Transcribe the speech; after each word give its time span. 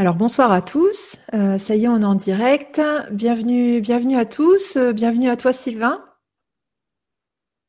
Alors 0.00 0.14
bonsoir 0.14 0.50
à 0.50 0.62
tous, 0.62 1.16
euh, 1.34 1.58
ça 1.58 1.76
y 1.76 1.84
est, 1.84 1.88
on 1.88 2.00
est 2.00 2.04
en 2.06 2.14
direct. 2.14 2.80
Bienvenue, 3.12 3.82
bienvenue 3.82 4.16
à 4.16 4.24
tous, 4.24 4.76
euh, 4.76 4.94
bienvenue 4.94 5.28
à 5.28 5.36
toi 5.36 5.52
Sylvain. 5.52 6.02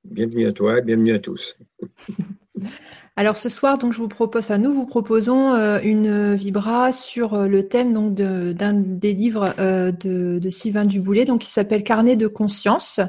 Bienvenue 0.05 0.47
à 0.47 0.53
toi, 0.53 0.79
bienvenue 0.79 1.13
à 1.13 1.19
tous. 1.19 1.57
Alors 3.17 3.35
ce 3.35 3.49
soir, 3.49 3.77
donc 3.77 3.91
je 3.91 3.97
vous 3.97 4.07
propose, 4.07 4.49
à 4.49 4.59
nous 4.59 4.71
vous 4.71 4.85
proposons 4.85 5.51
euh, 5.55 5.79
une 5.83 6.33
vibra 6.35 6.93
sur 6.93 7.37
le 7.37 7.67
thème 7.67 7.91
donc 7.91 8.13
d'un 8.13 8.75
des 8.75 9.11
livres 9.11 9.53
de, 9.57 10.39
de, 10.39 10.49
Sylvain 10.49 10.85
Duboulet, 10.85 11.25
donc 11.25 11.41
qui 11.41 11.49
s'appelle 11.49 11.83
Carnet 11.83 12.15
de 12.15 12.27
conscience. 12.27 13.01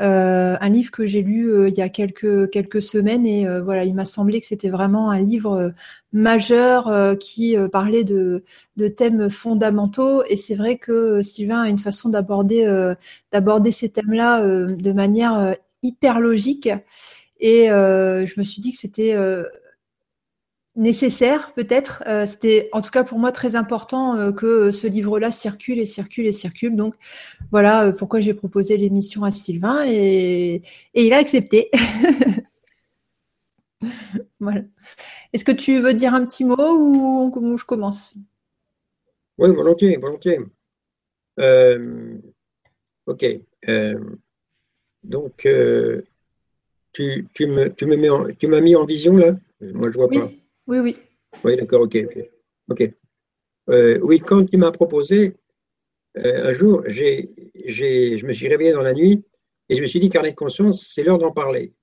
Euh, 0.00 0.56
un 0.58 0.68
livre 0.70 0.90
que 0.90 1.04
j'ai 1.04 1.20
lu 1.20 1.52
euh, 1.52 1.68
il 1.68 1.74
y 1.74 1.82
a 1.82 1.90
quelques 1.90 2.50
quelques 2.50 2.80
semaines 2.80 3.26
et 3.26 3.46
euh, 3.46 3.60
voilà, 3.60 3.84
il 3.84 3.94
m'a 3.94 4.06
semblé 4.06 4.40
que 4.40 4.46
c'était 4.46 4.70
vraiment 4.70 5.10
un 5.10 5.20
livre 5.20 5.74
majeur 6.12 7.16
qui 7.18 7.56
parlait 7.70 8.04
de, 8.04 8.44
de 8.76 8.88
thèmes 8.88 9.30
fondamentaux. 9.30 10.24
Et 10.28 10.36
c'est 10.36 10.54
vrai 10.54 10.76
que 10.76 11.22
Sylvain 11.22 11.62
a 11.62 11.68
une 11.68 11.78
façon 11.78 12.08
d'aborder 12.08 12.66
d'aborder 13.32 13.70
ces 13.70 13.88
thèmes-là 13.90 14.42
de 14.42 14.92
manière 14.92 15.56
hyper 15.82 16.20
logique. 16.20 16.68
Et 17.40 17.66
je 17.68 18.38
me 18.38 18.44
suis 18.44 18.60
dit 18.60 18.72
que 18.72 18.78
c'était 18.78 19.14
nécessaire 20.76 21.52
peut-être. 21.54 22.02
Euh, 22.06 22.26
c'était 22.26 22.68
en 22.72 22.80
tout 22.80 22.90
cas 22.90 23.04
pour 23.04 23.18
moi 23.18 23.32
très 23.32 23.56
important 23.56 24.16
euh, 24.16 24.32
que 24.32 24.70
ce 24.70 24.86
livre-là 24.86 25.30
circule 25.30 25.78
et 25.78 25.86
circule 25.86 26.26
et 26.26 26.32
circule. 26.32 26.76
Donc 26.76 26.94
voilà 27.50 27.86
euh, 27.86 27.92
pourquoi 27.92 28.20
j'ai 28.20 28.34
proposé 28.34 28.76
l'émission 28.76 29.24
à 29.24 29.30
Sylvain 29.30 29.84
et, 29.86 30.62
il 30.94 31.12
a 31.12 31.18
accepté. 31.18 31.70
voilà. 34.40 34.62
Est-ce 35.32 35.44
que 35.44 35.52
tu 35.52 35.80
veux 35.80 35.94
dire 35.94 36.14
un 36.14 36.24
petit 36.24 36.44
mot 36.44 36.56
ou, 36.56 37.56
je 37.56 37.64
commence? 37.64 38.16
Oui, 39.38 39.50
volontiers, 39.54 39.96
volontiers. 39.96 40.38
ok. 43.06 43.24
donc 45.02 45.48
tu, 46.92 47.26
tu, 47.32 47.46
me, 47.46 47.68
tu 47.72 47.86
me 47.86 47.96
m'as 48.48 48.60
mis 48.60 48.76
en 48.76 48.84
vision 48.84 49.16
là? 49.16 49.32
Moi 49.60 49.90
je 49.90 49.96
vois 49.96 50.08
pas. 50.08 50.30
Oui, 50.72 50.78
oui. 50.78 50.96
Oui, 51.44 51.56
d'accord, 51.56 51.82
ok. 51.82 51.98
Ok. 52.70 52.90
Euh, 53.68 53.98
oui, 54.00 54.20
quand 54.20 54.46
tu 54.46 54.56
m'as 54.56 54.70
proposé, 54.70 55.36
euh, 56.16 56.48
un 56.48 56.52
jour, 56.52 56.82
je 56.88 58.24
me 58.26 58.32
suis 58.32 58.48
réveillé 58.48 58.72
dans 58.72 58.80
la 58.80 58.94
nuit 58.94 59.22
et 59.68 59.76
je 59.76 59.82
me 59.82 59.86
suis 59.86 60.00
dit, 60.00 60.08
carnet 60.08 60.30
de 60.30 60.36
conscience, 60.36 60.90
c'est 60.94 61.02
l'heure 61.02 61.18
d'en 61.18 61.30
parler. 61.30 61.74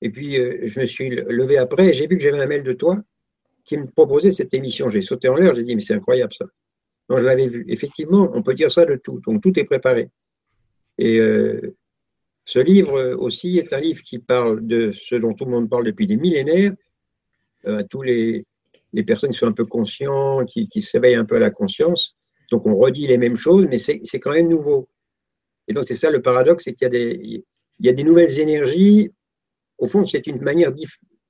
Et 0.00 0.08
puis, 0.08 0.40
euh, 0.40 0.66
je 0.68 0.80
me 0.80 0.86
suis 0.86 1.10
levé 1.10 1.58
après 1.58 1.88
et 1.90 1.92
j'ai 1.92 2.06
vu 2.06 2.16
que 2.16 2.22
j'avais 2.22 2.40
un 2.40 2.46
mail 2.46 2.62
de 2.62 2.72
toi 2.72 2.98
qui 3.66 3.76
me 3.76 3.86
proposait 3.86 4.30
cette 4.30 4.54
émission. 4.54 4.88
J'ai 4.88 5.02
sauté 5.02 5.28
en 5.28 5.34
l'air, 5.34 5.54
j'ai 5.54 5.62
dit, 5.62 5.76
mais 5.76 5.82
c'est 5.82 5.92
incroyable 5.92 6.32
ça. 6.32 6.46
Je 7.10 7.16
l'avais 7.16 7.46
vu. 7.46 7.66
Effectivement, 7.68 8.30
on 8.32 8.42
peut 8.42 8.54
dire 8.54 8.72
ça 8.72 8.86
de 8.86 8.96
tout. 8.96 9.20
Donc, 9.26 9.42
tout 9.42 9.58
est 9.58 9.64
préparé. 9.64 10.08
Et 10.96 11.20
ce 12.46 12.58
livre 12.58 13.16
aussi 13.18 13.58
est 13.58 13.74
un 13.74 13.80
livre 13.80 14.02
qui 14.02 14.18
parle 14.18 14.66
de 14.66 14.92
ce 14.92 15.14
dont 15.14 15.34
tout 15.34 15.44
le 15.44 15.50
monde 15.50 15.68
parle 15.68 15.84
depuis 15.84 16.06
des 16.06 16.16
millénaires, 16.16 16.72
à 17.66 17.84
tous 17.84 18.02
les, 18.02 18.46
les, 18.92 19.04
personnes 19.04 19.30
qui 19.30 19.38
sont 19.38 19.46
un 19.46 19.52
peu 19.52 19.64
conscients, 19.64 20.44
qui, 20.44 20.68
qui 20.68 20.82
s'éveillent 20.82 21.14
un 21.14 21.24
peu 21.24 21.36
à 21.36 21.40
la 21.40 21.50
conscience. 21.50 22.16
Donc 22.50 22.66
on 22.66 22.76
redit 22.76 23.06
les 23.06 23.18
mêmes 23.18 23.36
choses, 23.36 23.66
mais 23.68 23.78
c'est 23.78 24.20
quand 24.20 24.32
même 24.32 24.48
nouveau. 24.48 24.88
Et 25.68 25.72
donc 25.72 25.84
c'est 25.86 25.94
ça 25.94 26.10
le 26.10 26.20
paradoxe, 26.20 26.64
c'est 26.64 26.74
qu'il 26.74 26.84
y, 26.84 26.86
a 26.86 26.90
des, 26.90 27.44
y 27.80 27.88
a 27.88 27.92
des 27.92 28.04
nouvelles 28.04 28.38
énergies. 28.40 29.10
Au 29.78 29.86
fond, 29.86 30.04
c'est 30.04 30.26
une 30.26 30.40
manière 30.42 30.72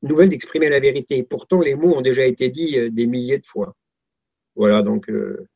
nouvelle 0.02 0.28
d'exprimer 0.28 0.68
la 0.68 0.80
vérité. 0.80 1.22
Pourtant, 1.22 1.60
les 1.60 1.76
mots 1.76 1.94
ont 1.94 2.00
déjà 2.00 2.26
été 2.26 2.48
dits 2.48 2.78
euh, 2.78 2.90
des 2.90 3.06
milliers 3.06 3.38
de 3.38 3.46
fois. 3.46 3.76
Voilà, 4.56 4.82
donc 4.82 5.08
euh, 5.08 5.46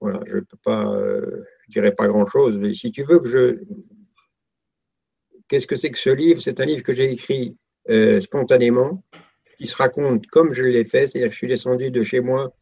voilà, 0.00 0.20
je 0.26 0.38
ne 0.38 0.40
peux 0.40 0.58
pas, 0.62 0.92
je 1.66 1.72
dirais 1.72 1.94
pas 1.94 2.08
grand-chose. 2.08 2.72
Si 2.74 2.90
tu 2.90 3.02
veux 3.04 3.20
que 3.20 3.28
je... 3.28 3.64
Qu'est-ce 5.48 5.66
que 5.68 5.76
c'est 5.76 5.90
que 5.90 5.98
ce 5.98 6.10
livre? 6.10 6.42
C'est 6.42 6.60
un 6.60 6.66
livre 6.66 6.82
que 6.82 6.92
j'ai 6.92 7.12
écrit 7.12 7.56
spontanément 8.20 9.04
qui 9.58 9.66
se 9.66 9.76
raconte 9.76 10.26
comme 10.26 10.52
je 10.52 10.62
l'ai 10.62 10.84
fait, 10.84 11.06
c'est-à-dire 11.06 11.28
que 11.28 11.34
je 11.34 11.38
suis 11.38 11.48
descendu 11.48 11.90
de 11.90 12.02
chez 12.02 12.20
moi 12.20 12.52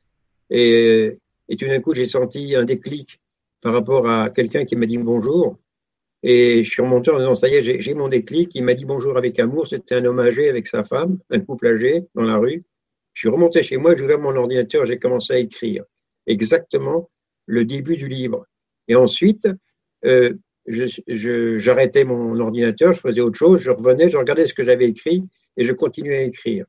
et, 0.51 1.19
et 1.49 1.57
tout 1.57 1.67
d'un 1.67 1.81
coup 1.81 1.95
j'ai 1.95 2.07
senti 2.07 2.55
un 2.55 2.65
déclic 2.65 3.21
par 3.61 3.73
rapport 3.73 4.09
à 4.09 4.31
quelqu'un 4.31 4.65
qui 4.65 4.77
m'a 4.77 4.87
dit 4.87 4.99
bonjour. 4.99 5.59
Et 6.27 6.65
je 6.65 6.71
suis 6.71 6.81
remonté 6.81 7.11
en 7.11 7.19
disant, 7.19 7.35
ça 7.35 7.49
y 7.49 7.55
est, 7.55 7.81
j'ai 7.83 7.95
mon 7.95 8.09
déclic. 8.09 8.55
Il 8.55 8.65
m'a 8.65 8.73
dit 8.73 8.87
bonjour 8.87 9.19
avec 9.19 9.39
amour. 9.39 9.67
C'était 9.67 9.97
un 9.97 10.07
homme 10.07 10.21
âgé 10.21 10.49
avec 10.49 10.67
sa 10.67 10.83
femme, 10.83 11.19
un 11.31 11.41
couple 11.41 11.67
âgé 11.67 12.05
dans 12.15 12.23
la 12.23 12.39
rue. 12.39 12.63
Je 13.13 13.21
suis 13.21 13.29
remonté 13.29 13.63
chez 13.63 13.77
moi, 13.77 13.95
j'ai 13.95 14.05
ouvert 14.05 14.19
mon 14.19 14.35
ordinateur, 14.35 14.87
j'ai 14.87 14.99
commencé 14.99 15.35
à 15.35 15.39
écrire 15.39 15.85
exactement 16.27 17.11
le 17.47 17.65
début 17.65 17.97
du 17.97 18.09
livre. 18.09 18.47
Et 18.89 18.97
ensuite, 18.97 19.49
euh, 20.05 20.35
j'arrêtais 20.67 22.05
mon 22.05 22.39
ordinateur, 22.41 22.93
je 22.93 23.01
faisais 23.01 23.21
autre 23.21 23.39
chose, 23.39 23.61
je 23.61 23.71
revenais, 23.71 24.09
je 24.09 24.17
regardais 24.17 24.47
ce 24.47 24.55
que 24.55 24.65
j'avais 24.65 24.87
écrit 24.87 25.25
et 25.57 25.65
je 25.65 25.73
continuais 25.73 26.17
à 26.19 26.23
écrire. 26.23 26.67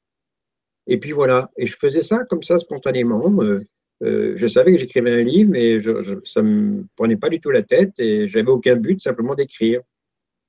Et 0.87 0.99
puis 0.99 1.11
voilà, 1.11 1.49
et 1.57 1.65
je 1.65 1.75
faisais 1.75 2.01
ça 2.01 2.23
comme 2.29 2.43
ça 2.43 2.59
spontanément. 2.59 3.41
Euh, 3.41 3.61
euh, 4.03 4.33
je 4.35 4.47
savais 4.47 4.73
que 4.73 4.79
j'écrivais 4.79 5.11
un 5.11 5.23
livre, 5.23 5.51
mais 5.51 5.79
je, 5.79 6.19
ça 6.25 6.41
ne 6.41 6.47
me 6.49 6.85
prenait 6.95 7.17
pas 7.17 7.29
du 7.29 7.39
tout 7.39 7.49
la 7.49 7.63
tête 7.63 7.99
et 7.99 8.27
j'avais 8.27 8.49
aucun 8.49 8.75
but, 8.75 9.01
simplement 9.01 9.35
d'écrire. 9.35 9.81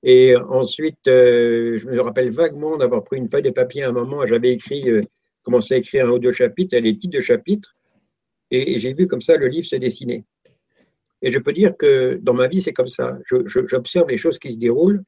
Et 0.02 0.36
ensuite, 0.36 1.08
euh, 1.08 1.78
je 1.78 1.86
me 1.86 2.00
rappelle 2.00 2.30
vaguement 2.30 2.76
d'avoir 2.76 3.02
pris 3.02 3.16
une 3.16 3.28
feuille 3.28 3.42
de 3.42 3.50
papier 3.50 3.84
à 3.84 3.88
un 3.88 3.92
moment, 3.92 4.26
j'avais 4.26 4.52
écrit, 4.52 4.84
commencé 5.42 5.74
à 5.74 5.76
écrire 5.78 6.06
un 6.06 6.10
ou 6.10 6.19
deux 6.19 6.32
chapitres, 6.32 6.76
les 6.76 6.98
titres 6.98 7.16
de 7.16 7.22
chapitres, 7.22 7.74
et, 8.50 8.78
j'ai 8.78 8.92
vu 8.92 9.06
comme 9.06 9.20
ça 9.20 9.36
le 9.36 9.48
livre 9.48 9.66
se 9.66 9.76
dessiner. 9.76 10.24
Et 11.22 11.32
je 11.32 11.38
peux 11.38 11.53
dire 11.53 11.76
que 11.76 12.18
dans 12.22 12.34
ma 12.34 12.47
vie, 12.47 12.62
c'est 12.62 12.72
comme 12.72 12.88
ça. 12.88 13.18
J'observe 13.47 14.08
les 14.08 14.18
choses 14.18 14.38
qui 14.38 14.53
se 14.53 14.58
déroulent 14.58 15.03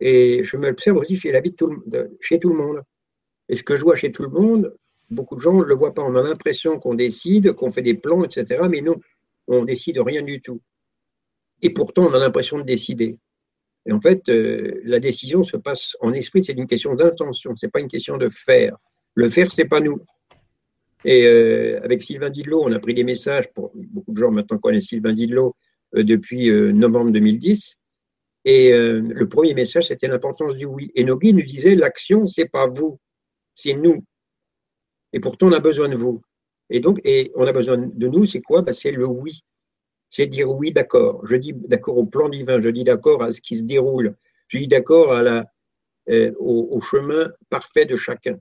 et 0.00 0.42
je 0.42 0.56
m'observe 0.56 0.96
aussi 0.96 1.16
chez 1.16 1.30
la 1.30 1.40
vie 1.40 1.50
de 1.50 1.56
tout, 1.56 1.84
chez 2.20 2.40
tout 2.40 2.48
le 2.48 2.56
monde. 2.56 2.82
Et 3.48 3.56
ce 3.56 3.62
que 3.62 3.76
je 3.76 3.82
vois 3.82 3.96
chez 3.96 4.12
tout 4.12 4.22
le 4.22 4.30
monde, 4.30 4.74
beaucoup 5.10 5.36
de 5.36 5.40
gens 5.40 5.54
ne 5.54 5.64
le 5.64 5.74
voient 5.74 5.94
pas. 5.94 6.02
On 6.02 6.14
a 6.16 6.22
l'impression 6.22 6.78
qu'on 6.78 6.94
décide, 6.94 7.52
qu'on 7.52 7.70
fait 7.70 7.82
des 7.82 7.94
plans, 7.94 8.24
etc. 8.24 8.62
Mais 8.68 8.80
non, 8.80 8.96
on 9.46 9.64
décide 9.64 9.98
rien 9.98 10.22
du 10.22 10.40
tout. 10.40 10.60
Et 11.62 11.70
pourtant, 11.70 12.06
on 12.06 12.12
a 12.14 12.18
l'impression 12.18 12.58
de 12.58 12.64
décider. 12.64 13.18
Et 13.86 13.92
en 13.92 14.00
fait, 14.00 14.28
euh, 14.28 14.80
la 14.84 14.98
décision 14.98 15.42
se 15.42 15.56
passe 15.56 15.96
en 16.00 16.12
esprit, 16.12 16.44
c'est 16.44 16.54
une 16.54 16.66
question 16.66 16.94
d'intention, 16.94 17.54
ce 17.54 17.66
n'est 17.66 17.70
pas 17.70 17.80
une 17.80 17.88
question 17.88 18.16
de 18.16 18.28
faire. 18.28 18.76
Le 19.14 19.28
faire, 19.28 19.50
ce 19.52 19.62
n'est 19.62 19.68
pas 19.68 19.80
nous. 19.80 20.00
Et 21.04 21.26
euh, 21.26 21.80
avec 21.82 22.02
Sylvain 22.02 22.30
Didlot, 22.30 22.62
on 22.64 22.72
a 22.72 22.78
pris 22.78 22.94
des 22.94 23.04
messages, 23.04 23.52
pour 23.52 23.72
beaucoup 23.74 24.12
de 24.12 24.18
gens 24.18 24.30
maintenant 24.30 24.58
connaissent 24.58 24.88
Sylvain 24.88 25.12
Didlot 25.12 25.54
euh, 25.96 26.02
depuis 26.02 26.50
novembre 26.50 27.12
2010. 27.12 27.78
Et 28.46 28.72
le 28.72 29.26
premier 29.26 29.54
message, 29.54 29.88
c'était 29.88 30.06
l'importance 30.06 30.54
du 30.56 30.66
oui. 30.66 30.92
Et 30.94 31.02
Nogui 31.02 31.32
nous 31.32 31.46
disait, 31.46 31.74
l'action, 31.74 32.26
c'est 32.26 32.44
pas 32.44 32.66
vous, 32.66 32.98
c'est 33.54 33.74
nous. 33.74 34.04
Et 35.12 35.20
pourtant, 35.20 35.48
on 35.48 35.52
a 35.52 35.60
besoin 35.60 35.88
de 35.88 35.96
vous. 35.96 36.22
Et 36.70 36.80
donc, 36.80 37.00
et 37.04 37.30
on 37.34 37.46
a 37.46 37.52
besoin 37.52 37.76
de 37.78 38.08
nous, 38.08 38.26
c'est 38.26 38.40
quoi? 38.40 38.62
Ben, 38.62 38.72
C'est 38.72 38.90
le 38.90 39.06
oui. 39.06 39.44
C'est 40.08 40.26
dire 40.26 40.50
oui, 40.50 40.72
d'accord. 40.72 41.26
Je 41.26 41.36
dis 41.36 41.52
d'accord 41.52 41.96
au 41.98 42.06
plan 42.06 42.28
divin, 42.28 42.60
je 42.60 42.68
dis 42.68 42.84
d'accord 42.84 43.22
à 43.22 43.32
ce 43.32 43.40
qui 43.40 43.56
se 43.56 43.64
déroule, 43.64 44.16
je 44.48 44.58
dis 44.58 44.68
d'accord 44.68 45.12
à 45.12 45.22
la, 45.22 45.44
euh, 46.08 46.32
au, 46.38 46.80
chemin 46.80 47.30
parfait 47.50 47.86
de 47.86 47.96
chacun. 47.96 48.38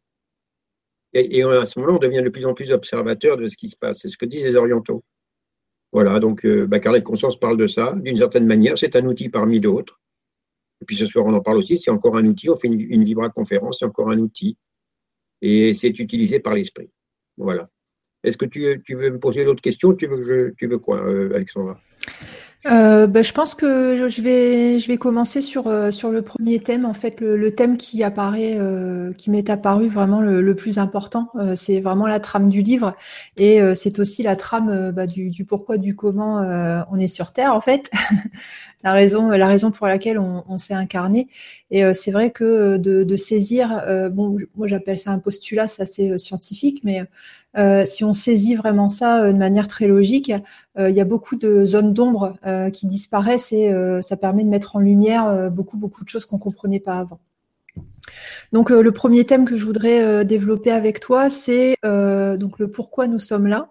Et, 1.14 1.44
à 1.44 1.66
ce 1.66 1.80
moment-là, 1.80 1.98
on 1.98 2.00
devient 2.00 2.24
de 2.24 2.30
plus 2.30 2.46
en 2.46 2.54
plus 2.56 2.72
observateur 2.72 3.38
de 3.38 3.48
ce 3.48 3.56
qui 3.56 3.70
se 3.70 3.78
passe. 3.78 4.00
C'est 4.02 4.10
ce 4.10 4.18
que 4.18 4.26
disent 4.26 4.44
les 4.44 4.56
orientaux. 4.56 5.04
Voilà, 5.92 6.20
donc 6.20 6.44
euh, 6.46 6.66
bah, 6.66 6.80
Carnet 6.80 7.02
de 7.02 7.06
conscience 7.06 7.40
parle 7.40 7.58
de 7.58 7.68
ça, 7.68 7.94
d'une 7.98 8.18
certaine 8.18 8.48
manière. 8.48 8.78
C'est 8.78 8.96
un 8.96 9.06
outil 9.06 9.30
parmi 9.30 9.60
d'autres. 9.60 10.02
Et 10.82 10.86
puis 10.86 10.96
ce 10.96 11.06
soir, 11.06 11.26
on 11.26 11.34
en 11.34 11.42
parle 11.42 11.58
aussi. 11.58 11.78
C'est 11.78 11.92
encore 11.92 12.18
un 12.18 12.26
outil. 12.26 12.50
On 12.50 12.56
fait 12.56 12.68
une, 12.68 12.82
une 12.82 13.04
vibra-conférence, 13.04 13.78
c'est 13.80 13.86
encore 13.86 14.10
un 14.10 14.18
outil 14.18 14.58
et 15.44 15.74
c'est 15.76 16.00
utilisé 16.00 16.40
par 16.40 16.54
l'esprit. 16.54 16.90
Voilà. 17.38 17.70
Est-ce 18.24 18.38
que 18.38 18.46
tu, 18.46 18.62
veux 18.96 19.10
me 19.10 19.20
poser 19.20 19.44
d'autres 19.44 19.62
questions? 19.62 19.94
Tu 19.94 20.08
veux, 20.08 20.54
tu 20.58 20.68
veux 20.68 20.80
quoi, 20.80 21.06
euh, 21.06 21.36
Alexandra? 21.36 21.80
Euh, 22.66 23.08
bah, 23.08 23.22
je 23.22 23.34
pense 23.34 23.56
que 23.56 24.08
je 24.08 24.22
vais, 24.22 24.80
je 24.80 24.88
vais 24.88 24.98
commencer 24.98 25.42
sur, 25.42 25.68
euh, 25.68 25.92
sur 25.92 26.12
le 26.12 26.22
premier 26.22 26.60
thème. 26.60 26.86
En 26.86 26.94
fait, 26.94 27.20
le, 27.20 27.54
thème 27.54 27.78
qui 27.78 28.04
apparaît, 28.04 28.58
qui 29.18 29.30
m'est 29.30 29.50
apparu 29.50 29.88
vraiment 29.88 30.22
le, 30.22 30.56
plus 30.56 30.78
important, 30.78 31.30
c'est 31.56 31.82
vraiment 31.82 32.08
la 32.08 32.20
trame 32.20 32.50
du 32.50 32.62
livre, 32.62 32.96
et 33.38 33.60
c'est 33.76 34.00
aussi 34.00 34.24
la 34.24 34.36
trame 34.36 34.92
bah, 34.92 35.06
du, 35.06 35.30
du, 35.30 35.46
pourquoi, 35.46 35.78
du 35.78 35.96
comment 35.96 36.40
on 36.92 37.00
est 37.00 37.08
sur 37.08 37.34
Terre, 37.34 37.54
en 37.54 37.62
fait, 37.62 37.92
la 38.84 38.94
raison, 38.94 39.30
la 39.30 39.48
raison 39.48 39.72
pour 39.72 39.88
laquelle 39.88 40.20
on, 40.20 40.58
s'est 40.58 40.74
incarné. 40.74 41.28
Et 41.72 41.84
c'est 41.94 42.12
vrai 42.12 42.32
que 42.32 42.78
de, 42.78 43.04
de 43.04 43.16
saisir, 43.16 43.84
bon, 44.12 44.38
moi 44.56 44.68
j'appelle 44.68 44.98
ça 44.98 45.12
un 45.12 45.20
postulat, 45.20 45.68
c'est 45.68 45.84
assez 45.84 46.18
scientifique, 46.18 46.82
mais 46.84 47.04
euh, 47.58 47.86
si 47.86 48.04
on 48.04 48.14
saisit 48.14 48.56
vraiment 48.56 48.90
ça 48.90 49.24
euh, 49.24 49.34
de 49.34 49.38
manière 49.38 49.68
très 49.68 49.86
logique, 49.86 50.32
euh, 50.80 50.90
il 50.90 50.96
y 50.96 51.02
a 51.02 51.06
beaucoup 51.06 51.36
de 51.36 51.66
zones 51.66 51.94
d'ombre 51.94 52.34
qui 52.72 52.88
disparaissent 52.88 53.52
et 53.52 53.72
ça 54.02 54.18
permet 54.18 54.44
de 54.44 54.50
mettre 54.50 54.76
en 54.76 54.80
lumière 54.80 55.52
beaucoup 55.52 55.78
beaucoup 55.78 56.04
de 56.04 56.10
choses 56.10 56.26
qu'on 56.26 56.38
comprenait 56.38 56.80
pas 56.80 57.00
avant. 57.00 57.20
Donc 58.52 58.70
le 58.70 58.92
premier 58.92 59.26
thème 59.26 59.46
que 59.46 59.58
je 59.58 59.66
voudrais 59.66 60.26
développer 60.26 60.72
avec 60.72 61.00
toi, 61.00 61.30
c'est 61.30 61.76
donc 61.84 62.60
le 62.60 62.70
pourquoi 62.70 63.08
nous 63.08 63.20
sommes 63.20 63.48
là. 63.48 63.70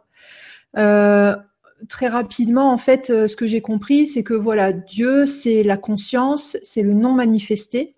très 1.88 2.08
rapidement, 2.08 2.73
en 2.73 2.79
fait, 2.79 3.06
ce 3.06 3.37
que 3.37 3.46
j'ai 3.46 3.61
compris, 3.61 4.06
c'est 4.06 4.23
que 4.23 4.34
voilà, 4.34 4.73
Dieu, 4.73 5.26
c'est 5.26 5.62
la 5.62 5.76
conscience, 5.76 6.56
c'est 6.62 6.82
le 6.82 6.94
non 6.94 7.12
manifesté. 7.12 7.94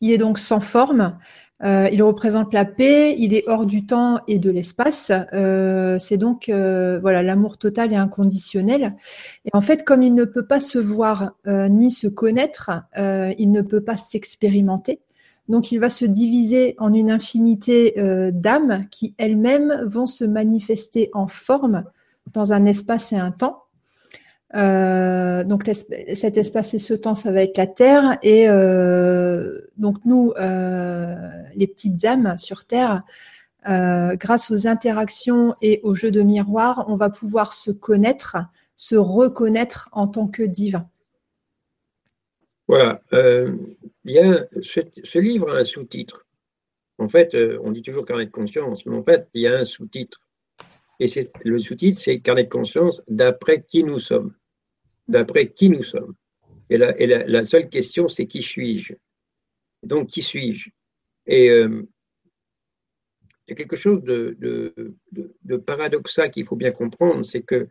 Il 0.00 0.10
est 0.10 0.18
donc 0.18 0.38
sans 0.38 0.60
forme. 0.60 1.18
Euh, 1.64 1.88
il 1.92 2.02
représente 2.02 2.52
la 2.52 2.64
paix, 2.64 3.14
il 3.18 3.34
est 3.34 3.44
hors 3.46 3.66
du 3.66 3.86
temps 3.86 4.20
et 4.26 4.38
de 4.38 4.50
l'espace. 4.50 5.12
Euh, 5.32 5.96
c'est 6.00 6.16
donc 6.16 6.48
euh, 6.48 6.98
voilà 7.00 7.22
l'amour 7.22 7.56
total 7.56 7.92
et 7.92 7.96
inconditionnel. 7.96 8.96
Et 9.44 9.50
en 9.52 9.60
fait, 9.60 9.84
comme 9.84 10.02
il 10.02 10.14
ne 10.14 10.24
peut 10.24 10.46
pas 10.46 10.60
se 10.60 10.78
voir 10.78 11.32
ni 11.46 11.90
se 11.90 12.08
connaître, 12.08 12.70
il 12.96 13.50
ne 13.50 13.62
peut 13.62 13.82
pas 13.82 13.96
s'expérimenter. 13.96 15.00
Donc, 15.48 15.72
il 15.72 15.78
va 15.78 15.90
se 15.90 16.04
diviser 16.04 16.76
en 16.78 16.94
une 16.94 17.10
infinité 17.10 17.94
d'âmes 18.32 18.84
qui 18.90 19.14
elles-mêmes 19.18 19.82
vont 19.84 20.06
se 20.06 20.24
manifester 20.24 21.10
en 21.12 21.26
forme 21.26 21.84
dans 22.32 22.52
un 22.52 22.64
espace 22.66 23.12
et 23.12 23.16
un 23.16 23.32
temps. 23.32 23.64
Euh, 24.54 25.44
donc 25.44 25.64
cet 25.66 26.36
espace 26.36 26.74
et 26.74 26.78
ce 26.78 26.94
temps, 26.94 27.14
ça 27.14 27.32
va 27.32 27.42
être 27.42 27.56
la 27.56 27.66
Terre. 27.66 28.18
Et 28.22 28.48
euh, 28.48 29.60
donc 29.76 29.98
nous, 30.04 30.32
euh, 30.38 31.14
les 31.54 31.66
petites 31.66 32.04
âmes 32.04 32.36
sur 32.38 32.64
Terre, 32.64 33.02
grâce 33.64 34.50
aux 34.50 34.66
interactions 34.66 35.54
et 35.62 35.80
aux 35.84 35.94
jeux 35.94 36.10
de 36.10 36.22
miroir, 36.22 36.84
on 36.88 36.96
va 36.96 37.10
pouvoir 37.10 37.52
se 37.52 37.70
connaître, 37.70 38.36
se 38.76 38.96
reconnaître 38.96 39.88
en 39.92 40.08
tant 40.08 40.26
que 40.26 40.42
divin. 40.42 40.88
Voilà. 42.66 43.02
il 43.12 44.12
y 44.12 44.18
a 44.18 44.46
ce, 44.62 45.18
livre 45.18 45.52
a 45.54 45.58
un 45.58 45.64
sous-titre. 45.64 46.26
En 46.98 47.08
fait, 47.08 47.36
on 47.62 47.70
dit 47.70 47.82
toujours 47.82 48.04
carnet 48.04 48.26
de 48.26 48.30
conscience, 48.30 48.84
mais 48.84 48.96
en 48.96 49.04
fait, 49.04 49.28
il 49.34 49.42
y 49.42 49.46
a 49.46 49.58
un 49.58 49.64
sous-titre. 49.64 50.18
Et 50.98 51.06
le 51.44 51.58
sous-titre, 51.58 52.00
c'est 52.00 52.18
carnet 52.20 52.44
de 52.44 52.48
conscience 52.48 53.02
d'après 53.08 53.62
qui 53.62 53.84
nous 53.84 54.00
sommes 54.00 54.34
d'après 55.08 55.48
qui 55.48 55.68
nous 55.68 55.82
sommes. 55.82 56.14
Et 56.70 56.78
la, 56.78 57.44
seule 57.44 57.68
question, 57.68 58.08
c'est 58.08 58.26
qui 58.26 58.42
suis-je? 58.42 58.94
Donc, 59.82 60.08
qui 60.08 60.22
suis-je? 60.22 60.70
Et 61.26 61.50
euh, 61.50 61.82
il 63.46 63.50
y 63.50 63.52
a 63.52 63.56
quelque 63.56 63.76
chose 63.76 64.02
de, 64.02 64.94
paradoxal 65.66 66.30
qu'il 66.30 66.46
faut 66.46 66.56
bien 66.56 66.72
comprendre, 66.72 67.24
c'est 67.24 67.42
que 67.42 67.68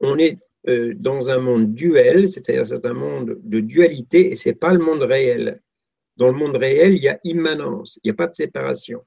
on 0.00 0.18
est 0.18 0.38
euh, 0.68 0.94
dans 0.96 1.30
un 1.30 1.38
monde 1.38 1.72
duel, 1.72 2.28
c'est-à-dire 2.28 2.66
c'est 2.66 2.84
un 2.86 2.94
monde 2.94 3.38
de 3.42 3.60
dualité, 3.60 4.32
et 4.32 4.36
c'est 4.36 4.54
pas 4.54 4.72
le 4.72 4.80
monde 4.80 5.02
réel. 5.02 5.62
Dans 6.16 6.28
le 6.28 6.34
monde 6.34 6.56
réel, 6.56 6.94
il 6.94 7.02
y 7.02 7.08
a 7.08 7.20
immanence, 7.22 7.98
il 8.02 8.08
n'y 8.08 8.10
a 8.10 8.14
pas 8.14 8.26
de 8.26 8.34
séparation. 8.34 9.04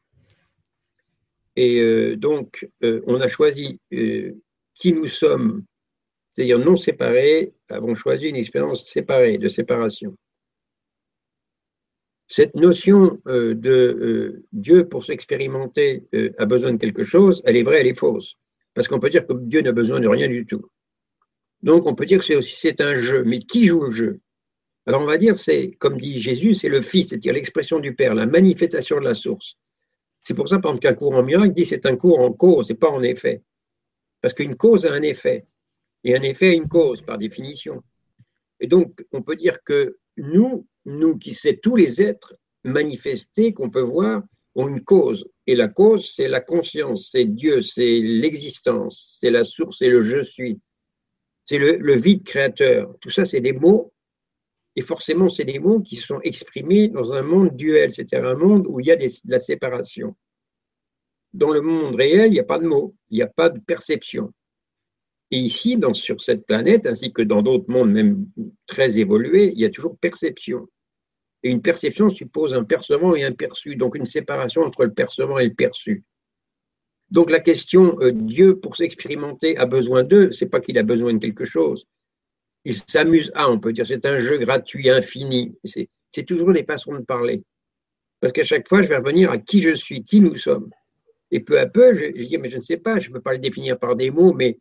Et 1.56 1.82
euh, 1.82 2.16
donc, 2.16 2.70
on 2.82 3.20
a 3.20 3.28
choisi 3.28 3.80
qui 3.90 4.94
nous 4.94 5.08
sommes 5.08 5.66
c'est-à-dire 6.34 6.60
non 6.60 6.76
séparés, 6.76 7.54
avons 7.70 7.96
choisi 7.96 8.28
une 8.28 8.36
expérience 8.36 8.90
séparée, 8.90 9.38
de 9.38 9.50
séparation. 9.50 10.18
Cette 12.28 12.56
notion 12.56 13.22
euh, 13.28 13.54
de 13.54 13.70
euh, 13.70 14.46
Dieu 14.52 14.88
pour 14.90 15.06
s'expérimenter 15.06 16.08
euh, 16.16 16.32
a 16.40 16.46
besoin 16.46 16.74
de 16.74 16.78
quelque 16.78 17.04
chose, 17.04 17.44
elle 17.46 17.58
est 17.58 17.64
vraie, 17.64 17.82
elle 17.82 17.88
est 17.88 17.98
fausse. 17.98 18.36
Parce 18.74 18.88
qu'on 18.88 19.00
peut 19.00 19.12
dire 19.12 19.28
que 19.28 19.34
Dieu 19.34 19.62
n'a 19.62 19.72
besoin 19.72 20.00
de 20.00 20.08
rien 20.08 20.28
du 20.28 20.46
tout. 20.46 20.68
Donc 21.62 21.86
on 21.86 21.94
peut 21.94 22.06
dire 22.06 22.20
que 22.20 22.26
c'est 22.26 22.36
aussi 22.36 22.72
un 22.80 22.96
jeu, 22.96 23.24
mais 23.24 23.40
qui 23.40 23.68
joue 23.68 23.84
le 23.84 23.92
jeu? 23.92 24.20
Alors 24.88 25.02
on 25.02 25.06
va 25.06 25.18
dire 25.18 25.38
c'est 25.38 25.72
comme 25.74 25.98
dit 25.98 26.20
Jésus, 26.20 26.56
c'est 26.56 26.70
le 26.70 26.82
Fils, 26.82 27.10
c'est-à-dire 27.10 27.34
l'expression 27.34 27.80
du 27.80 27.94
Père, 27.94 28.16
la 28.16 28.26
manifestation 28.26 29.00
de 29.00 29.06
la 29.06 29.14
source. 29.14 29.58
C'est 30.22 30.34
pour 30.34 30.50
ça 30.50 30.58
par 30.60 30.72
exemple 30.72 30.88
qu'un 30.88 30.96
cours 30.96 31.14
en 31.14 31.24
miracle 31.24 31.54
dit 31.54 31.66
c'est 31.66 31.86
un 31.86 31.96
cours 31.96 32.20
en 32.20 32.34
cause, 32.34 32.68
c'est 32.68 32.74
pas 32.74 32.90
en 32.90 33.04
effet. 33.04 33.44
Parce 34.22 34.34
qu'une 34.34 34.56
cause 34.56 34.86
a 34.86 34.94
un 34.94 35.04
effet 35.04 35.46
et 36.04 36.16
un 36.16 36.22
effet 36.22 36.50
a 36.50 36.54
une 36.54 36.68
cause, 36.68 37.02
par 37.02 37.18
définition. 37.18 37.82
Et 38.60 38.68
donc, 38.68 39.06
on 39.12 39.22
peut 39.22 39.36
dire 39.36 39.64
que 39.64 39.98
nous, 40.18 40.68
nous 40.86 41.18
qui 41.18 41.34
sommes 41.34 41.58
tous 41.62 41.76
les 41.76 42.02
êtres 42.02 42.36
manifestés 42.64 43.54
qu'on 43.54 43.70
peut 43.70 43.82
voir, 43.82 44.24
ont 44.56 44.68
une 44.68 44.84
cause. 44.84 45.28
Et 45.48 45.56
la 45.56 45.68
cause, 45.68 46.14
c'est 46.16 46.28
la 46.28 46.40
conscience, 46.40 47.10
c'est 47.12 47.26
Dieu, 47.26 47.62
c'est 47.62 48.00
l'existence, 48.00 49.18
c'est 49.20 49.32
la 49.32 49.44
source, 49.44 49.80
c'est 49.80 49.90
le 49.90 50.02
je 50.02 50.20
suis, 50.20 50.60
c'est 51.46 51.58
le, 51.58 51.96
vide 51.96 52.24
créateur. 52.24 52.96
Tout 53.02 53.10
ça, 53.10 53.26
c'est 53.26 53.42
des 53.42 53.54
mots. 53.54 53.92
Et 54.76 54.82
forcément, 54.82 55.30
c'est 55.30 55.44
des 55.44 55.60
mots 55.60 55.82
qui 55.82 55.98
sont 55.98 56.20
exprimés 56.22 56.88
dans 56.88 57.14
un 57.14 57.22
monde 57.22 57.56
duel, 57.56 57.92
c'est-à-dire 57.92 58.28
un 58.28 58.36
monde 58.36 58.66
où 58.68 58.80
il 58.80 58.88
y 58.88 58.92
a 58.92 58.96
de 58.96 59.08
la 59.26 59.40
séparation. 59.40 60.16
Dans 61.34 61.52
le 61.52 61.62
monde 61.62 61.96
réel, 61.96 62.28
il 62.28 62.34
n'y 62.34 62.40
a 62.40 62.44
pas 62.44 62.60
de 62.60 62.68
mots, 62.68 62.96
il 63.10 63.16
n'y 63.16 63.24
a 63.24 63.28
pas 63.28 63.50
de 63.50 63.60
perception. 63.60 64.32
Et 65.34 65.38
ici, 65.38 65.80
sur 65.94 66.22
cette 66.22 66.46
planète, 66.46 66.86
ainsi 66.86 67.12
que 67.12 67.24
dans 67.24 67.42
d'autres 67.42 67.68
mondes 67.68 67.90
même 67.90 68.28
très 68.68 69.00
évolués, 69.00 69.52
il 69.52 69.60
y 69.60 69.66
a 69.66 69.72
toujours 69.72 69.98
perception. 69.98 70.70
Et 71.42 71.50
une 71.50 71.64
perception 71.64 72.08
suppose 72.10 72.54
un 72.54 72.64
percevant 72.64 73.16
et 73.16 73.24
un 73.24 73.32
perçu, 73.32 73.76
donc 73.76 73.96
une 73.96 74.06
séparation 74.06 74.62
entre 74.62 74.86
le 74.86 74.94
percevant 74.94 75.40
et 75.40 75.48
le 75.48 75.56
perçu. 75.56 76.04
Donc 77.10 77.32
la 77.32 77.40
question 77.40 78.00
euh, 78.02 78.12
Dieu 78.12 78.60
pour 78.60 78.76
s'expérimenter 78.76 79.58
a 79.58 79.66
besoin 79.66 80.04
d'eux, 80.04 80.32
c'est 80.32 80.46
pas 80.46 80.60
qu'il 80.60 80.78
a 80.78 80.84
besoin 80.84 81.16
de 81.16 81.18
quelque 81.18 81.46
chose. 81.46 81.88
Il 82.64 82.76
s'amuse 82.76 83.32
à, 83.34 83.50
on 83.50 83.60
peut 83.60 83.74
dire, 83.74 83.88
c'est 83.88 84.06
un 84.06 84.20
jeu 84.20 84.38
gratuit, 84.38 84.92
infini. 84.92 85.58
C'est 85.64 86.26
toujours 86.28 86.54
des 86.54 86.64
façons 86.64 86.94
de 86.94 87.02
parler. 87.02 87.42
Parce 88.20 88.34
qu'à 88.34 88.44
chaque 88.44 88.68
fois, 88.68 88.84
je 88.84 88.90
vais 88.90 88.98
revenir 88.98 89.32
à 89.32 89.40
qui 89.40 89.64
je 89.64 89.74
suis, 89.74 90.04
qui 90.04 90.20
nous 90.20 90.36
sommes. 90.36 90.70
Et 91.32 91.40
peu 91.40 91.60
à 91.60 91.66
peu, 91.66 91.96
je, 91.96 92.12
je 92.16 92.24
dis, 92.24 92.38
mais 92.38 92.50
je 92.50 92.58
ne 92.58 92.62
sais 92.62 92.78
pas, 92.78 93.00
je 93.00 93.10
ne 93.10 93.16
peux 93.16 93.22
pas 93.22 93.34
le 93.34 93.40
définir 93.40 93.80
par 93.80 93.96
des 93.96 94.12
mots, 94.12 94.34
mais 94.34 94.60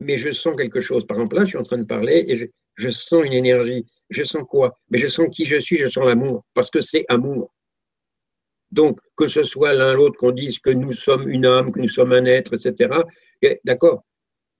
mais 0.00 0.18
je 0.18 0.30
sens 0.30 0.54
quelque 0.56 0.80
chose. 0.80 1.06
Par 1.06 1.16
exemple, 1.16 1.36
là, 1.36 1.44
je 1.44 1.48
suis 1.48 1.58
en 1.58 1.62
train 1.62 1.78
de 1.78 1.84
parler 1.84 2.24
et 2.28 2.36
je, 2.76 2.88
sens 2.90 3.24
une 3.24 3.32
énergie. 3.32 3.86
Je 4.10 4.22
sens 4.22 4.44
quoi? 4.48 4.78
Mais 4.90 4.98
je 4.98 5.08
sens 5.08 5.28
qui 5.30 5.44
je 5.44 5.56
suis, 5.56 5.76
je 5.76 5.86
sens 5.86 6.06
l'amour, 6.06 6.44
parce 6.54 6.70
que 6.70 6.80
c'est 6.80 7.04
amour. 7.08 7.52
Donc, 8.70 8.98
que 9.16 9.26
ce 9.26 9.42
soit 9.42 9.72
l'un 9.72 9.94
l'autre 9.94 10.16
qu'on 10.18 10.30
dise 10.30 10.58
que 10.58 10.70
nous 10.70 10.92
sommes 10.92 11.28
une 11.28 11.46
âme, 11.46 11.72
que 11.72 11.80
nous 11.80 11.88
sommes 11.88 12.12
un 12.12 12.24
être, 12.26 12.54
etc. 12.54 12.90
D'accord, 13.64 14.04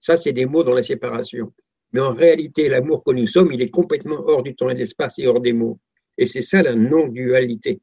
ça, 0.00 0.16
c'est 0.16 0.32
des 0.32 0.46
mots 0.46 0.64
dans 0.64 0.74
la 0.74 0.82
séparation. 0.82 1.52
Mais 1.92 2.00
en 2.00 2.10
réalité, 2.10 2.68
l'amour 2.68 3.02
que 3.04 3.12
nous 3.12 3.26
sommes, 3.26 3.52
il 3.52 3.62
est 3.62 3.70
complètement 3.70 4.20
hors 4.26 4.42
du 4.42 4.54
temps 4.54 4.70
et 4.70 4.74
de 4.74 4.78
l'espace 4.78 5.18
et 5.18 5.26
hors 5.26 5.40
des 5.40 5.52
mots. 5.52 5.78
Et 6.16 6.26
c'est 6.26 6.42
ça 6.42 6.62
la 6.62 6.74
non-dualité. 6.74 7.80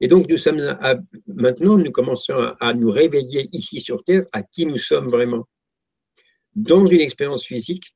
Et 0.00 0.08
donc, 0.08 0.28
nous 0.28 0.38
sommes 0.38 0.60
maintenant, 1.26 1.76
nous 1.76 1.90
commençons 1.90 2.54
à 2.60 2.72
nous 2.72 2.90
réveiller 2.90 3.48
ici 3.52 3.80
sur 3.80 4.04
Terre 4.04 4.24
à 4.32 4.42
qui 4.42 4.64
nous 4.64 4.76
sommes 4.76 5.08
vraiment 5.08 5.46
dans 6.58 6.86
une 6.86 7.00
expérience 7.00 7.44
physique 7.44 7.94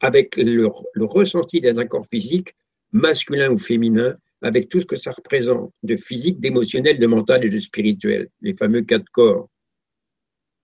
avec 0.00 0.36
le, 0.36 0.68
ressenti 1.04 1.60
d'un 1.60 1.86
corps 1.86 2.06
physique, 2.06 2.54
masculin 2.92 3.50
ou 3.50 3.58
féminin, 3.58 4.16
avec 4.40 4.68
tout 4.68 4.80
ce 4.80 4.86
que 4.86 4.96
ça 4.96 5.10
représente 5.10 5.72
de 5.82 5.96
physique, 5.96 6.38
d'émotionnel, 6.38 6.98
de 6.98 7.06
mental 7.06 7.44
et 7.44 7.50
de 7.50 7.58
spirituel, 7.58 8.28
les 8.40 8.54
fameux 8.54 8.82
quatre 8.82 9.08
corps. 9.10 9.48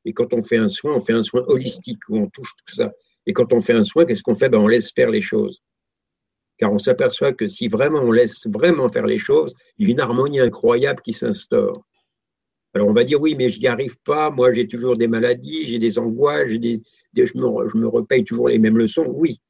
Et 0.05 0.13
quand 0.13 0.33
on 0.33 0.43
fait 0.43 0.59
un 0.59 0.69
soin, 0.69 0.95
on 0.95 1.01
fait 1.01 1.13
un 1.13 1.23
soin 1.23 1.43
holistique 1.47 2.09
où 2.09 2.19
on 2.19 2.29
touche 2.29 2.55
tout 2.67 2.75
ça. 2.75 2.93
Et 3.27 3.33
quand 3.33 3.53
on 3.53 3.61
fait 3.61 3.75
un 3.75 3.85
soin, 3.85 4.05
qu'est-ce 4.05 4.23
qu'on 4.23 4.35
fait? 4.35 4.49
Ben, 4.49 4.59
On 4.59 4.69
laisse 4.69 4.93
faire 4.93 5.11
les 5.11 5.21
choses. 5.21 5.61
Car 6.57 6.73
on 6.73 6.79
s'aperçoit 6.79 7.33
que 7.33 7.49
si 7.49 7.69
vraiment 7.69 8.01
on 8.01 8.13
laisse 8.13 8.47
vraiment 8.47 8.89
faire 8.91 9.07
les 9.07 9.19
choses, 9.19 9.55
il 9.79 9.87
y 9.87 9.91
a 9.91 9.93
une 9.93 10.01
harmonie 10.01 10.41
incroyable 10.41 11.01
qui 11.03 11.13
s'instaure. 11.13 11.85
Alors 12.75 12.89
on 12.89 12.93
va 12.93 13.05
dire 13.05 13.21
oui, 13.21 13.35
mais 13.37 13.49
je 13.49 13.59
n'y 13.59 13.67
arrive 13.67 13.99
pas, 14.05 14.31
moi 14.31 14.53
j'ai 14.53 14.69
toujours 14.69 14.97
des 14.97 15.09
maladies, 15.09 15.67
j'ai 15.67 15.79
des 15.79 15.99
angoisses, 15.99 16.49
je, 16.49 16.57
me, 17.37 17.87
repaye 17.87 18.25
toujours 18.25 18.49
les 18.49 18.59
mêmes 18.59 18.79
leçons, 18.79 19.07
oui. 19.09 19.41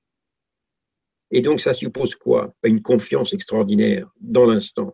Et 1.31 1.43
donc 1.43 1.61
ça 1.61 1.75
suppose 1.75 2.15
quoi? 2.15 2.55
Une 2.65 2.81
confiance 2.83 3.35
extraordinaire 3.35 4.11
dans 4.21 4.47
l'instant. 4.47 4.93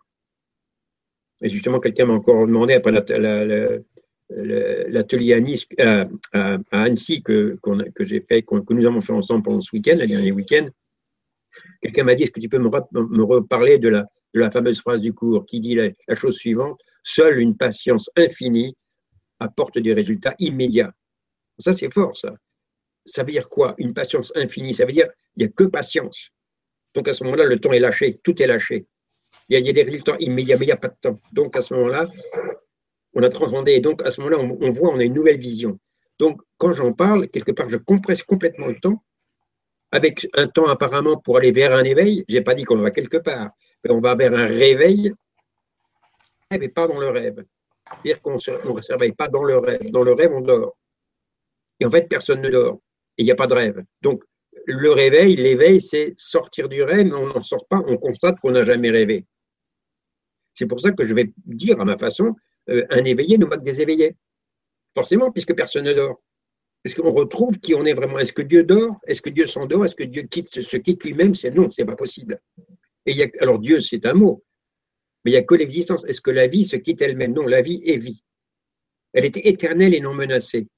Et 1.41 1.49
justement, 1.49 1.79
quelqu'un 1.81 2.07
m'a 2.07 2.15
encore 2.15 2.47
demandé 2.47 2.75
après 2.75 2.91
l'atelier 4.31 5.35
à, 5.35 5.41
nice, 5.41 5.67
à, 5.79 6.09
Annecy 6.73 7.23
que, 7.23 7.59
j'ai 8.01 8.21
fait, 8.21 8.43
que 8.43 8.75
nous 8.75 8.87
avons 8.87 9.01
fait 9.01 9.13
ensemble 9.13 9.45
pendant 9.45 9.61
ce 9.61 9.75
week-end, 9.77 9.97
le 9.99 10.07
dernier 10.07 10.33
week-end. 10.33 10.69
Quelqu'un 11.81 12.05
m'a 12.05 12.15
dit 12.15 12.25
Est-ce 12.25 12.33
que 12.33 12.41
tu 12.41 12.49
peux 12.49 12.59
me, 12.59 13.23
reparler 13.23 13.79
de 13.79 13.89
la, 14.35 14.51
fameuse 14.51 14.81
phrase 14.81 15.01
du 15.01 15.13
cours 15.13 15.47
qui 15.47 15.61
dit 15.61 15.77
la 15.77 16.15
chose 16.17 16.37
suivante? 16.37 16.81
Seule 17.09 17.39
une 17.39 17.57
patience 17.57 18.11
infinie 18.17 18.75
apporte 19.39 19.79
des 19.79 19.93
résultats 19.93 20.35
immédiats. 20.41 20.93
Ça, 21.59 21.73
c'est 21.73 21.93
fort, 21.93 22.17
ça 22.17 22.35
ça 23.07 23.23
veut 23.23 23.33
dire 23.33 23.49
quoi 23.49 23.75
Une 23.79 23.95
patience 23.95 24.33
infinie, 24.35 24.75
ça 24.75 24.85
veut 24.85 24.93
dire 24.93 25.07
il 25.37 25.45
n'y 25.45 25.49
a 25.49 25.53
que 25.53 25.65
patience. 25.65 26.31
Donc 26.95 27.09
à 27.09 27.13
ce 27.13 27.25
moment-là, 27.25 27.45
le 27.45 27.59
temps 27.59 27.73
est 27.73 27.79
lâché, 27.79 28.19
tout 28.23 28.41
est 28.43 28.47
lâché. 28.47 28.87
Il 29.49 29.59
y 29.59 29.69
a, 29.69 29.73
des 29.73 29.83
résultats 29.83 30.17
immédiats, 30.19 30.57
mais 30.57 30.65
il 30.65 30.69
n'y 30.69 30.73
a 30.73 30.77
pas 30.77 30.89
de 30.89 30.97
temps. 31.01 31.17
Donc 31.33 31.57
à 31.57 31.61
ce 31.61 31.75
moment-là, 31.75 32.09
on 33.15 33.23
a 33.23 33.29
transcendé. 33.29 33.73
Et 33.73 33.81
donc 33.81 34.03
à 34.03 34.11
ce 34.11 34.21
moment-là, 34.21 34.43
on, 34.61 34.71
voit, 34.71 34.93
on 34.93 34.99
a 34.99 35.05
une 35.05 35.15
nouvelle 35.15 35.39
vision. 35.39 35.79
Donc 36.19 36.41
quand 36.59 36.73
j'en 36.73 36.93
parle, 36.93 37.29
quelque 37.29 37.53
part, 37.53 37.69
je 37.69 37.77
compresse 37.77 38.23
complètement 38.23 38.67
le 38.67 38.79
temps 38.81 39.03
avec 39.93 40.27
un 40.35 40.49
temps 40.49 40.67
apparemment 40.67 41.19
pour 41.19 41.37
aller 41.37 41.53
vers 41.53 41.73
un 41.73 41.85
éveil. 41.85 42.25
Je 42.29 42.35
n'ai 42.35 42.41
pas 42.41 42.55
dit 42.55 42.65
qu'on 42.65 42.79
va 42.79 42.91
quelque 42.91 43.19
part, 43.19 43.51
mais 43.85 43.93
on 43.93 44.01
va 44.01 44.15
vers 44.15 44.35
un 44.35 44.47
réveil, 44.47 45.13
mais 46.51 46.69
pas 46.69 46.87
dans 46.87 46.99
le 46.99 47.09
rêve. 47.09 47.45
C'est-à-dire 47.87 48.23
qu'on 48.23 48.35
ne 48.37 48.81
réveille 48.93 49.13
pas 49.13 49.29
dans 49.29 49.45
le 49.45 49.59
rêve. 49.59 49.91
Dans 49.91 50.03
le 50.03 50.13
rêve, 50.13 50.33
on 50.33 50.41
dort. 50.41 50.77
Et 51.81 51.87
en 51.87 51.91
fait, 51.91 52.09
personne 52.09 52.41
ne 52.41 52.49
dort. 52.49 52.81
Et 53.19 53.23
il 53.23 53.25
n'y 53.25 53.33
a 53.33 53.37
pas 53.37 53.47
de 53.47 53.55
rêve. 53.55 53.85
Donc, 54.03 54.23
le 54.67 54.91
réveil, 54.91 55.37
l'éveil, 55.37 55.81
c'est 55.81 56.15
sortir 56.17 56.69
du 56.69 56.83
rêve, 56.83 57.07
mais 57.07 57.15
on 57.15 57.27
n'en 57.27 57.43
sort 57.43 57.67
pas, 57.69 57.83
on 57.87 57.97
constate 57.97 58.41
qu'on 58.41 58.51
n'a 58.51 58.65
jamais 58.65 58.91
rêvé. 58.91 59.25
C'est 60.55 60.67
pour 60.67 60.81
ça 60.81 60.93
que 60.93 61.05
je 61.05 61.15
vais 61.15 61.33
dire 61.45 61.81
à 61.81 61.85
ma 61.85 61.97
façon, 61.99 62.35
euh, 62.71 62.85
un 62.91 63.05
éveillé 63.05 63.39
ne 63.39 63.45
voit 63.45 63.59
que 63.59 63.63
des 63.63 63.81
éveillés. 63.81 64.17
Forcément, 64.95 65.31
puisque 65.31 65.55
personne 65.55 65.85
ne 65.85 65.93
dort. 65.93 66.23
Est-ce 66.85 66.97
qu'on 66.97 67.11
retrouve 67.11 67.59
qui 67.59 67.75
on 67.75 67.85
est 67.85 67.95
vraiment 67.95 68.19
Est-ce 68.19 68.33
que 68.33 68.43
Dieu 68.43 68.65
dort? 68.65 68.97
Est-ce 69.07 69.21
que 69.21 69.31
Dieu 69.31 69.47
s'endort? 69.47 69.85
Est-ce 69.85 69.95
que 69.95 70.05
Dieu 70.05 70.23
quitte, 70.23 70.63
se 70.63 70.77
quitte 70.79 71.05
lui-même? 71.05 71.35
C'est 71.35 71.51
non, 71.51 71.71
c'est 71.71 71.85
pas 71.85 71.97
possible. 71.97 72.41
Et 73.05 73.31
alors 73.41 73.59
Dieu, 73.59 73.81
c'est 73.81 74.07
un 74.07 74.15
mot, 74.15 74.43
mais 75.27 75.33
il 75.33 75.35
n'y 75.35 75.41
a 75.41 75.43
que 75.43 75.57
l'existence. 75.57 76.05
Est-ce 76.05 76.21
que 76.21 76.31
la 76.31 76.47
vie 76.47 76.65
se 76.65 76.77
quitte 76.77 77.03
elle-même? 77.03 77.33
Non, 77.33 77.47
la 77.47 77.61
vie 77.61 77.83
est 77.85 77.97
vie. 77.97 78.23
Elle 79.13 79.25
était 79.25 79.49
éternelle 79.49 79.93
et 79.93 80.01
non 80.01 80.15
menacée. 80.15 80.69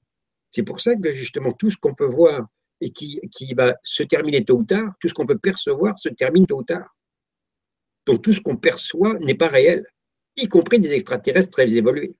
C'est 0.49 0.63
pour 0.63 0.79
ça 0.79 0.95
que 0.95 1.11
justement 1.11 1.53
tout 1.53 1.69
ce 1.69 1.77
qu'on 1.77 1.93
peut 1.93 2.07
voir 2.07 2.47
et 2.81 2.91
qui, 2.91 3.21
qui 3.31 3.53
va 3.53 3.75
se 3.83 4.01
terminer 4.01 4.43
tôt 4.43 4.57
ou 4.57 4.63
tard, 4.63 4.91
tout 4.99 5.07
ce 5.07 5.13
qu'on 5.13 5.27
peut 5.27 5.37
percevoir 5.37 5.99
se 5.99 6.09
termine 6.09 6.47
tôt 6.47 6.61
ou 6.61 6.63
tard. 6.63 6.97
Donc 8.07 8.23
tout 8.23 8.33
ce 8.33 8.41
qu'on 8.41 8.57
perçoit 8.57 9.19
n'est 9.19 9.35
pas 9.35 9.49
réel, 9.49 9.85
y 10.35 10.47
compris 10.47 10.79
des 10.79 10.93
extraterrestres 10.93 11.51
très 11.51 11.71
évolués. 11.75 12.15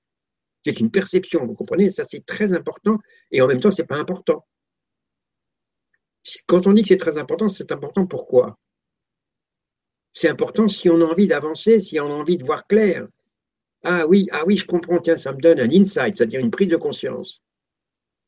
C'est 0.62 0.78
une 0.78 0.92
perception, 0.92 1.44
vous 1.44 1.54
comprenez? 1.54 1.90
Ça, 1.90 2.04
c'est 2.04 2.24
très 2.24 2.52
important 2.52 2.98
et 3.32 3.42
en 3.42 3.48
même 3.48 3.58
temps, 3.58 3.72
ce 3.72 3.82
n'est 3.82 3.88
pas 3.88 3.98
important. 3.98 4.46
Quand 6.46 6.68
on 6.68 6.74
dit 6.74 6.82
que 6.82 6.88
c'est 6.88 6.96
très 6.96 7.18
important, 7.18 7.48
c'est 7.48 7.72
important 7.72 8.06
pourquoi? 8.06 8.56
C'est 10.12 10.28
important 10.28 10.68
si 10.68 10.88
on 10.88 11.00
a 11.00 11.04
envie 11.04 11.26
d'avancer, 11.26 11.80
si 11.80 12.00
on 12.00 12.06
a 12.06 12.14
envie 12.14 12.36
de 12.36 12.44
voir 12.44 12.66
clair. 12.66 13.06
Ah 13.82 14.06
oui, 14.06 14.26
ah 14.32 14.42
oui, 14.46 14.56
je 14.56 14.66
comprends, 14.66 14.98
tiens, 14.98 15.16
ça 15.16 15.32
me 15.32 15.40
donne 15.40 15.60
un 15.60 15.70
insight, 15.70 16.16
c'est-à-dire 16.16 16.40
une 16.40 16.50
prise 16.50 16.68
de 16.68 16.76
conscience. 16.76 17.42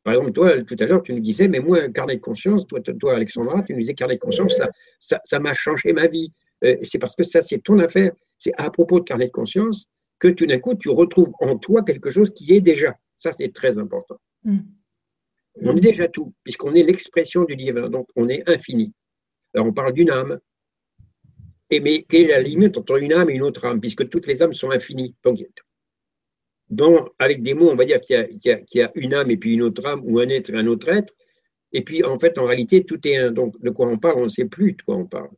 Par 0.02 0.14
exemple, 0.14 0.32
toi, 0.32 0.62
tout 0.64 0.76
à 0.78 0.86
l'heure, 0.86 1.02
tu 1.02 1.12
nous 1.12 1.20
disais, 1.20 1.46
mais 1.46 1.60
moi, 1.60 1.88
carnet 1.90 2.16
de 2.16 2.20
conscience, 2.20 2.66
toi, 2.66 2.80
toi 2.80 3.14
Alexandra, 3.14 3.62
tu 3.62 3.72
nous 3.72 3.80
disais 3.80 3.94
carnet 3.94 4.14
de 4.14 4.20
conscience, 4.20 4.56
ça, 4.98 5.20
ça, 5.22 5.38
m'a 5.38 5.54
changé 5.54 5.92
ma 5.92 6.08
vie. 6.08 6.32
Euh, 6.64 6.76
c'est 6.82 6.98
parce 6.98 7.14
que 7.14 7.22
ça, 7.22 7.42
c'est 7.42 7.58
ton 7.58 7.78
affaire. 7.78 8.12
C'est 8.38 8.52
à 8.56 8.70
propos 8.70 9.00
de 9.00 9.04
carnet 9.04 9.26
de 9.26 9.32
conscience 9.32 9.86
que 10.18 10.28
tout 10.28 10.46
d'un 10.46 10.58
coup, 10.58 10.74
tu 10.74 10.88
retrouves 10.88 11.32
en 11.40 11.56
toi 11.58 11.82
quelque 11.82 12.10
chose 12.10 12.30
qui 12.30 12.52
est 12.52 12.60
déjà. 12.60 12.96
Ça, 13.16 13.30
c'est 13.30 13.52
très 13.52 13.78
important. 13.78 14.16
Mm. 14.44 14.58
On 15.62 15.76
est 15.76 15.80
déjà 15.80 16.08
tout, 16.08 16.32
puisqu'on 16.42 16.74
est 16.74 16.82
l'expression 16.82 17.44
du 17.44 17.56
divin, 17.56 17.88
donc 17.88 18.08
on 18.16 18.28
est 18.28 18.48
infini. 18.48 18.92
Alors, 19.54 19.66
on 19.66 19.72
parle 19.72 19.92
d'une 19.92 20.10
âme. 20.10 20.38
Mais 21.80 22.04
quelle 22.08 22.24
est 22.24 22.28
la 22.28 22.42
limite 22.42 22.76
entre 22.76 23.00
une 23.00 23.12
âme 23.12 23.30
et 23.30 23.34
une 23.34 23.42
autre 23.42 23.64
âme, 23.64 23.80
puisque 23.80 24.08
toutes 24.08 24.26
les 24.26 24.42
âmes 24.42 24.52
sont 24.52 24.70
infinies? 24.70 25.14
Donc, 26.68 27.10
avec 27.18 27.42
des 27.42 27.54
mots, 27.54 27.70
on 27.70 27.76
va 27.76 27.84
dire 27.84 28.00
qu'il 28.00 28.40
y, 28.44 28.80
a 28.80 28.92
une 28.94 29.14
âme 29.14 29.30
et 29.30 29.36
puis 29.36 29.52
une 29.52 29.62
autre 29.62 29.84
âme, 29.86 30.00
ou 30.04 30.18
un 30.18 30.28
être 30.28 30.50
et 30.50 30.56
un 30.56 30.66
autre 30.66 30.88
être. 30.88 31.14
Et 31.72 31.82
puis, 31.82 32.04
en 32.04 32.18
fait, 32.18 32.38
en 32.38 32.46
réalité, 32.46 32.84
tout 32.84 33.06
est 33.06 33.16
un. 33.16 33.30
Donc, 33.30 33.60
de 33.60 33.70
quoi 33.70 33.86
on 33.86 33.98
parle, 33.98 34.18
on 34.18 34.24
ne 34.24 34.28
sait 34.28 34.44
plus 34.44 34.72
de 34.72 34.82
quoi 34.82 34.96
on 34.96 35.06
parle. 35.06 35.30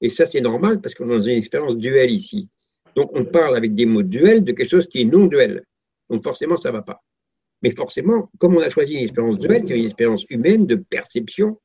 Et 0.00 0.10
ça, 0.10 0.26
c'est 0.26 0.40
normal 0.40 0.80
parce 0.80 0.94
qu'on 0.94 1.06
est 1.10 1.14
dans 1.14 1.20
une 1.20 1.38
expérience 1.38 1.76
duelle 1.76 2.10
ici. 2.10 2.48
Donc, 2.94 3.10
on 3.14 3.24
parle 3.24 3.56
avec 3.56 3.74
des 3.74 3.86
mots 3.86 4.02
duels 4.02 4.44
de 4.44 4.52
quelque 4.52 4.68
chose 4.68 4.86
qui 4.86 5.00
est 5.00 5.04
non 5.04 5.26
duel. 5.26 5.64
Donc, 6.10 6.22
forcément, 6.22 6.56
ça 6.56 6.70
ne 6.70 6.74
va 6.74 6.82
pas. 6.82 7.02
Mais 7.62 7.72
forcément, 7.72 8.30
comme 8.38 8.56
on 8.56 8.60
a 8.60 8.68
choisi 8.68 8.94
une 8.94 9.02
expérience 9.02 9.38
duelle, 9.38 9.64
qui 9.64 9.72
est 9.72 9.78
une 9.78 9.84
expérience 9.84 10.24
humaine 10.30 10.66
de 10.66 10.76
perception, 10.76 11.60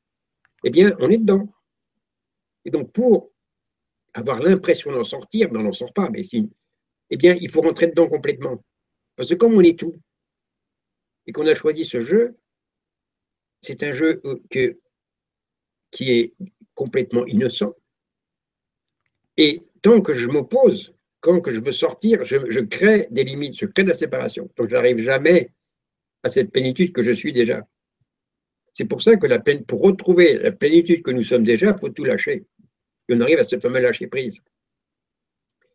eh 0.64 0.70
bien, 0.70 0.96
on 0.98 1.10
est 1.10 1.18
dedans. 1.18 1.48
Et 2.64 2.70
donc, 2.70 2.92
pour 2.92 3.30
avoir 4.14 4.40
l'impression 4.40 4.92
d'en 4.92 5.04
sortir, 5.04 5.52
mais 5.52 5.58
on 5.58 5.64
n'en 5.64 5.72
sort 5.72 5.92
pas, 5.92 6.08
mais 6.10 6.22
si, 6.22 6.48
eh 7.10 7.16
bien, 7.16 7.36
il 7.40 7.50
faut 7.50 7.60
rentrer 7.60 7.88
dedans 7.88 8.08
complètement. 8.08 8.64
Parce 9.16 9.28
que 9.28 9.34
comme 9.34 9.54
on 9.54 9.60
est 9.60 9.78
tout, 9.78 9.94
et 11.26 11.32
qu'on 11.32 11.46
a 11.46 11.54
choisi 11.54 11.84
ce 11.84 12.00
jeu, 12.00 12.36
c'est 13.62 13.82
un 13.82 13.92
jeu 13.92 14.20
euh, 14.24 14.40
que, 14.50 14.78
qui 15.90 16.12
est 16.12 16.34
complètement 16.74 17.24
innocent. 17.26 17.74
Et 19.36 19.62
tant 19.82 20.00
que 20.00 20.12
je 20.12 20.28
m'oppose, 20.28 20.94
quand 21.20 21.40
que 21.40 21.50
je 21.50 21.60
veux 21.60 21.72
sortir, 21.72 22.22
je, 22.24 22.60
crée 22.60 23.08
des 23.10 23.24
limites, 23.24 23.58
je 23.58 23.66
crée 23.66 23.82
de 23.82 23.88
la 23.88 23.94
séparation. 23.94 24.50
Donc 24.56 24.68
je 24.68 24.74
n'arrive 24.74 24.98
jamais 24.98 25.50
à 26.22 26.28
cette 26.28 26.52
plénitude 26.52 26.92
que 26.92 27.02
je 27.02 27.12
suis 27.12 27.32
déjà. 27.32 27.66
C'est 28.74 28.84
pour 28.84 29.02
ça 29.02 29.16
que 29.16 29.26
la 29.26 29.38
peine, 29.38 29.64
pour 29.64 29.80
retrouver 29.80 30.34
la 30.34 30.52
plénitude 30.52 31.02
que 31.02 31.10
nous 31.10 31.22
sommes 31.22 31.44
déjà, 31.44 31.70
il 31.70 31.78
faut 31.78 31.88
tout 31.88 32.04
lâcher. 32.04 32.44
Et 33.08 33.14
on 33.14 33.20
arrive 33.20 33.38
à 33.38 33.44
ce 33.44 33.58
fameux 33.58 33.80
lâcher 33.80 34.06
prise. 34.06 34.38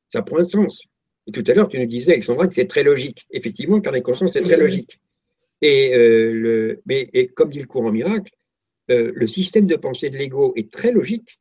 Ça 0.07 0.21
prend 0.21 0.39
un 0.39 0.43
sens. 0.43 0.85
Et 1.27 1.31
tout 1.31 1.43
à 1.47 1.53
l'heure, 1.53 1.67
tu 1.67 1.79
nous 1.79 1.85
disais, 1.85 2.13
Alexandra, 2.13 2.47
que 2.47 2.53
c'est 2.53 2.67
très 2.67 2.83
logique. 2.83 3.25
Effectivement, 3.31 3.75
le 3.75 3.81
carnet 3.81 3.99
de 3.99 4.05
conscience, 4.05 4.31
c'est 4.33 4.41
très 4.41 4.57
logique. 4.57 4.99
Et, 5.61 5.93
euh, 5.93 6.33
le, 6.33 6.81
mais, 6.85 7.09
et 7.13 7.27
comme 7.27 7.49
dit 7.49 7.59
le 7.59 7.67
courant 7.67 7.91
miracle, 7.91 8.31
euh, 8.89 9.11
le 9.13 9.27
système 9.27 9.67
de 9.67 9.75
pensée 9.75 10.09
de 10.09 10.17
l'ego 10.17 10.53
est 10.55 10.71
très 10.71 10.91
logique. 10.91 11.39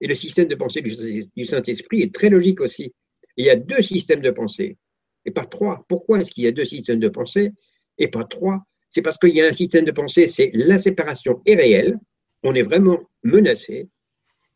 Et 0.00 0.06
le 0.06 0.14
système 0.14 0.46
de 0.46 0.54
pensée 0.54 0.82
du, 0.82 1.44
Saint-Esprit 1.44 2.02
est 2.02 2.14
très 2.14 2.28
logique 2.28 2.60
aussi. 2.60 2.92
il 3.36 3.46
y 3.46 3.50
a 3.50 3.56
deux 3.56 3.82
systèmes 3.82 4.20
de 4.20 4.30
pensée, 4.30 4.76
et 5.24 5.30
pas 5.30 5.44
trois. 5.44 5.84
Pourquoi 5.88 6.20
est-ce 6.20 6.30
qu'il 6.30 6.44
y 6.44 6.46
a 6.46 6.52
deux 6.52 6.64
systèmes 6.64 7.00
de 7.00 7.08
pensée? 7.08 7.52
Et 7.98 8.08
pas 8.08 8.24
trois 8.24 8.62
C'est 8.90 9.02
parce 9.02 9.18
qu'il 9.18 9.34
y 9.34 9.40
a 9.40 9.46
un 9.46 9.52
système 9.52 9.84
de 9.84 9.90
pensée, 9.90 10.26
c'est 10.28 10.50
la 10.54 10.78
séparation 10.78 11.42
est 11.46 11.56
réelle, 11.56 11.98
on 12.42 12.54
est 12.54 12.62
vraiment 12.62 13.00
menacé, 13.24 13.88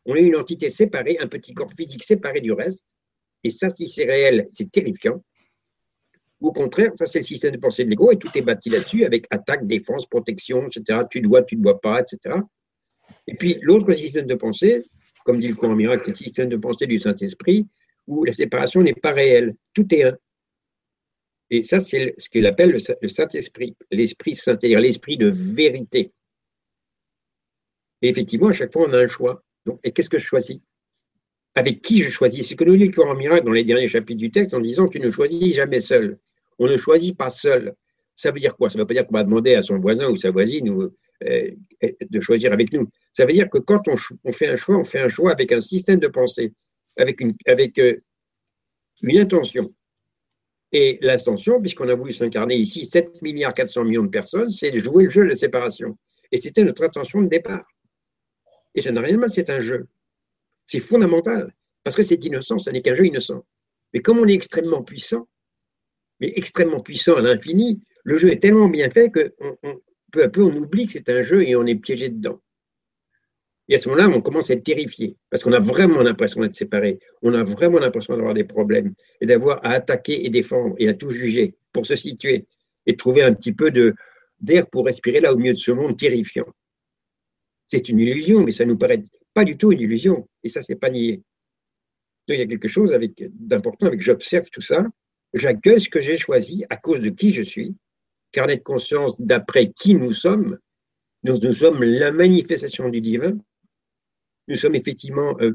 on 0.05 0.15
est 0.15 0.23
une 0.23 0.35
entité 0.35 0.69
séparée, 0.69 1.17
un 1.19 1.27
petit 1.27 1.53
corps 1.53 1.71
physique 1.73 2.03
séparé 2.03 2.41
du 2.41 2.51
reste, 2.51 2.87
et 3.43 3.49
ça, 3.49 3.69
si 3.69 3.87
c'est 3.89 4.05
réel, 4.05 4.47
c'est 4.51 4.71
terrifiant. 4.71 5.23
Au 6.39 6.51
contraire, 6.51 6.91
ça, 6.95 7.05
c'est 7.05 7.19
le 7.19 7.23
système 7.23 7.51
de 7.51 7.59
pensée 7.59 7.83
de 7.83 7.89
l'ego 7.89 8.11
et 8.11 8.17
tout 8.17 8.29
est 8.35 8.41
bâti 8.41 8.69
là-dessus 8.69 9.05
avec 9.05 9.25
attaque, 9.29 9.67
défense, 9.67 10.07
protection, 10.07 10.67
etc. 10.67 11.01
Tu 11.09 11.21
dois, 11.21 11.43
tu 11.43 11.55
ne 11.55 11.63
dois 11.63 11.79
pas, 11.79 12.01
etc. 12.01 12.39
Et 13.27 13.35
puis, 13.35 13.57
l'autre 13.61 13.93
système 13.93 14.25
de 14.25 14.35
pensée, 14.35 14.83
comme 15.23 15.39
dit 15.39 15.47
le 15.47 15.55
courant 15.55 15.75
miracle, 15.75 16.03
c'est 16.05 16.11
le 16.11 16.17
système 16.17 16.49
de 16.49 16.57
pensée 16.57 16.87
du 16.87 16.97
Saint-Esprit 16.97 17.67
où 18.07 18.25
la 18.25 18.33
séparation 18.33 18.81
n'est 18.81 18.95
pas 18.95 19.11
réelle. 19.11 19.55
Tout 19.73 19.93
est 19.93 20.03
un. 20.03 20.17
Et 21.51 21.63
ça, 21.63 21.79
c'est 21.79 22.15
ce 22.17 22.29
qu'il 22.29 22.45
appelle 22.47 22.71
le 22.71 23.09
Saint-Esprit, 23.09 23.75
l'Esprit 23.91 24.35
Saint, 24.35 24.57
c'est-à-dire 24.59 24.79
l'Esprit 24.79 25.17
de 25.17 25.27
vérité. 25.27 26.11
Et 28.01 28.09
effectivement, 28.09 28.47
à 28.47 28.53
chaque 28.53 28.73
fois, 28.73 28.87
on 28.87 28.93
a 28.93 28.99
un 28.99 29.07
choix. 29.07 29.43
Et 29.83 29.91
qu'est-ce 29.91 30.09
que 30.09 30.19
je 30.19 30.25
choisis? 30.25 30.59
Avec 31.55 31.81
qui 31.81 32.01
je 32.01 32.09
choisis? 32.09 32.43
C'est 32.47 32.53
ce 32.53 32.55
que 32.55 32.63
nous 32.63 32.77
dit 32.77 32.87
le 32.87 32.93
courant 32.93 33.15
miracle 33.15 33.45
dans 33.45 33.51
les 33.51 33.63
derniers 33.63 33.87
chapitres 33.87 34.19
du 34.19 34.31
texte 34.31 34.53
en 34.53 34.59
disant 34.59 34.87
tu 34.87 34.99
ne 34.99 35.11
choisis 35.11 35.53
jamais 35.53 35.79
seul. 35.79 36.17
On 36.59 36.67
ne 36.67 36.77
choisit 36.77 37.17
pas 37.17 37.29
seul. 37.29 37.75
Ça 38.15 38.31
veut 38.31 38.39
dire 38.39 38.55
quoi? 38.55 38.69
Ça 38.69 38.77
ne 38.77 38.83
veut 38.83 38.87
pas 38.87 38.93
dire 38.93 39.07
qu'on 39.07 39.15
va 39.15 39.23
demander 39.23 39.55
à 39.55 39.61
son 39.61 39.79
voisin 39.79 40.07
ou 40.09 40.17
sa 40.17 40.31
voisine 40.31 40.69
euh, 41.23 41.51
de 42.09 42.21
choisir 42.21 42.53
avec 42.53 42.71
nous. 42.71 42.87
Ça 43.11 43.25
veut 43.25 43.33
dire 43.33 43.49
que 43.49 43.57
quand 43.57 43.87
on, 43.87 44.31
fait 44.31 44.47
un 44.47 44.55
choix, 44.55 44.77
on 44.77 44.85
fait 44.85 44.99
un 44.99 45.09
choix 45.09 45.31
avec 45.31 45.51
un 45.51 45.61
système 45.61 45.99
de 45.99 46.07
pensée, 46.07 46.53
avec 46.97 47.19
une, 47.21 47.33
euh, 47.49 47.95
intention. 49.19 49.73
Et 50.71 50.99
l'intention, 51.01 51.59
puisqu'on 51.59 51.89
a 51.89 51.95
voulu 51.95 52.13
s'incarner 52.13 52.55
ici 52.55 52.85
7 52.85 53.21
milliards 53.21 53.53
400 53.53 53.83
millions 53.83 54.03
de 54.03 54.09
personnes, 54.09 54.49
c'est 54.49 54.71
de 54.71 54.79
jouer 54.79 55.05
le 55.05 55.09
jeu 55.09 55.23
de 55.23 55.29
la 55.29 55.35
séparation. 55.35 55.97
Et 56.31 56.37
c'était 56.37 56.63
notre 56.63 56.83
intention 56.83 57.21
de 57.21 57.27
départ. 57.27 57.65
Et 58.75 58.81
ça 58.81 58.91
n'a 58.91 59.01
rien 59.01 59.15
de 59.15 59.19
mal, 59.19 59.31
c'est 59.31 59.49
un 59.49 59.59
jeu. 59.59 59.87
C'est 60.65 60.79
fondamental, 60.79 61.53
parce 61.83 61.95
que 61.95 62.03
c'est 62.03 62.23
innocent, 62.23 62.59
ce 62.59 62.69
n'est 62.69 62.81
qu'un 62.81 62.95
jeu 62.95 63.05
innocent. 63.05 63.45
Mais 63.93 64.01
comme 64.01 64.19
on 64.19 64.27
est 64.27 64.33
extrêmement 64.33 64.83
puissant, 64.83 65.27
mais 66.19 66.31
extrêmement 66.35 66.79
puissant 66.79 67.15
à 67.15 67.21
l'infini, 67.21 67.81
le 68.03 68.17
jeu 68.17 68.31
est 68.31 68.39
tellement 68.39 68.69
bien 68.69 68.89
fait 68.89 69.09
que 69.09 69.33
peu 70.11 70.23
à 70.23 70.29
peu 70.29 70.43
on 70.43 70.55
oublie 70.55 70.85
que 70.85 70.93
c'est 70.93 71.09
un 71.09 71.21
jeu 71.21 71.43
et 71.47 71.55
on 71.55 71.65
est 71.65 71.75
piégé 71.75 72.09
dedans. 72.09 72.39
Et 73.67 73.75
à 73.75 73.77
ce 73.77 73.89
moment-là, 73.89 74.09
on 74.09 74.21
commence 74.21 74.51
à 74.51 74.53
être 74.55 74.63
terrifié, 74.63 75.15
parce 75.29 75.43
qu'on 75.43 75.53
a 75.53 75.59
vraiment 75.59 76.01
l'impression 76.01 76.41
d'être 76.41 76.55
séparé, 76.55 76.99
on 77.21 77.33
a 77.33 77.43
vraiment 77.43 77.79
l'impression 77.79 78.15
d'avoir 78.15 78.33
des 78.33 78.43
problèmes, 78.43 78.93
et 79.21 79.25
d'avoir 79.25 79.65
à 79.65 79.71
attaquer 79.71 80.25
et 80.25 80.29
défendre, 80.29 80.75
et 80.77 80.89
à 80.89 80.93
tout 80.93 81.11
juger, 81.11 81.55
pour 81.71 81.85
se 81.85 81.95
situer, 81.95 82.47
et 82.85 82.95
trouver 82.97 83.23
un 83.23 83.33
petit 83.33 83.53
peu 83.53 83.71
d'air 83.71 84.67
pour 84.69 84.85
respirer 84.85 85.21
là 85.21 85.33
au 85.33 85.37
milieu 85.37 85.53
de 85.53 85.57
ce 85.57 85.71
monde 85.71 85.97
terrifiant. 85.97 86.47
C'est 87.71 87.87
une 87.87 88.01
illusion, 88.01 88.43
mais 88.43 88.51
ça 88.51 88.65
nous 88.65 88.77
paraît 88.77 89.01
pas 89.33 89.45
du 89.45 89.55
tout 89.55 89.71
une 89.71 89.79
illusion. 89.79 90.27
Et 90.43 90.49
ça, 90.49 90.61
c'est 90.61 90.75
pas 90.75 90.89
nié. 90.89 91.21
Donc, 92.27 92.35
il 92.35 92.39
y 92.39 92.41
a 92.41 92.45
quelque 92.45 92.67
chose 92.67 92.93
d'important 93.29 93.85
avec 93.85 94.01
j'observe 94.01 94.49
tout 94.49 94.59
ça, 94.59 94.85
j'accueille 95.33 95.79
ce 95.79 95.87
que 95.87 96.01
j'ai 96.01 96.17
choisi 96.17 96.65
à 96.69 96.75
cause 96.75 96.99
de 96.99 97.09
qui 97.09 97.31
je 97.33 97.41
suis, 97.41 97.73
carnet 98.33 98.57
de 98.57 98.61
conscience 98.61 99.21
d'après 99.21 99.71
qui 99.71 99.95
nous 99.95 100.11
sommes. 100.11 100.59
Nous, 101.23 101.37
nous, 101.37 101.53
sommes 101.53 101.81
la 101.81 102.11
manifestation 102.11 102.89
du 102.89 102.99
divin. 102.99 103.37
Nous 104.49 104.57
sommes 104.57 104.75
effectivement 104.75 105.37
euh, 105.39 105.53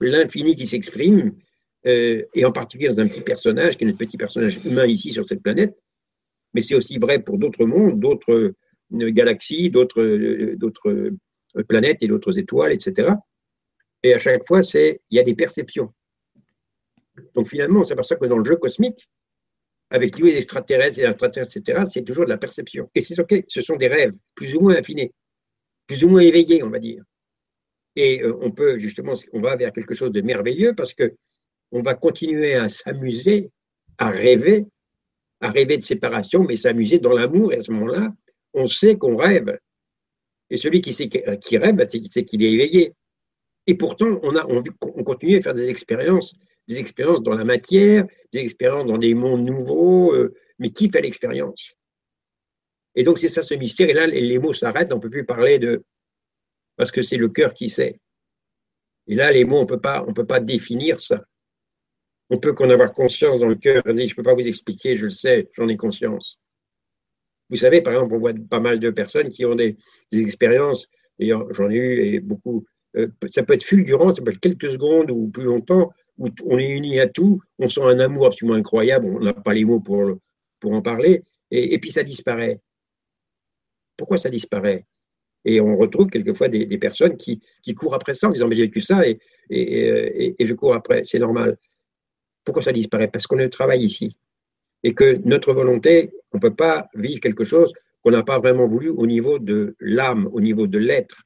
l'infini 0.00 0.56
qui 0.56 0.66
s'exprime, 0.66 1.36
euh, 1.86 2.24
et 2.32 2.46
en 2.46 2.52
particulier 2.52 2.88
dans 2.88 3.00
un 3.00 3.08
petit 3.08 3.20
personnage, 3.20 3.76
qui 3.76 3.84
est 3.84 3.86
notre 3.86 3.98
petit 3.98 4.16
personnage 4.16 4.64
humain 4.64 4.86
ici 4.86 5.12
sur 5.12 5.28
cette 5.28 5.42
planète. 5.42 5.76
Mais 6.54 6.62
c'est 6.62 6.74
aussi 6.74 6.96
vrai 6.96 7.22
pour 7.22 7.36
d'autres 7.36 7.66
mondes, 7.66 8.00
d'autres 8.00 8.54
euh, 8.92 9.10
galaxies, 9.10 9.68
d'autres 9.68 10.00
planètes 11.62 12.02
et 12.02 12.08
d'autres 12.08 12.38
étoiles, 12.38 12.72
etc. 12.72 13.12
Et 14.02 14.14
à 14.14 14.18
chaque 14.18 14.46
fois, 14.46 14.62
c'est 14.62 15.00
il 15.10 15.16
y 15.16 15.20
a 15.20 15.22
des 15.22 15.34
perceptions. 15.34 15.92
Donc 17.34 17.48
finalement, 17.48 17.82
pour 17.82 18.04
ça 18.04 18.16
que 18.16 18.26
dans 18.26 18.38
le 18.38 18.44
jeu 18.44 18.56
cosmique, 18.56 19.08
avec 19.90 20.18
les 20.18 20.36
extraterrestres 20.36 20.98
et 20.98 21.04
extraterrestres, 21.04 21.56
etc., 21.56 21.84
c'est 21.88 22.02
toujours 22.02 22.24
de 22.24 22.30
la 22.30 22.38
perception. 22.38 22.90
Et 22.94 23.00
c'est 23.00 23.18
OK, 23.20 23.44
ce 23.46 23.60
sont 23.60 23.76
des 23.76 23.88
rêves, 23.88 24.14
plus 24.34 24.56
ou 24.56 24.60
moins 24.60 24.74
affinés, 24.74 25.12
plus 25.86 26.04
ou 26.04 26.08
moins 26.08 26.20
éveillés, 26.20 26.62
on 26.62 26.70
va 26.70 26.78
dire. 26.78 27.04
Et 27.96 28.22
euh, 28.22 28.36
on 28.40 28.50
peut 28.50 28.78
justement, 28.78 29.12
on 29.32 29.40
va 29.40 29.56
vers 29.56 29.72
quelque 29.72 29.94
chose 29.94 30.10
de 30.10 30.20
merveilleux 30.20 30.74
parce 30.74 30.94
que 30.94 31.14
on 31.70 31.80
va 31.80 31.94
continuer 31.94 32.54
à 32.54 32.68
s'amuser, 32.68 33.50
à 33.98 34.10
rêver, 34.10 34.66
à 35.40 35.50
rêver 35.50 35.76
de 35.76 35.82
séparation, 35.82 36.44
mais 36.44 36.56
s'amuser 36.56 36.98
dans 36.98 37.12
l'amour. 37.12 37.52
Et 37.52 37.56
à 37.56 37.60
ce 37.60 37.70
moment-là, 37.72 38.12
on 38.52 38.66
sait 38.68 38.96
qu'on 38.96 39.16
rêve. 39.16 39.58
Et 40.54 40.56
celui 40.56 40.80
qui, 40.80 40.92
sait, 40.92 41.08
qui 41.08 41.58
rêve, 41.58 41.74
bah, 41.74 41.84
c'est 41.86 42.24
qu'il 42.24 42.42
est 42.44 42.52
éveillé. 42.52 42.92
Et 43.66 43.74
pourtant, 43.74 44.20
on 44.22 45.04
continue 45.04 45.38
à 45.38 45.40
faire 45.40 45.54
des 45.54 45.68
expériences 45.68 46.36
des 46.66 46.78
expériences 46.78 47.22
dans 47.22 47.34
la 47.34 47.44
matière, 47.44 48.06
des 48.32 48.40
expériences 48.40 48.86
dans 48.86 48.98
des 48.98 49.14
mondes 49.14 49.44
nouveaux, 49.44 50.14
euh, 50.14 50.34
mais 50.58 50.70
qui 50.70 50.90
fait 50.90 51.02
l'expérience? 51.02 51.74
Et 52.94 53.02
donc 53.02 53.18
c'est 53.18 53.28
ça 53.28 53.42
ce 53.42 53.54
mystère, 53.54 53.88
et 53.88 53.92
là 53.92 54.06
les 54.06 54.38
mots 54.38 54.54
s'arrêtent, 54.54 54.92
on 54.92 54.96
ne 54.96 55.00
peut 55.00 55.10
plus 55.10 55.26
parler 55.26 55.58
de... 55.58 55.84
parce 56.76 56.90
que 56.90 57.02
c'est 57.02 57.16
le 57.16 57.28
cœur 57.28 57.52
qui 57.52 57.68
sait. 57.68 58.00
Et 59.08 59.14
là 59.14 59.32
les 59.32 59.44
mots, 59.44 59.58
on 59.58 59.62
ne 59.62 60.12
peut 60.12 60.26
pas 60.26 60.40
définir 60.40 61.00
ça. 61.00 61.24
On 62.30 62.38
peut 62.38 62.54
qu'en 62.54 62.70
avoir 62.70 62.92
conscience 62.92 63.40
dans 63.40 63.48
le 63.48 63.56
cœur, 63.56 63.82
je 63.84 63.92
ne 63.92 64.14
peux 64.14 64.22
pas 64.22 64.34
vous 64.34 64.46
expliquer, 64.46 64.94
je 64.94 65.04
le 65.04 65.10
sais, 65.10 65.50
j'en 65.52 65.68
ai 65.68 65.76
conscience. 65.76 66.38
Vous 67.50 67.56
savez, 67.56 67.82
par 67.82 67.92
exemple, 67.92 68.14
on 68.14 68.18
voit 68.18 68.32
pas 68.48 68.60
mal 68.60 68.80
de 68.80 68.90
personnes 68.90 69.30
qui 69.30 69.44
ont 69.44 69.54
des, 69.54 69.76
expériences, 70.12 70.88
d'ailleurs 71.18 71.52
j'en 71.52 71.70
ai 71.70 71.74
eu 71.74 72.04
et 72.04 72.20
beaucoup, 72.20 72.64
euh, 72.96 73.08
ça 73.26 73.42
peut 73.42 73.54
être 73.54 73.64
fulgurant, 73.64 74.14
ça 74.14 74.22
peut 74.22 74.30
être 74.30 74.40
quelques 74.40 74.70
secondes 74.70 75.10
ou 75.10 75.28
plus 75.28 75.44
longtemps, 75.44 75.92
où 76.18 76.28
on 76.46 76.58
est 76.58 76.70
unis 76.70 77.00
à 77.00 77.08
tout, 77.08 77.40
on 77.58 77.68
sent 77.68 77.82
un 77.82 77.98
amour 77.98 78.26
absolument 78.26 78.56
incroyable, 78.56 79.06
on 79.06 79.20
n'a 79.20 79.32
pas 79.32 79.54
les 79.54 79.64
mots 79.64 79.80
pour, 79.80 80.18
pour 80.60 80.72
en 80.72 80.82
parler, 80.82 81.22
et, 81.50 81.78
puis 81.78 81.90
ça 81.90 82.02
disparaît. 82.02 82.60
Pourquoi 83.96 84.18
ça 84.18 84.28
disparaît? 84.30 84.86
Et 85.44 85.60
on 85.60 85.76
retrouve 85.76 86.08
quelquefois 86.08 86.48
des, 86.48 86.78
personnes 86.78 87.16
qui, 87.16 87.40
courent 87.76 87.94
après 87.94 88.14
ça 88.14 88.28
en 88.28 88.30
disant 88.30 88.48
Mais 88.48 88.54
j'ai 88.54 88.62
vécu 88.62 88.80
ça 88.80 89.06
et, 89.06 89.20
et, 89.50 90.34
je 90.44 90.54
cours 90.54 90.74
après, 90.74 91.02
c'est 91.02 91.18
normal. 91.18 91.58
Pourquoi 92.44 92.62
ça 92.62 92.72
disparaît? 92.72 93.08
Parce 93.08 93.26
qu'on 93.26 93.48
travaille 93.48 93.84
ici. 93.84 94.16
Et 94.84 94.94
que 94.94 95.20
notre 95.24 95.52
volonté, 95.52 96.12
on 96.32 96.36
ne 96.36 96.40
peut 96.40 96.54
pas 96.54 96.86
vivre 96.94 97.20
quelque 97.20 97.42
chose 97.42 97.72
qu'on 98.02 98.12
n'a 98.12 98.22
pas 98.22 98.38
vraiment 98.38 98.66
voulu 98.66 98.90
au 98.90 99.06
niveau 99.06 99.38
de 99.38 99.74
l'âme, 99.80 100.28
au 100.32 100.40
niveau 100.40 100.66
de 100.66 100.78
l'être. 100.78 101.22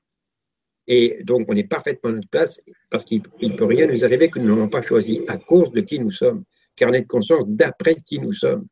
Et 0.87 1.23
donc, 1.25 1.47
on 1.49 1.57
est 1.57 1.69
parfaitement 1.69 2.11
à 2.11 2.13
notre 2.15 2.29
place 2.29 2.61
parce 2.91 3.05
qu'il 3.05 3.23
ne 3.43 3.57
peut 3.57 3.67
rien 3.67 3.87
nous 3.87 4.05
arriver 4.05 4.31
que 4.31 4.39
nous 4.39 4.49
n'avons 4.49 4.69
pas 4.71 4.81
choisi 4.81 5.21
à 5.29 5.37
cause 5.37 5.71
de 5.73 5.83
qui 5.83 6.01
nous 6.01 6.11
sommes. 6.11 6.45
Carnet 6.77 7.03
de 7.03 7.07
conscience 7.07 7.45
d'après 7.47 7.97
qui 7.97 8.19
nous 8.21 8.33
sommes. 8.33 8.67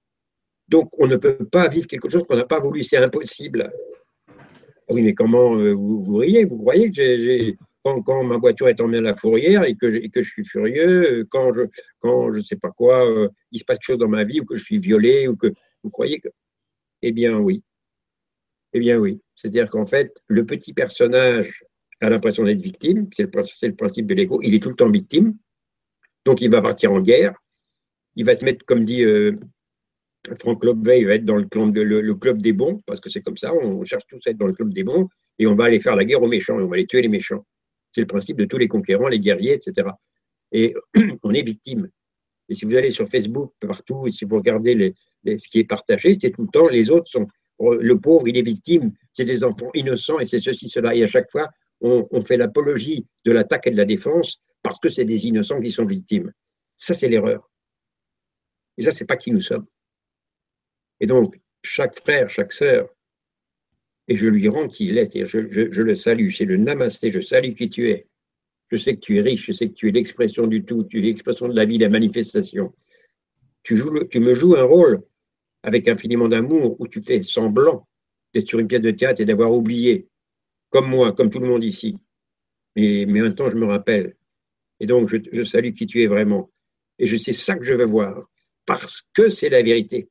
Donc, 0.69 0.91
on 0.99 1.07
ne 1.07 1.17
peut 1.17 1.37
pas 1.51 1.69
vivre 1.69 1.87
quelque 1.87 2.09
chose 2.09 2.25
qu'on 2.25 2.37
n'a 2.37 2.47
pas 2.47 2.61
voulu. 2.61 2.83
C'est 2.83 2.97
impossible. 2.97 3.71
Oui, 4.89 5.03
mais 5.03 5.15
comment 5.15 5.57
euh, 5.57 5.73
vous, 5.73 6.17
riez 6.17 6.45
Vous 6.45 6.57
croyez 6.57 6.91
que 6.91 7.55
quand, 8.05 8.25
ma 8.25 8.37
voiture 8.37 8.69
est 8.69 8.75
tombée 8.75 8.99
à 8.99 9.03
la 9.03 9.17
fourrière 9.17 9.65
et 9.65 9.75
que, 9.75 9.91
je, 9.91 10.31
suis 10.31 10.45
furieux, 10.45 11.21
euh, 11.21 11.27
quand 11.31 11.53
je 11.53 11.63
quand 12.01 12.33
je 12.33 12.41
sais 12.43 12.57
pas 12.57 12.71
quoi, 12.71 13.07
euh, 13.09 13.29
il 13.53 13.61
se 13.61 13.65
passe 13.65 13.79
quelque 13.79 13.87
chose 13.87 13.99
dans 13.99 14.09
ma 14.09 14.25
vie 14.25 14.41
ou 14.41 14.45
que 14.45 14.57
je 14.57 14.65
suis 14.65 14.79
violé 14.79 15.29
ou 15.29 15.37
que 15.37 15.49
vous 15.83 15.91
croyez 15.91 16.21
que 16.21 16.29
Eh 17.03 17.13
bien 17.13 17.39
oui. 17.39 17.63
Eh 18.73 18.79
bien 18.79 18.99
oui. 18.99 19.21
C'est-à-dire 19.35 19.71
qu'en 19.71 19.87
fait, 19.87 20.23
le 20.29 20.45
petit 20.45 20.73
personnage 20.73 21.65
a 22.01 22.11
l'impression 22.11 22.45
d'être 22.45 22.61
victime, 22.61 23.09
c'est 23.13 23.23
le, 23.25 23.75
principe 23.75 24.07
de 24.07 24.15
l'ego, 24.15 24.41
il 24.43 24.55
est 24.55 24.63
tout 24.63 24.69
le 24.69 24.77
temps 24.77 24.91
victime, 24.91 25.37
donc 26.25 26.43
il 26.43 26.51
va 26.51 26.61
partir 26.61 26.93
en 26.93 27.01
guerre, 27.01 27.35
il 28.17 28.25
va 28.25 28.35
se 28.35 28.45
mettre, 28.45 28.65
comme 28.67 28.85
dit 28.85 29.03
euh, 29.03 29.39
Franck 30.41 30.65
Lobvet, 30.65 31.01
il 31.01 31.07
va 31.07 31.15
être 31.15 31.25
dans 31.25 31.37
le, 31.37 31.45
club, 31.45 31.75
le, 31.75 32.15
club 32.15 32.43
des 32.43 32.53
bons, 32.53 32.83
parce 32.87 33.01
que 33.01 33.09
c'est 33.09 33.23
comme 33.23 33.37
ça, 33.37 33.55
on 33.55 33.85
cherche 33.85 34.07
tous 34.09 34.21
à 34.27 34.31
être 34.31 34.37
dans 34.37 34.47
le 34.47 34.53
club 34.53 34.75
des 34.75 34.85
bons, 34.85 35.09
et 35.39 35.47
on 35.47 35.55
va 35.55 35.65
aller 35.65 35.81
faire 35.81 35.97
la 35.97 36.05
guerre 36.05 36.23
aux 36.23 36.29
méchants, 36.29 36.59
et 36.59 36.63
on 36.63 36.69
va 36.69 36.75
aller 36.75 36.87
tuer 36.87 37.03
les 37.03 37.09
méchants. 37.09 37.47
C'est 37.97 38.03
le 38.03 38.07
principe 38.07 38.37
de 38.37 38.45
tous 38.45 38.59
les 38.59 38.69
conquérants, 38.69 39.09
les 39.09 39.19
guerriers, 39.19 39.55
etc. 39.55 39.89
Et 40.53 40.75
on 41.23 41.33
est 41.33 41.41
victime. 41.41 41.89
Et 42.51 42.55
si 42.55 42.67
vous 42.67 42.77
allez 42.77 42.91
sur 42.91 43.09
Facebook, 43.09 43.55
partout, 43.59 44.07
et 44.07 44.11
si 44.11 44.27
vous 44.27 44.37
regardez 44.37 44.95
ce 45.25 45.49
qui 45.49 45.61
est 45.61 45.65
partagé, 45.65 46.15
c'est 46.21 46.31
tout 46.31 46.43
le 46.43 46.49
temps, 46.49 46.69
les 46.69 46.91
autres 46.91 47.11
sont, 47.11 47.27
le 47.59 47.99
pauvre, 47.99 48.29
il 48.29 48.37
est 48.37 48.43
victime, 48.43 48.93
c'est 49.15 49.25
des 49.25 49.45
enfants 49.45 49.71
innocents, 49.73 50.19
et 50.19 50.27
c'est 50.27 50.41
ceci, 50.41 50.69
cela, 50.69 50.95
et 50.95 51.05
à 51.05 51.07
chaque 51.07 51.31
fois, 51.31 51.49
on, 51.81 52.23
fait 52.23 52.37
l'apologie 52.37 53.07
de 53.25 53.33
l'attaque 53.33 53.67
et 53.67 53.71
de 53.71 53.79
la 53.79 53.87
défense 53.87 54.43
parce 54.63 54.79
que 54.79 54.91
c'est 54.91 55.07
des 55.07 55.27
innocents 55.27 55.59
qui 55.59 55.71
sont 55.71 55.87
victimes. 55.87 56.31
Ça, 56.77 56.93
c'est 56.93 57.09
l'erreur. 57.09 57.51
Et 58.77 58.83
ça, 58.83 58.93
c'est 58.93 59.07
pas 59.07 59.17
qui 59.17 59.31
nous 59.31 59.41
sommes. 59.41 59.67
Et 61.01 61.07
donc, 61.07 61.41
chaque 61.63 61.99
frère, 61.99 62.29
chaque 62.29 62.53
sœur, 62.53 62.91
et 64.09 64.17
je 64.17 64.27
lui 64.27 64.49
rends 64.49 64.69
qui 64.69 64.87
il 64.87 64.99
est, 64.99 65.25
je, 65.27 65.49
je, 65.51 65.83
le 65.83 65.95
salue, 65.95 66.31
c'est 66.31 66.45
le 66.45 66.57
namasté, 66.57 67.11
je 67.11 67.21
salue 67.21 67.55
qui 67.55 67.69
tu 67.69 67.91
es. 67.91 68.07
Je 68.71 68.77
sais 68.77 68.95
que 68.95 69.01
tu 69.01 69.19
es 69.19 69.21
riche, 69.21 69.47
je 69.47 69.53
sais 69.53 69.69
que 69.69 69.75
tu 69.75 69.89
es 69.89 69.93
l'expression 69.93 70.47
du 70.47 70.65
tout, 70.65 70.85
tu 70.85 70.99
es 70.99 71.03
l'expression 71.03 71.49
de 71.49 71.55
la 71.55 71.65
vie, 71.65 71.79
la 71.79 71.89
manifestation. 71.89 72.73
Tu, 73.63 73.75
me 73.75 74.35
joues 74.35 74.57
un 74.57 74.63
rôle 74.63 75.03
avec 75.63 75.89
infiniment 75.89 76.29
d'amour 76.29 76.81
où 76.81 76.87
tu 76.87 77.03
fais 77.03 77.23
semblant 77.23 77.89
d'être 78.33 78.49
sur 78.49 78.61
une 78.61 78.69
pièce 78.69 78.81
de 78.81 78.93
théâtre 78.93 79.21
et 79.21 79.25
d'avoir 79.25 79.53
oublié 79.53 80.09
comme 80.71 80.89
moi, 80.89 81.13
comme 81.13 81.31
tout 81.31 81.41
le 81.41 81.49
monde 81.49 81.65
ici. 81.65 81.97
Mais, 82.77 83.07
même 83.07 83.35
temps, 83.35 83.51
je 83.51 83.57
me 83.57 83.67
rappelle. 83.67 84.17
Et 84.79 84.87
donc, 84.87 85.09
je, 85.09 85.43
salue 85.43 85.73
qui 85.73 85.87
tu 85.87 86.03
es 86.03 86.07
vraiment. 86.07 86.51
Et 86.99 87.07
je 87.07 87.17
sais 87.17 87.33
ça 87.33 87.57
que 87.57 87.65
je 87.65 87.75
veux 87.75 87.87
voir, 87.87 88.29
parce 88.67 89.03
que 89.15 89.29
c'est 89.29 89.49
la 89.49 89.63
vérité. 89.63 90.09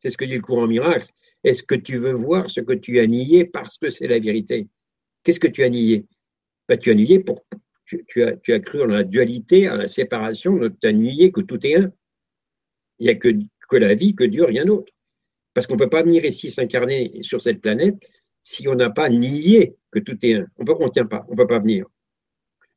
C'est 0.00 0.10
ce 0.10 0.16
que 0.16 0.24
dit 0.24 0.34
le 0.34 0.40
courant 0.40 0.66
miracle. 0.66 1.10
Est-ce 1.44 1.62
que 1.62 1.74
tu 1.74 1.96
veux 1.96 2.12
voir 2.12 2.50
ce 2.50 2.60
que 2.60 2.72
tu 2.72 3.00
as 3.00 3.06
nié 3.06 3.44
parce 3.44 3.78
que 3.78 3.90
c'est 3.90 4.06
la 4.06 4.18
vérité? 4.18 4.68
Qu'est-ce 5.22 5.40
que 5.40 5.48
tu 5.48 5.62
as 5.62 5.68
nié? 5.68 6.06
Bah, 6.68 6.76
Tu 6.76 6.90
as 6.90 6.94
nié 6.94 7.20
pour. 7.20 7.44
Tu, 7.84 8.22
as, 8.22 8.60
cru 8.60 8.82
en 8.82 8.86
la 8.86 9.02
dualité, 9.02 9.68
en 9.68 9.76
la 9.76 9.88
séparation, 9.88 10.60
tu 10.80 10.86
as 10.86 10.92
nié 10.92 11.32
que 11.32 11.40
tout 11.40 11.66
est 11.66 11.76
un. 11.76 11.92
Il 12.98 13.04
n'y 13.04 13.10
a 13.10 13.14
que, 13.16 13.28
que 13.68 13.76
la 13.76 13.94
vie, 13.94 14.14
que 14.14 14.24
Dieu, 14.24 14.44
rien 14.44 14.64
d'autre. 14.64 14.92
Parce 15.54 15.66
qu'on 15.66 15.74
ne 15.74 15.80
peut 15.80 15.90
pas 15.90 16.02
venir 16.02 16.24
ici 16.24 16.50
s'incarner 16.50 17.22
sur 17.22 17.40
cette 17.40 17.60
planète 17.60 17.96
si 18.42 18.68
on 18.68 18.74
n'a 18.74 18.90
pas 18.90 19.08
nié 19.08 19.76
que 19.90 19.98
tout 19.98 20.16
est 20.24 20.34
un. 20.34 20.46
On 20.58 20.64
ne 20.64 20.88
tient 20.90 21.06
pas, 21.06 21.24
on 21.28 21.32
ne 21.32 21.36
peut 21.36 21.46
pas 21.46 21.58
venir. 21.58 21.86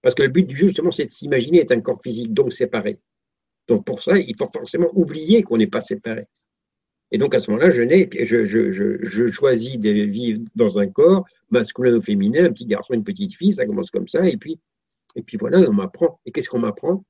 Parce 0.01 0.15
que 0.15 0.23
le 0.23 0.29
but 0.29 0.45
du 0.45 0.55
jeu, 0.55 0.67
justement, 0.67 0.91
c'est 0.91 1.05
de 1.05 1.11
s'imaginer 1.11 1.61
être 1.61 1.71
un 1.71 1.81
corps 1.81 2.01
physique, 2.01 2.33
donc 2.33 2.51
séparé. 2.51 2.99
Donc 3.67 3.85
pour 3.85 4.01
ça, 4.01 4.17
il 4.17 4.35
faut 4.37 4.49
forcément 4.51 4.89
oublier 4.93 5.43
qu'on 5.43 5.57
n'est 5.57 5.67
pas 5.67 5.81
séparé. 5.81 6.25
Et 7.13 7.17
donc 7.17 7.33
à 7.35 7.39
ce 7.39 7.49
moment-là, 7.51 7.69
je, 7.69 7.83
je, 8.45 8.99
je, 9.01 9.27
choisis 9.27 9.79
de 9.79 9.89
vivre 9.89 10.41
dans 10.55 10.79
un 10.79 10.87
corps 10.87 11.25
masculin 11.49 11.95
ou 11.95 12.01
féminin, 12.01 12.45
un 12.45 12.51
petit 12.51 12.65
garçon, 12.65 12.93
une 12.93 13.05
petite 13.05 13.33
fille, 13.33 13.53
ça 13.53 13.65
commence 13.65 13.91
comme 13.91 14.09
ça, 14.09 14.27
et 14.27 14.35
puis, 14.35 14.59
et 15.15 15.21
puis 15.21 15.37
voilà, 15.37 15.59
on 15.59 15.73
m'apprend. 15.73 16.19
Et 16.25 16.31
qu'est-ce 16.31 16.49
qu'on 16.49 16.59
m'apprend? 16.59 17.05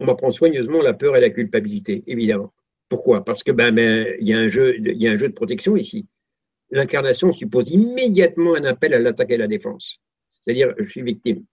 On 0.00 0.06
m'apprend 0.06 0.32
soigneusement 0.32 0.82
la 0.82 0.94
peur 0.94 1.16
et 1.16 1.20
la 1.20 1.30
culpabilité, 1.30 2.02
évidemment. 2.08 2.52
Pourquoi? 2.88 3.24
Parce 3.24 3.44
que 3.44 3.52
ben, 3.52 3.72
ben, 3.72 4.16
y 4.18 4.32
a 4.32 4.38
un 4.38 4.48
jeu, 4.48 4.76
y 4.80 5.06
a 5.06 5.12
un 5.12 5.16
jeu 5.16 5.28
de 5.28 5.34
protection 5.34 5.76
ici 5.76 6.08
l'incarnation 6.72 7.32
suppose 7.32 7.70
immédiatement 7.70 8.56
un 8.56 8.64
appel 8.64 8.94
à 8.94 8.98
l'attaque 8.98 9.30
et 9.30 9.34
à 9.34 9.38
la 9.38 9.46
défense. 9.46 10.00
C'est-à-dire, 10.34 10.74
je 10.78 10.90
suis 10.90 11.02
victime. 11.02 11.44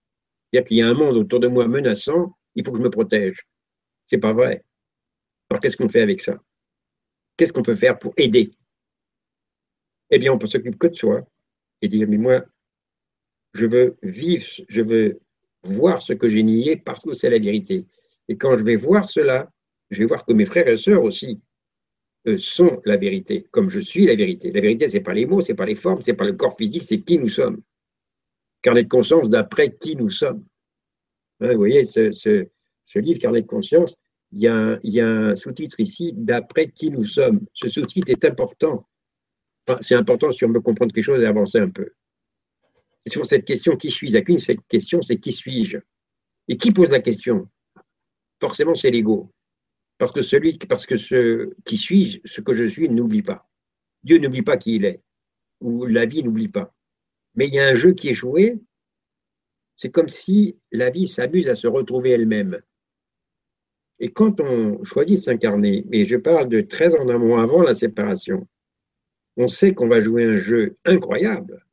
C'est-à-dire 0.50 0.66
qu'il 0.66 0.76
y 0.78 0.82
a 0.82 0.88
un 0.88 0.94
monde 0.94 1.16
autour 1.16 1.38
de 1.38 1.46
moi 1.46 1.68
menaçant, 1.68 2.36
il 2.56 2.64
faut 2.64 2.72
que 2.72 2.78
je 2.78 2.82
me 2.82 2.90
protège. 2.90 3.46
C'est 4.06 4.18
pas 4.18 4.32
vrai. 4.32 4.64
Alors 5.48 5.60
qu'est-ce 5.60 5.76
qu'on 5.76 5.88
fait 5.88 6.00
avec 6.00 6.20
ça? 6.20 6.40
Qu'est-ce 7.36 7.52
qu'on 7.52 7.62
peut 7.62 7.76
faire 7.76 7.98
pour 7.98 8.12
aider? 8.16 8.52
Eh 10.10 10.18
bien, 10.18 10.32
on 10.32 10.38
peut 10.38 10.46
s'occuper 10.46 10.76
que 10.76 10.86
de 10.88 10.94
soi 10.94 11.26
et 11.82 11.88
dire, 11.88 12.06
mais 12.08 12.18
moi, 12.18 12.44
je 13.54 13.66
veux 13.66 13.96
vivre, 14.02 14.46
je 14.68 14.82
veux 14.82 15.20
voir 15.62 16.02
ce 16.02 16.12
que 16.12 16.28
j'ai 16.28 16.42
nié 16.42 16.76
parce 16.76 17.04
que 17.04 17.14
c'est 17.14 17.30
la 17.30 17.38
vérité. 17.38 17.86
Et 18.28 18.36
quand 18.36 18.56
je 18.56 18.64
vais 18.64 18.76
voir 18.76 19.08
cela, 19.08 19.50
je 19.90 19.98
vais 19.98 20.06
voir 20.06 20.24
que 20.24 20.32
mes 20.32 20.46
frères 20.46 20.68
et 20.68 20.76
sœurs 20.76 21.02
aussi 21.02 21.40
sont 22.36 22.80
la 22.84 22.96
vérité, 22.96 23.46
comme 23.50 23.70
je 23.70 23.80
suis 23.80 24.06
la 24.06 24.14
vérité. 24.14 24.50
La 24.50 24.60
vérité, 24.60 24.88
ce 24.88 24.96
n'est 24.96 25.02
pas 25.02 25.14
les 25.14 25.26
mots, 25.26 25.40
ce 25.40 25.52
n'est 25.52 25.56
pas 25.56 25.66
les 25.66 25.74
formes, 25.74 26.02
ce 26.02 26.10
n'est 26.10 26.16
pas 26.16 26.26
le 26.26 26.34
corps 26.34 26.56
physique, 26.56 26.84
c'est 26.84 27.00
qui 27.00 27.18
nous 27.18 27.28
sommes. 27.28 27.62
Carnet 28.62 28.84
de 28.84 28.88
conscience 28.88 29.30
d'après 29.30 29.74
qui 29.76 29.96
nous 29.96 30.10
sommes. 30.10 30.44
Hein, 31.40 31.52
vous 31.52 31.58
voyez, 31.58 31.84
ce, 31.86 32.46
livre, 32.96 33.20
Carnet 33.20 33.42
de 33.42 33.46
conscience, 33.46 33.96
il 34.32 34.40
y 34.84 35.00
a 35.00 35.06
un, 35.06 35.34
sous-titre 35.36 35.80
ici, 35.80 36.12
d'après 36.14 36.70
qui 36.70 36.90
nous 36.90 37.04
sommes. 37.04 37.40
Ce 37.52 37.68
sous-titre 37.68 38.10
est 38.10 38.24
important. 38.24 38.86
c'est 39.80 39.94
important 39.94 40.30
si 40.30 40.44
on 40.44 40.52
veut 40.52 40.60
comprendre 40.60 40.92
quelque 40.92 41.04
chose 41.04 41.22
et 41.22 41.26
avancer 41.26 41.58
un 41.58 41.70
peu. 41.70 41.90
C'est 43.04 43.12
sur 43.12 43.26
cette 43.26 43.44
question, 43.44 43.76
qui 43.76 43.90
suis-je? 43.90 44.38
Cette 44.38 44.66
question, 44.68 45.02
c'est 45.02 45.18
qui 45.18 45.32
suis-je? 45.32 45.78
Et 46.48 46.56
qui 46.56 46.72
pose 46.72 46.90
la 46.90 47.00
question? 47.00 47.48
Forcément, 48.40 48.74
c'est 48.74 48.90
l'ego. 48.90 49.32
Parce 49.98 50.12
que 50.12 50.22
celui, 50.22 50.58
parce 50.58 50.86
que 50.86 50.96
ce 50.96 51.52
qui 51.64 51.76
suis, 51.76 52.20
ce 52.24 52.40
que 52.40 52.52
je 52.52 52.64
suis, 52.64 52.88
n'oublie 52.88 53.22
pas. 53.22 53.48
Dieu 54.02 54.18
n'oublie 54.18 54.42
pas 54.42 54.56
qui 54.56 54.76
il 54.76 54.84
est, 54.84 55.02
ou 55.60 55.84
la 55.86 56.06
vie 56.06 56.22
n'oublie 56.22 56.48
pas. 56.48 56.74
mais 57.34 57.46
il 57.46 57.54
y 57.54 57.60
a 57.60 57.68
un 57.68 57.74
jeu 57.74 57.92
qui 57.92 58.08
est 58.08 58.14
joué. 58.14 58.58
C'est 59.76 59.90
comme 59.90 60.08
si 60.08 60.58
la 60.72 60.90
vie 60.90 61.06
s'amuse 61.06 61.48
à 61.48 61.54
se 61.54 61.66
retrouver 61.66 62.10
elle-même. 62.10 62.60
Et 64.00 64.10
quand 64.10 64.40
on 64.40 64.82
choisit 64.82 65.16
de 65.18 65.22
s'incarner, 65.22 65.84
et 65.92 66.06
je 66.06 66.16
parle 66.16 66.48
de 66.48 66.62
13 66.62 66.94
ans 66.94 67.08
amont 67.08 67.36
avant 67.36 67.62
la 67.62 67.74
séparation, 67.74 68.48
on 69.36 69.46
sait 69.46 69.74
qu'on 69.74 69.88
va 69.88 70.00
jouer 70.00 70.24
un 70.24 70.36
jeu 70.36 70.78
incroyable 70.86 71.64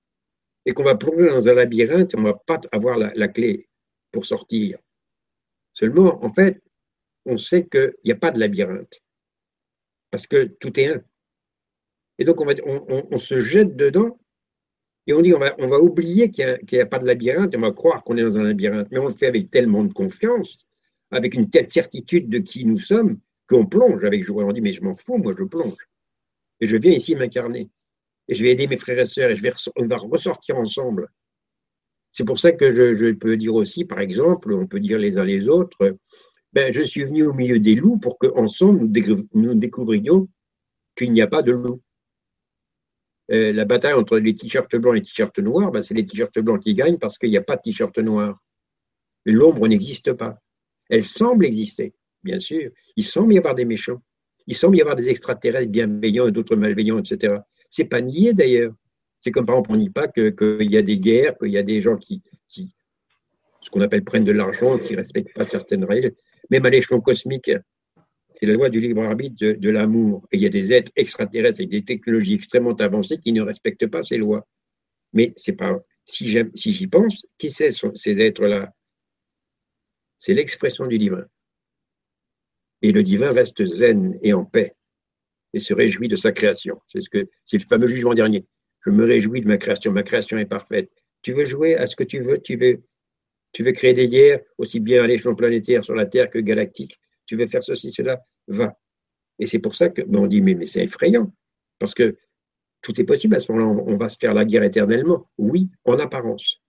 et 0.66 0.74
qu'on 0.74 0.84
va 0.84 0.96
plonger 0.96 1.30
dans 1.30 1.48
un 1.48 1.54
labyrinthe 1.54 2.14
et 2.14 2.18
on 2.18 2.22
ne 2.22 2.28
va 2.28 2.34
pas 2.34 2.60
avoir 2.74 2.98
la, 2.98 3.28
clé 3.30 3.70
pour 4.12 4.26
sortir. 4.26 4.78
Seulement, 5.74 6.24
en 6.24 6.34
fait, 6.34 6.62
on 7.26 7.38
sait 7.38 7.66
qu'il 7.66 7.94
n'y 8.04 8.12
a 8.12 8.16
pas 8.16 8.32
de 8.32 8.40
labyrinthe 8.40 9.02
parce 10.12 10.28
que 10.28 10.44
tout 10.44 10.78
est 10.80 10.88
un. 10.88 11.02
Et 12.20 12.26
donc, 12.26 12.42
on, 12.42 12.46
va, 12.46 12.54
on, 12.66 13.18
se 13.18 13.40
jette 13.40 13.76
dedans 13.78 14.20
et 15.06 15.14
on 15.14 15.22
dit 15.22 15.34
on 15.34 15.40
va, 15.40 15.80
oublier 15.80 16.30
qu'il 16.32 16.60
n'y 16.72 16.80
a, 16.80 16.84
a, 16.84 16.86
pas 16.86 17.00
de 17.00 17.06
labyrinthe, 17.06 17.56
on 17.56 17.62
va 17.62 17.72
croire 17.72 18.04
qu'on 18.04 18.18
est 18.18 18.24
dans 18.24 18.38
un 18.38 18.44
labyrinthe, 18.44 18.90
mais 18.92 19.00
on 19.00 19.08
le 19.08 19.14
fait 19.14 19.28
avec 19.28 19.50
tellement 19.50 19.84
de 19.84 19.94
confiance, 19.94 20.67
avec 21.12 21.34
une 21.34 21.50
telle 21.50 21.70
certitude 21.70 22.30
de 22.30 22.40
qui 22.40 22.66
nous 22.66 22.80
sommes, 22.80 23.20
qu'on 23.48 23.66
plonge 23.66 24.04
avec 24.04 24.24
joie. 24.24 24.44
On 24.46 24.52
dit 24.52 24.62
mais 24.62 24.74
je 24.74 24.84
m'en 24.84 24.96
fous, 24.96 25.18
moi 25.18 25.34
je 25.38 25.44
plonge. 25.44 25.88
Et 26.60 26.68
je 26.68 26.78
viens 26.78 26.92
ici 26.92 27.16
m'incarner. 27.16 27.70
Et 28.28 28.36
je 28.36 28.44
vais 28.44 28.52
aider 28.52 28.68
mes 28.68 28.78
frères 28.78 29.00
et 29.00 29.06
sœurs 29.06 29.32
et 29.32 29.36
je 29.36 29.42
vais, 29.42 29.54
on 29.76 29.88
va 29.88 29.98
ressortir 29.98 30.58
ensemble. 30.58 31.08
C'est 32.12 32.26
pour 32.26 32.40
ça 32.40 32.52
que 32.52 32.72
je, 32.72 33.12
peux 33.14 33.38
dire 33.38 33.54
aussi, 33.54 33.86
par 33.86 34.00
exemple, 34.00 34.52
on 34.54 34.68
peut 34.68 34.80
dire 34.80 34.98
les 34.98 35.18
uns 35.18 35.24
les 35.24 35.48
autres, 35.48 35.98
ben, 36.54 36.74
je 36.74 36.82
suis 36.82 37.04
venu 37.04 37.28
au 37.28 37.34
milieu 37.34 37.60
des 37.60 37.76
loups 37.76 38.00
pour 38.00 38.18
qu'ensemble 38.18 38.88
nous, 38.88 39.28
nous 39.34 39.54
découvrions 39.54 40.28
qu'il 40.96 41.14
n'y 41.14 41.22
a 41.22 41.28
pas 41.28 41.44
de 41.44 41.52
loups. 41.52 41.82
Euh, 43.30 43.52
la 43.52 43.66
bataille 43.66 43.94
entre 43.94 44.18
les 44.18 44.36
t-shirts 44.36 44.76
blancs 44.78 44.96
et 44.96 45.00
les 45.00 45.06
t-shirts 45.06 45.38
noirs, 45.40 45.72
ben, 45.72 45.82
c'est 45.82 45.94
les 45.94 46.06
t-shirts 46.06 46.40
blancs 46.40 46.64
qui 46.64 46.74
gagnent 46.74 46.98
parce 46.98 47.18
qu'il 47.18 47.30
n'y 47.30 47.38
a 47.38 47.44
pas 47.44 47.56
de 47.56 47.62
t-shirt 47.62 47.98
noir. 48.00 48.42
L'ombre 49.26 49.68
n'existe 49.68 50.14
pas. 50.14 50.40
Elle 50.90 51.04
semble 51.04 51.46
exister, 51.46 51.94
bien 52.24 52.40
sûr. 52.40 52.72
Il 52.96 53.04
semble 53.04 53.34
y 53.34 53.38
avoir 53.38 53.56
des 53.56 53.66
méchants. 53.66 54.02
Il 54.48 54.56
semble 54.56 54.78
y 54.78 54.82
avoir 54.82 54.96
des 54.96 55.10
extraterrestres 55.10 55.72
bienveillants 55.72 56.28
et 56.28 56.32
d'autres 56.32 56.56
malveillants, 56.56 57.00
etc. 57.00 57.36
C'est 57.70 57.86
pas 57.86 58.02
nié 58.02 58.34
d'ailleurs. 58.34 58.74
C'est 59.20 59.32
comme 59.32 59.46
par 59.46 59.56
exemple, 59.56 59.72
on 59.72 59.78
nie 59.78 59.90
pas 59.90 60.08
qu'il 60.08 60.72
y 60.72 60.78
a 60.78 60.82
des 60.82 61.00
guerres, 61.00 61.38
qu'il 61.38 61.52
y 61.52 61.58
a 61.58 61.64
des 61.64 61.82
gens 61.82 61.98
qui, 61.98 62.22
ce 62.50 63.70
qu'on 63.70 63.82
appelle 63.82 64.04
prennent 64.04 64.24
de 64.24 64.32
l'argent, 64.32 64.78
qui 64.78 64.94
ne 64.94 64.98
respectent 65.00 65.34
pas 65.34 65.44
certaines 65.44 65.84
règles. 65.84 66.14
Même 66.50 66.66
à 66.66 66.70
l'échelon 66.70 67.02
cosmique, 67.02 67.52
c'est 68.34 68.46
la 68.46 68.54
loi 68.54 68.70
du 68.70 68.80
libre 68.80 69.04
arbitre 69.04 69.36
de, 69.40 69.70
l'amour. 69.70 70.26
Et 70.32 70.38
il 70.38 70.44
y 70.44 70.46
a 70.46 70.50
des 70.50 70.72
êtres 70.72 70.92
extraterrestres 70.96 71.60
avec 71.60 71.70
des 71.70 71.84
technologies 71.84 72.36
extrêmement 72.36 72.76
avancées 72.76 73.18
qui 73.18 73.34
ne 73.34 73.42
respectent 73.42 73.88
pas 73.88 74.04
ces 74.04 74.18
lois. 74.18 74.48
Mais 75.12 75.34
c'est 75.36 75.54
pas 75.54 75.78
si 76.06 76.28
j'y 76.28 76.88
pense, 76.88 77.26
qui 77.38 77.50
c'est 77.50 77.72
ces 77.72 78.22
êtres-là? 78.22 78.72
C'est 80.18 80.34
l'expression 80.34 80.88
du 80.88 80.98
divin. 80.98 81.26
Et 82.82 82.92
le 82.92 83.04
divin 83.04 83.32
reste 83.32 83.66
zen 83.66 84.18
et 84.22 84.34
en 84.34 84.46
paix 84.46 84.76
et 85.54 85.60
se 85.60 85.74
réjouit 85.74 86.08
de 86.08 86.16
sa 86.16 86.32
création. 86.32 86.82
C'est 86.88 87.02
ce 87.02 87.10
que 87.10 87.28
c'est 87.46 87.58
le 87.58 87.66
fameux 87.66 87.88
jugement 87.88 88.14
dernier. 88.14 88.46
Je 88.86 88.92
me 88.92 89.06
réjouis 89.06 89.42
de 89.42 89.48
ma 89.48 89.58
création. 89.58 89.92
Ma 89.92 90.04
création 90.04 90.38
est 90.38 90.46
parfaite. 90.46 90.92
Tu 91.22 91.34
veux 91.34 91.46
jouer 91.46 91.76
à 91.76 91.88
ce 91.88 91.96
que 91.96 92.04
tu 92.04 92.20
veux? 92.20 92.40
Tu 92.40 92.56
veux, 92.56 93.72
créer 93.72 93.94
des 93.94 94.08
guerres 94.08 94.42
aussi 94.58 94.80
bien 94.80 95.04
à 95.04 95.08
l'échelon 95.08 95.36
planétaire 95.36 95.84
sur 95.84 95.96
la 95.96 96.06
Terre 96.06 96.30
que 96.30 96.40
galactique? 96.40 97.00
Tu 97.26 97.36
veux 97.36 97.48
faire 97.48 97.64
ceci, 97.64 97.92
cela? 97.92 98.22
Va. 98.48 98.78
Et 99.40 99.46
c'est 99.46 99.60
pour 99.60 99.76
ça 99.76 99.90
que 99.90 100.02
on 100.08 100.28
dit 100.28 100.42
mais, 100.42 100.56
mais 100.56 100.66
c'est 100.66 100.84
effrayant 100.84 101.34
parce 101.80 101.94
que 101.94 102.18
tout 102.82 103.00
est 103.00 103.04
possible 103.04 103.36
à 103.36 103.40
ce 103.40 103.52
moment-là. 103.52 103.84
On 103.88 103.98
va 103.98 104.10
se 104.10 104.18
faire 104.18 104.34
la 104.34 104.46
guerre 104.46 104.64
éternellement. 104.64 105.30
Oui, 105.38 105.70
en 105.86 106.00
apparence. 106.00 106.62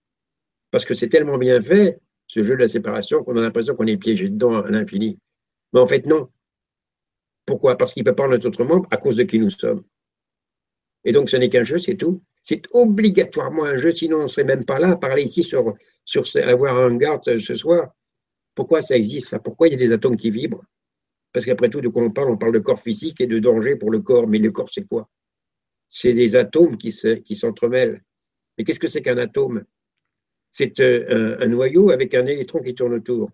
Parce 0.71 0.85
que 0.85 0.93
c'est 0.93 1.09
tellement 1.09 1.37
bien 1.37 1.61
fait, 1.61 1.99
ce 2.29 2.43
jeu 2.43 2.55
de 2.55 2.61
la 2.61 2.67
séparation, 2.69 3.23
qu'on 3.23 3.35
a 3.35 3.41
l'impression 3.41 3.75
qu'on 3.75 3.87
est 3.87 3.97
piégé 3.97 4.29
dedans 4.29 4.61
à 4.61 4.69
l'infini. 4.69 5.19
Mais 5.73 5.79
en 5.81 5.85
fait, 5.85 6.05
non. 6.05 6.29
Pourquoi? 7.45 7.75
Parce 7.75 7.91
qu'il 7.91 8.03
ne 8.03 8.09
peut 8.09 8.15
pas 8.15 8.27
en 8.27 8.31
être 8.31 8.45
autrement 8.45 8.85
à 8.91 8.97
cause 8.97 9.17
de 9.17 9.23
qui 9.23 9.39
nous 9.39 9.49
sommes. 9.49 9.83
Et 11.03 11.11
donc, 11.11 11.29
ce 11.29 11.37
n'est 11.37 11.49
qu'un 11.49 11.63
jeu, 11.63 11.79
c'est 11.79 11.95
tout. 11.95 12.21
C'est 12.43 12.61
obligatoirement 12.71 13.65
un 13.65 13.77
jeu, 13.77 13.93
sinon 13.93 14.19
on 14.19 14.23
ne 14.23 14.27
serait 14.27 14.45
même 14.45 14.63
pas 14.63 14.79
là 14.79 14.91
à 14.91 14.95
parler 14.95 15.23
ici 15.23 15.43
sur, 15.43 15.75
sur 16.05 16.23
avoir 16.35 16.77
un 16.77 16.95
garde 16.95 17.39
ce 17.39 17.55
soir. 17.55 17.91
Pourquoi 18.55 18.81
ça 18.81 18.95
existe, 18.95 19.29
ça? 19.29 19.39
Pourquoi 19.39 19.67
il 19.67 19.71
y 19.71 19.73
a 19.75 19.77
des 19.77 19.91
atomes 19.91 20.15
qui 20.15 20.29
vibrent? 20.29 20.63
Parce 21.33 21.45
qu'après 21.45 21.69
tout, 21.69 21.81
de 21.81 21.89
quoi 21.89 22.03
on 22.03 22.11
parle? 22.11 22.29
On 22.29 22.37
parle 22.37 22.53
de 22.53 22.59
corps 22.59 22.79
physique 22.79 23.21
et 23.21 23.27
de 23.27 23.39
danger 23.39 23.75
pour 23.75 23.91
le 23.91 23.99
corps. 23.99 24.27
Mais 24.27 24.37
le 24.37 24.51
corps, 24.51 24.69
c'est 24.69 24.87
quoi? 24.87 25.09
C'est 25.89 26.13
des 26.13 26.35
atomes 26.35 26.77
qui 26.77 26.91
s'entremêlent. 27.35 28.03
Mais 28.57 28.63
qu'est-ce 28.63 28.79
que 28.79 28.87
c'est 28.87 29.01
qu'un 29.01 29.17
atome? 29.17 29.63
C'est 30.51 30.79
euh, 30.79 31.37
un, 31.39 31.47
noyau 31.47 31.91
avec 31.91 32.13
un 32.13 32.25
électron 32.25 32.59
qui 32.61 32.73
tourne 32.73 32.93
autour. 32.93 33.29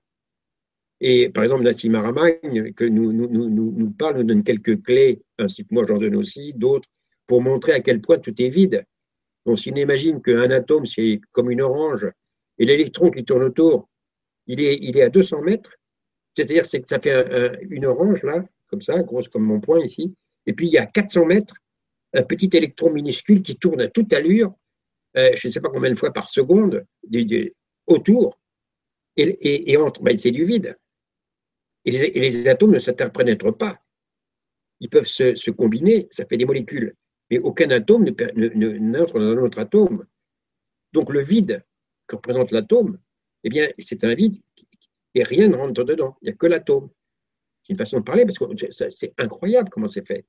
Et 1.01 1.29
par 1.29 1.43
exemple, 1.43 1.63
Nassim 1.63 1.95
Aramagne, 1.95 2.73
que 2.73 2.85
nous, 2.85 3.11
nous, 3.11 3.27
nous, 3.27 3.49
nous, 3.49 3.91
parle, 3.91 4.17
nous 4.17 4.23
donne 4.23 4.43
quelques 4.43 4.81
clés, 4.83 5.21
ainsi 5.37 5.63
que 5.63 5.73
moi 5.73 5.85
j'en 5.87 5.97
donne 5.97 6.15
aussi, 6.15 6.53
d'autres, 6.53 6.89
pour 7.27 7.41
montrer 7.41 7.73
à 7.73 7.79
quel 7.79 8.01
point 8.01 8.17
tout 8.17 8.33
est 8.41 8.49
vide. 8.49 8.85
On 9.45 9.55
imagine 9.55 10.21
qu'un 10.21 10.49
atome, 10.51 10.85
c'est 10.85 11.19
comme 11.31 11.51
une 11.51 11.61
orange, 11.61 12.07
et 12.57 12.65
l'électron 12.65 13.11
qui 13.11 13.23
tourne 13.23 13.43
autour, 13.43 13.89
il 14.47 14.61
est, 14.61 14.77
il 14.81 14.97
est 14.97 15.03
à 15.03 15.09
200 15.09 15.41
mètres, 15.41 15.75
c'est-à-dire 16.35 16.63
que 16.63 16.87
ça 16.87 16.99
fait 16.99 17.59
une 17.69 17.85
orange, 17.85 18.23
là, 18.23 18.45
comme 18.67 18.81
ça, 18.81 19.01
grosse 19.03 19.27
comme 19.27 19.43
mon 19.43 19.59
poing 19.59 19.79
ici, 19.83 20.15
et 20.45 20.53
puis 20.53 20.67
il 20.67 20.73
y 20.73 20.77
a 20.77 20.85
400 20.85 21.25
mètres, 21.25 21.55
un 22.13 22.23
petit 22.23 22.49
électron 22.53 22.91
minuscule 22.91 23.41
qui 23.41 23.57
tourne 23.57 23.81
à 23.81 23.87
toute 23.87 24.13
allure, 24.13 24.53
euh, 25.17 25.31
je 25.35 25.47
ne 25.47 25.53
sais 25.53 25.61
pas 25.61 25.69
combien 25.69 25.89
de 25.89 25.95
fois 25.95 26.11
par 26.11 26.29
seconde, 26.29 26.85
autour, 27.87 28.39
et, 29.17 29.77
entre, 29.77 30.01
ben, 30.01 30.17
c'est 30.17 30.31
du 30.31 30.45
vide. 30.45 30.77
Et 31.85 31.91
les, 31.91 32.47
atomes 32.47 32.71
ne 32.71 32.79
s'interprénètrent 32.79 33.55
pas. 33.55 33.79
Ils 34.79 34.89
peuvent 34.89 35.07
se, 35.07 35.51
combiner, 35.51 36.07
ça 36.11 36.25
fait 36.25 36.37
des 36.37 36.45
molécules. 36.45 36.95
Mais 37.29 37.39
aucun 37.39 37.69
atome 37.69 38.03
n'entre 38.05 39.19
dans 39.19 39.25
un 39.25 39.37
autre 39.37 39.59
atome. 39.59 40.05
Donc 40.91 41.11
le 41.13 41.21
vide 41.21 41.63
que 42.07 42.15
représente 42.15 42.51
l'atome, 42.51 42.99
eh 43.43 43.49
bien, 43.49 43.69
c'est 43.79 44.03
un 44.03 44.13
vide 44.13 44.37
et 45.13 45.23
rien 45.23 45.47
ne 45.47 45.55
rentre 45.55 45.83
dedans. 45.83 46.17
Il 46.21 46.25
n'y 46.25 46.31
a 46.31 46.35
que 46.35 46.45
l'atome. 46.45 46.89
C'est 47.63 47.73
une 47.73 47.77
façon 47.77 47.99
de 47.99 48.03
parler 48.03 48.25
parce 48.25 48.37
que 48.37 48.45
c'est 48.71 49.13
incroyable 49.17 49.69
comment 49.69 49.87
c'est 49.87 50.05
fait. 50.05 50.25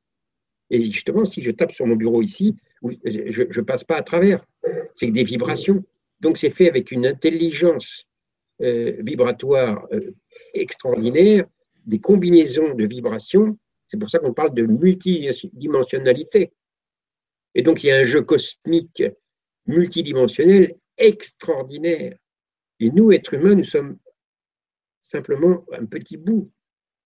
Et 0.70 0.90
justement, 0.90 1.24
si 1.24 1.42
je 1.42 1.50
tape 1.50 1.72
sur 1.72 1.86
mon 1.86 1.96
bureau 1.96 2.22
ici, 2.22 2.56
je 2.82 3.60
ne 3.60 3.64
passe 3.64 3.84
pas 3.84 3.96
à 3.96 4.02
travers. 4.02 4.44
C'est 4.94 5.10
des 5.10 5.24
vibrations. 5.24 5.84
Donc 6.20 6.38
c'est 6.38 6.50
fait 6.50 6.68
avec 6.68 6.90
une 6.90 7.06
intelligence 7.06 8.06
euh, 8.62 8.96
vibratoire 9.00 9.86
euh, 9.92 10.14
extraordinaire, 10.54 11.44
des 11.84 12.00
combinaisons 12.00 12.74
de 12.74 12.86
vibrations. 12.86 13.58
C'est 13.88 13.98
pour 13.98 14.08
ça 14.10 14.18
qu'on 14.18 14.32
parle 14.32 14.54
de 14.54 14.62
multidimensionnalité. 14.62 16.52
Et 17.54 17.62
donc, 17.62 17.84
il 17.84 17.88
y 17.88 17.90
a 17.90 17.98
un 17.98 18.04
jeu 18.04 18.22
cosmique 18.22 19.02
multidimensionnel 19.66 20.74
extraordinaire. 20.96 22.16
Et 22.80 22.90
nous, 22.90 23.12
êtres 23.12 23.34
humains, 23.34 23.54
nous 23.54 23.64
sommes 23.64 23.98
simplement 25.02 25.64
un 25.72 25.86
petit 25.86 26.16
bout. 26.16 26.50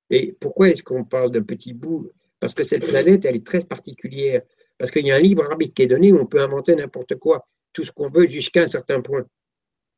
Et 0.08 0.32
pourquoi 0.40 0.70
est-ce 0.70 0.82
qu'on 0.82 1.04
parle 1.04 1.30
d'un 1.30 1.42
petit 1.42 1.72
bout? 1.72 2.10
Parce 2.40 2.54
que 2.54 2.64
cette 2.64 2.86
planète, 2.86 3.24
elle 3.24 3.36
est 3.36 3.46
très 3.46 3.60
particulière. 3.60 4.42
Parce 4.80 4.90
qu'il 4.90 5.06
y 5.06 5.12
a 5.12 5.16
un 5.16 5.20
libre 5.20 5.44
arbitre 5.44 5.74
qui 5.74 5.82
est 5.82 5.86
donné 5.86 6.10
où 6.10 6.18
on 6.18 6.24
peut 6.24 6.40
inventer 6.40 6.74
n'importe 6.74 7.16
quoi, 7.16 7.46
tout 7.74 7.84
ce 7.84 7.92
qu'on 7.92 8.08
veut 8.08 8.26
jusqu'à 8.26 8.62
un 8.62 8.66
certain 8.66 9.02
point. 9.02 9.26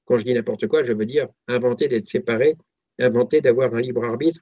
Quand 0.06 0.18
je 0.18 0.24
dis 0.24 0.34
n'importe 0.34 0.66
quoi, 0.66 0.82
je 0.82 0.92
veux 0.92 1.06
dire 1.06 1.28
inventer 1.46 1.86
d'être 1.86 2.04
séparé 2.04 2.56
inventer 2.98 3.40
d'avoir 3.40 3.72
un 3.74 3.80
libre 3.80 4.04
arbitre 4.04 4.40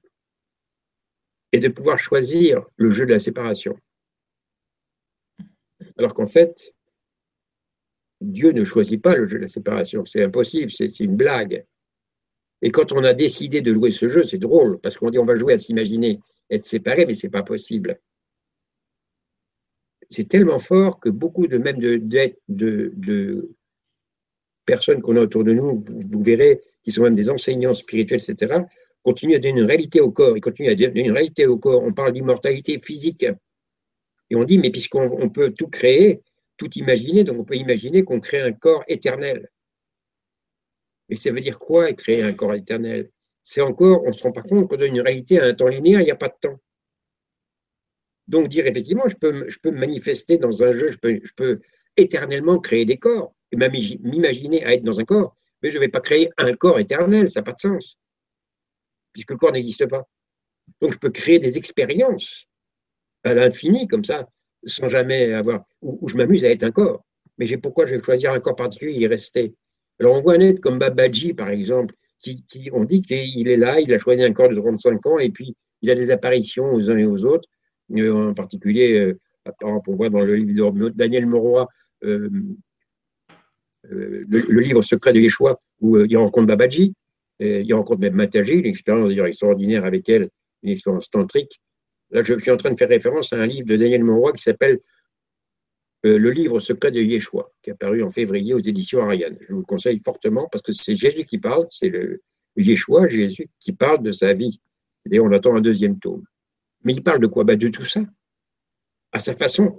et 1.53 1.59
de 1.59 1.69
pouvoir 1.69 1.99
choisir 1.99 2.65
le 2.77 2.91
jeu 2.91 3.05
de 3.05 3.11
la 3.11 3.19
séparation. 3.19 3.77
Alors 5.99 6.15
qu'en 6.15 6.27
fait, 6.27 6.75
Dieu 8.23 8.53
ne 8.53 8.65
choisit 8.65 9.03
pas 9.03 9.15
le 9.15 9.27
jeu 9.27 9.37
de 9.37 9.43
la 9.43 9.49
séparation, 9.49 10.07
c'est 10.07 10.25
impossible, 10.25 10.71
c'est 10.71 11.01
une 11.01 11.17
blague. 11.17 11.67
Et 12.63 12.71
quand 12.71 12.93
on 12.93 13.05
a 13.05 13.13
décidé 13.13 13.61
de 13.61 13.75
jouer 13.75 13.93
ce 13.93 14.09
jeu, 14.09 14.27
c'est 14.27 14.39
drôle, 14.39 14.81
parce 14.81 14.97
qu'on 14.97 15.11
dit 15.11 15.19
on 15.19 15.27
va 15.27 15.37
jouer 15.37 15.53
à 15.53 15.59
s'imaginer 15.59 16.19
être 16.49 16.65
séparé, 16.65 17.05
mais 17.05 17.15
c'est 17.15 17.29
pas 17.29 17.43
possible. 17.43 18.01
C'est 20.11 20.29
tellement 20.29 20.59
fort 20.59 20.99
que 20.99 21.09
beaucoup 21.09 21.47
de 21.47 21.57
même 21.57 21.79
de, 21.79 23.51
personnes 24.67 25.01
qu'on 25.01 25.17
a 25.17 25.21
autour 25.21 25.45
de 25.45 25.53
nous, 25.53 25.85
vous 25.89 26.23
verrez, 26.23 26.61
qui 26.83 26.91
sont 26.91 27.03
même 27.03 27.15
des 27.15 27.31
enseignants 27.31 27.75
spirituels, 27.75 28.21
etc., 28.27 28.63
continuent 29.03 29.37
à 29.37 29.39
donner 29.39 29.61
une 29.61 29.67
réalité 29.67 30.01
au 30.01 30.11
corps. 30.11 30.37
Ils 30.37 30.41
continuent 30.41 30.71
à 30.71 30.75
donner 30.75 31.05
une 31.05 31.13
réalité 31.13 31.47
au 31.47 31.59
corps. 31.59 31.83
On 31.83 31.93
parle 31.93 32.13
d'immortalité 32.13 32.79
physique. 32.79 33.25
Et 34.31 34.37
on 34.37 34.45
dit, 34.45 34.59
mais 34.59 34.71
puisqu'on 34.71 35.29
peut 35.31 35.53
tout 35.53 35.69
créer, 35.69 36.23
tout 36.57 36.71
imaginer, 36.75 37.25
donc 37.25 37.39
on 37.39 37.45
peut 37.45 37.57
imaginer 37.57 38.05
qu'on 38.05 38.21
crée 38.21 38.41
un 38.41 38.53
corps 38.53 38.85
éternel. 38.87 39.49
Mais 41.09 41.17
ça 41.17 41.33
veut 41.33 41.41
dire 41.41 41.59
quoi, 41.59 41.93
créer 41.93 42.23
un 42.23 42.33
corps 42.33 42.55
éternel? 42.55 43.11
C'est 43.43 43.61
encore, 43.61 44.05
on 44.05 44.13
se 44.13 44.23
rend 44.23 44.33
pas 44.33 44.43
compte 44.43 44.69
qu'on 44.69 44.77
donne 44.77 44.95
une 44.95 45.01
réalité 45.01 45.41
à 45.41 45.47
un 45.47 45.55
temps 45.55 45.69
linéaire, 45.69 46.01
il 46.01 46.05
n'y 46.05 46.11
a 46.11 46.17
pas 46.17 46.29
de 46.29 46.35
temps. 46.41 46.61
Donc 48.31 48.47
dire 48.47 48.65
effectivement, 48.65 49.09
je 49.09 49.17
peux, 49.17 49.49
je 49.49 49.59
peux 49.59 49.73
me 49.73 49.81
manifester 49.81 50.39
dans 50.39 50.63
un 50.63 50.71
jeu, 50.71 50.93
je 50.93 50.99
peux, 50.99 51.19
je 51.21 51.33
peux 51.35 51.61
éternellement 51.97 52.61
créer 52.61 52.85
des 52.85 52.97
corps. 52.97 53.35
m'imaginer 53.53 54.65
à 54.65 54.73
être 54.73 54.85
dans 54.85 55.01
un 55.01 55.05
corps, 55.05 55.37
mais 55.61 55.71
je 55.71 55.75
ne 55.75 55.81
vais 55.81 55.89
pas 55.89 56.01
créer 56.01 56.31
un 56.39 56.55
corps 56.55 56.79
éternel, 56.79 57.29
ça 57.29 57.41
n'a 57.41 57.45
pas 57.45 57.55
de 57.55 57.59
sens, 57.59 57.99
puisque 59.13 59.33
le 59.33 59.37
corps 59.37 59.51
n'existe 59.51 59.85
pas. 59.87 60.09
Donc 60.81 60.93
je 60.93 60.99
peux 60.99 61.11
créer 61.11 61.41
des 61.41 61.59
expériences 61.59 62.47
à 63.25 63.35
l'infini, 63.35 63.89
comme 63.89 64.05
ça, 64.05 64.29
sans 64.65 64.87
jamais 64.87 65.33
avoir, 65.33 65.65
où, 65.83 66.09
je 66.09 66.17
m'amuse 66.17 66.45
à 66.45 66.51
être 66.51 66.63
un 66.63 66.71
corps. 66.71 67.05
Mais 67.37 67.49
pourquoi 67.57 67.85
je 67.87 67.97
vais 67.97 68.03
choisir 68.03 68.33
un 68.33 68.39
corps 68.39 68.55
particulier 68.55 68.93
et 68.93 69.01
y 69.01 69.07
rester? 69.09 69.55
Alors 69.99 70.15
on 70.15 70.21
voit 70.21 70.35
un 70.35 70.41
être 70.41 70.61
comme 70.61 70.79
Babaji, 70.79 71.35
par 71.35 71.49
exemple, 71.49 71.97
qui, 72.21 72.71
on 72.73 72.85
dit 72.85 73.03
qu'il 73.03 73.49
est 73.49 73.57
là, 73.57 73.81
il 73.81 73.93
a 73.93 73.99
choisi 73.99 74.23
un 74.23 74.33
corps 74.33 74.51
de 74.51 74.55
35 74.55 75.05
ans, 75.07 75.19
et 75.19 75.31
puis 75.31 75.57
il 75.83 75.91
a 75.91 75.97
des 75.97 76.13
apparitions 76.13 76.73
aux 76.73 76.91
uns 76.91 76.97
et 76.97 77.07
aux 77.07 77.25
autres, 77.25 77.49
en 77.91 78.35
particulier, 78.35 78.99
euh, 78.99 79.19
on 79.63 79.81
voit 79.95 80.11
dans 80.11 80.21
le 80.21 80.37
livre 80.37 80.71
de 80.71 80.89
Daniel 80.91 81.27
Moroy, 81.27 81.67
euh, 82.05 82.31
le, 83.85 84.61
livre 84.61 84.83
secret 84.83 85.13
de 85.13 85.21
Yeshua, 85.21 85.61
où 85.81 85.99
il 85.99 86.17
rencontre 86.17 86.47
Babaji, 86.47 86.95
il 87.41 87.75
rencontre 87.75 88.01
même 88.01 88.15
Mataji, 88.15 88.53
une 88.53 88.67
expérience 88.67 89.09
d'ailleurs 89.09 89.27
extraordinaire 89.27 89.85
avec 89.85 90.09
elle, 90.09 90.29
une 90.63 90.71
expérience 90.71 91.09
tantrique. 91.11 91.61
Là, 92.11 92.23
je, 92.23 92.39
suis 92.39 92.51
en 92.51 92.57
train 92.57 92.71
de 92.71 92.77
faire 92.77 92.89
référence 92.89 93.33
à 93.33 93.37
un 93.37 93.47
livre 93.47 93.69
de 93.69 93.77
Daniel 93.77 94.05
Monroy 94.05 94.33
qui 94.33 94.43
s'appelle 94.43 94.81
euh, 96.05 96.19
Le 96.19 96.31
livre 96.31 96.59
secret 96.61 96.91
de 96.91 97.01
Yeshua, 97.01 97.51
qui 97.63 97.71
est 97.71 97.73
apparu 97.73 98.03
en 98.03 98.11
février 98.11 98.53
aux 98.53 98.61
éditions 98.61 99.03
Ariane. 99.03 99.37
Je 99.41 99.53
vous 99.53 99.61
le 99.61 99.67
conseille 99.67 100.01
fortement 100.05 100.49
parce 100.51 100.63
que 100.63 100.73
c'est 100.73 100.95
Jésus 100.95 101.25
qui 101.25 101.39
parle, 101.39 101.67
c'est 101.71 101.89
le 101.89 102.21
Yeshua, 102.57 103.07
Jésus, 103.07 103.49
qui 103.61 103.73
parle 103.73 104.03
de 104.03 104.13
sa 104.13 104.33
vie. 104.33 104.61
D'ailleurs, 105.07 105.25
on 105.25 105.33
attend 105.33 105.57
un 105.57 105.61
deuxième 105.61 105.99
tome. 105.99 106.25
Mais 106.83 106.95
il 106.95 107.03
parle 107.03 107.21
de 107.21 107.27
quoi? 107.27 107.45
Bah, 107.45 107.57
De 107.57 107.69
tout 107.69 107.85
ça, 107.85 108.01
à 109.13 109.19
sa 109.19 109.35
façon, 109.35 109.79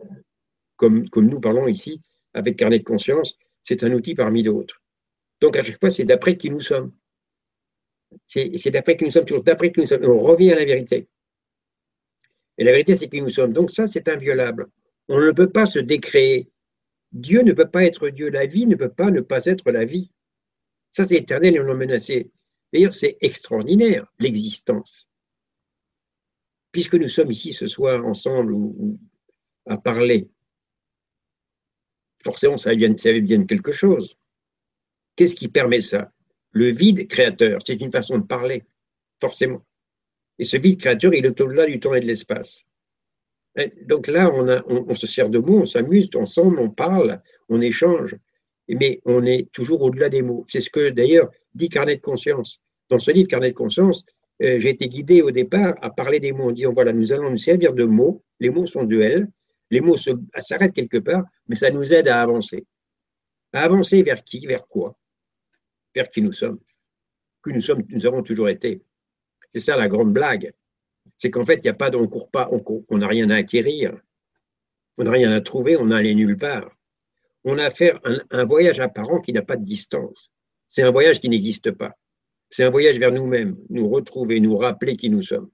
comme, 0.76 1.06
nous 1.16 1.40
parlons 1.40 1.68
ici, 1.68 2.02
avec 2.34 2.58
carnet 2.58 2.80
de 2.80 2.84
conscience, 2.84 3.38
c'est 3.62 3.84
un 3.84 3.92
outil 3.92 4.16
parmi 4.16 4.44
d'autres. 4.44 4.82
Donc, 5.40 5.56
à 5.58 5.64
chaque 5.64 5.80
fois, 5.80 5.90
c'est 5.90 6.06
d'après 6.06 6.38
qui 6.38 6.50
nous 6.50 6.62
sommes. 6.62 6.94
C'est 8.26 8.72
d'après 8.72 8.98
qui 8.98 9.06
nous 9.06 9.12
sommes, 9.12 9.26
toujours 9.26 9.44
d'après 9.44 9.72
qui 9.72 9.80
nous 9.80 9.86
sommes. 9.86 10.06
on 10.06 10.20
revient 10.20 10.52
à 10.52 10.56
la 10.56 10.66
vérité. 10.66 11.08
Et 12.58 12.64
la 12.64 12.72
vérité, 12.72 12.96
c'est 12.96 13.08
qui 13.08 13.22
nous 13.22 13.30
sommes. 13.30 13.54
Donc 13.54 13.72
ça, 13.72 13.88
c'est 13.88 14.08
inviolable. 14.10 14.68
On 15.08 15.20
ne 15.20 15.32
peut 15.32 15.50
pas 15.50 15.66
se 15.66 15.80
décréer. 15.80 16.50
Dieu 17.12 17.42
ne 17.42 17.54
peut 17.54 17.70
pas 17.70 17.86
être 17.86 18.10
Dieu. 18.10 18.30
La 18.30 18.46
vie 18.46 18.68
ne 18.68 18.76
peut 18.76 18.92
pas 18.92 19.12
ne 19.12 19.22
pas 19.22 19.46
être 19.46 19.72
la 19.72 19.86
vie. 19.86 20.12
Ça, 20.92 21.06
c'est 21.06 21.16
éternel 21.16 21.56
et 21.56 21.60
on 21.60 21.64
l'a 21.64 21.74
menacé. 21.74 22.32
D'ailleurs, 22.74 22.94
c'est 22.94 23.18
extraordinaire, 23.22 24.12
l'existence. 24.20 25.08
Puisque 26.72 26.96
nous 26.96 27.10
sommes 27.10 27.32
ici 27.32 27.54
ce 27.54 27.68
soir 27.68 28.06
ensemble 28.06 28.56
à 29.68 29.78
parler, 29.78 30.30
forcément, 32.24 32.58
ça 32.58 32.74
vient, 32.74 32.96
ça 32.96 33.12
vient 33.12 33.40
de 33.40 33.46
quelque 33.46 33.72
chose. 33.72 34.18
Qu'est-ce 35.16 35.36
qui 35.36 35.48
permet 35.48 35.82
ça? 35.82 36.12
Le 36.52 36.68
vide 36.68 37.08
créateur, 37.08 37.60
c'est 37.66 37.82
une 37.82 37.92
façon 37.92 38.18
de 38.18 38.26
parler, 38.26 38.64
forcément. 39.20 39.66
Et 40.40 40.44
ce 40.44 40.58
vide 40.58 40.80
créateur, 40.80 41.14
il 41.14 41.26
est 41.26 41.42
au-delà 41.42 41.66
du 41.66 41.80
temps 41.80 41.94
et 41.94 42.00
de 42.00 42.08
l'espace. 42.08 42.66
Donc 43.86 44.08
là, 44.08 44.32
on, 44.34 44.94
se 44.96 45.08
sert 45.08 45.30
de 45.30 45.40
mots, 45.40 45.62
on 45.62 45.66
s'amuse 45.66 46.10
ensemble, 46.16 46.60
on 46.60 46.70
parle, 46.70 47.22
on 47.50 47.60
échange, 47.60 48.16
mais 48.70 49.02
on 49.06 49.26
est 49.26 49.52
toujours 49.52 49.82
au-delà 49.82 50.08
des 50.10 50.22
mots. 50.22 50.46
C'est 50.48 50.62
ce 50.62 50.70
que 50.70 50.90
d'ailleurs 50.90 51.30
dit 51.54 51.68
Carnet 51.68 51.98
de 51.98 52.02
conscience. 52.02 52.62
Dans 52.90 53.00
ce 53.00 53.12
livre, 53.12 53.28
Carnet 53.28 53.50
de 53.50 53.56
conscience, 53.56 54.06
euh, 54.42 54.60
j'ai 54.60 54.70
été 54.70 54.88
guidé 54.88 55.22
au 55.22 55.32
départ 55.32 55.76
à 55.82 55.90
parler 55.90 56.20
des 56.20 56.32
mots 56.32 56.50
en 56.50 56.52
disant 56.52 56.74
voilà, 56.74 56.94
nous 56.94 57.14
allons 57.14 57.30
nous 57.30 57.38
servir 57.38 57.74
de 57.74 57.84
mots, 57.84 58.24
les 58.40 58.50
mots 58.50 58.66
sont 58.66 58.84
duels, 58.84 59.28
les 59.70 59.82
mots 59.82 59.98
s'arrêtent 59.98 60.74
quelque 60.74 60.98
part, 60.98 61.24
mais 61.48 61.56
ça 61.56 61.70
nous 61.70 61.94
aide 61.94 62.08
à 62.08 62.22
avancer. 62.22 62.66
À 63.54 63.62
avancer 63.62 64.02
vers 64.04 64.24
qui 64.24 64.46
Vers 64.46 64.66
quoi? 64.68 64.98
Vers 65.94 66.10
qui 66.10 66.22
nous 66.22 66.34
sommes 66.34 66.60
Que 67.42 67.52
nous 67.52 67.62
sommes, 67.62 67.84
nous 67.90 68.06
avons 68.06 68.24
toujours 68.24 68.50
été. 68.50 68.82
C'est 69.54 69.60
ça 69.60 69.78
la 69.78 69.88
grande 69.88 70.14
blague. 70.14 70.54
C'est 71.18 71.30
qu'en 71.30 71.46
fait, 71.46 71.56
il 71.56 71.64
n'y 71.64 71.70
a 71.70 71.74
pas, 71.74 71.92
on 71.96 72.08
pas, 72.08 72.50
on 72.90 72.98
n'a 72.98 73.08
rien 73.08 73.30
à 73.30 73.36
acquérir, 73.36 74.00
on 74.98 75.04
n'a 75.04 75.12
rien 75.12 75.32
à 75.32 75.42
trouver, 75.42 75.78
on 75.78 75.86
n'a 75.86 75.98
allé 75.98 76.16
nulle 76.16 76.38
part. 76.38 76.70
On 77.44 77.58
a 77.58 77.66
à 77.66 77.72
faire 77.72 78.00
un, 78.04 78.46
voyage 78.46 78.80
apparent 78.80 79.20
qui 79.20 79.34
n'a 79.34 79.42
pas 79.42 79.58
de 79.58 79.66
distance. 79.66 80.32
C'est 80.68 80.84
un 80.84 80.92
voyage 80.92 81.20
qui 81.20 81.30
n'existe 81.30 81.72
pas. 81.72 81.98
C'est 82.52 82.64
un 82.64 82.70
voyage 82.70 83.00
vers 83.00 83.12
nous-mêmes, 83.12 83.58
nous 83.70 83.90
retrouver, 83.90 84.40
nous 84.40 84.56
rappeler 84.56 84.96
qui 84.96 85.10
nous 85.10 85.24
sommes. 85.24 85.50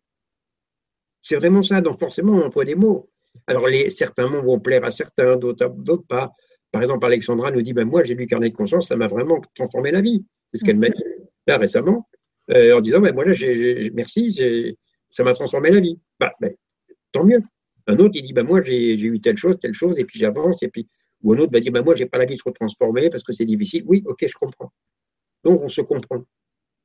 C'est 1.21 1.37
vraiment 1.37 1.61
ça, 1.61 1.79
donc 1.79 1.99
forcément 1.99 2.33
on 2.33 2.47
emploie 2.47 2.65
des 2.65 2.75
mots. 2.75 3.09
Alors 3.47 3.67
les, 3.67 3.89
certains 3.89 4.27
mots 4.27 4.41
vont 4.41 4.59
plaire 4.59 4.83
à 4.83 4.91
certains, 4.91 5.37
d'autres 5.37 6.07
pas. 6.07 6.33
Par 6.71 6.81
exemple, 6.81 7.05
Alexandra 7.05 7.51
nous 7.51 7.61
dit, 7.61 7.71
ben, 7.71 7.85
moi 7.85 8.03
j'ai 8.03 8.15
lu 8.15 8.27
Carnet 8.27 8.49
de 8.49 8.55
conscience, 8.55 8.89
ça 8.89 8.97
m'a 8.97 9.07
vraiment 9.07 9.39
transformé 9.55 9.91
la 9.91 10.01
vie. 10.01 10.25
C'est 10.49 10.57
ce 10.57 10.65
qu'elle 10.65 10.77
m'a 10.77 10.89
dit 10.89 11.03
là 11.47 11.57
récemment. 11.57 12.07
Euh, 12.51 12.77
en 12.77 12.81
disant, 12.81 13.01
ben, 13.01 13.13
moi, 13.13 13.25
là, 13.25 13.33
merci, 13.93 14.39
ça 15.09 15.23
m'a 15.23 15.33
transformé 15.33 15.69
la 15.69 15.79
vie. 15.79 15.99
Bah, 16.19 16.33
ben, 16.39 16.53
tant 17.11 17.23
mieux. 17.23 17.41
Un 17.87 17.97
autre, 17.97 18.15
il 18.15 18.23
dit, 18.23 18.33
ben, 18.33 18.45
moi, 18.45 18.61
j'ai 18.61 18.93
eu 18.93 19.19
telle 19.19 19.37
chose, 19.37 19.57
telle 19.61 19.73
chose, 19.73 19.97
et 19.97 20.05
puis 20.05 20.19
j'avance, 20.19 20.61
et 20.63 20.69
puis, 20.69 20.87
ou 21.23 21.33
un 21.33 21.39
autre 21.39 21.51
va 21.51 21.59
dire, 21.59 21.71
ben, 21.71 21.83
moi, 21.83 21.95
j'ai 21.95 22.05
pas 22.05 22.17
la 22.17 22.25
vie 22.25 22.37
trop 22.37 22.51
transformée 22.51 23.09
parce 23.09 23.23
que 23.23 23.33
c'est 23.33 23.45
difficile. 23.45 23.83
Oui, 23.85 24.03
ok, 24.05 24.25
je 24.27 24.33
comprends. 24.33 24.71
Donc, 25.43 25.61
on 25.61 25.69
se 25.69 25.81
comprend. 25.81 26.23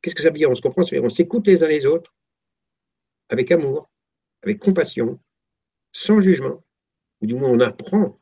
Qu'est-ce 0.02 0.16
que 0.16 0.22
ça 0.22 0.28
veut 0.28 0.36
dire 0.36 0.50
On 0.50 0.54
se 0.54 0.60
comprend, 0.60 0.82
on 0.82 1.08
s'écoute 1.08 1.46
les 1.46 1.62
uns 1.62 1.68
les 1.68 1.86
autres, 1.86 2.12
avec 3.28 3.50
amour, 3.52 3.88
avec 4.42 4.58
compassion, 4.58 5.20
sans 5.92 6.20
jugement, 6.20 6.62
ou 7.20 7.26
du 7.26 7.34
moins 7.34 7.50
on 7.50 7.60
apprend 7.60 8.20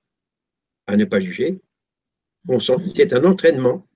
à 0.86 0.96
ne 0.96 1.04
pas 1.06 1.20
juger. 1.20 1.60
C'est 2.84 3.12
un 3.12 3.24
entraînement. 3.24 3.86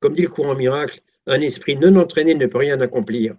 Comme 0.00 0.14
dit 0.14 0.22
le 0.22 0.28
courant 0.28 0.54
miracle, 0.54 1.00
un 1.26 1.40
esprit 1.40 1.76
non 1.76 1.96
entraîné 1.96 2.34
ne 2.34 2.46
peut 2.46 2.58
rien 2.58 2.80
accomplir. 2.80 3.36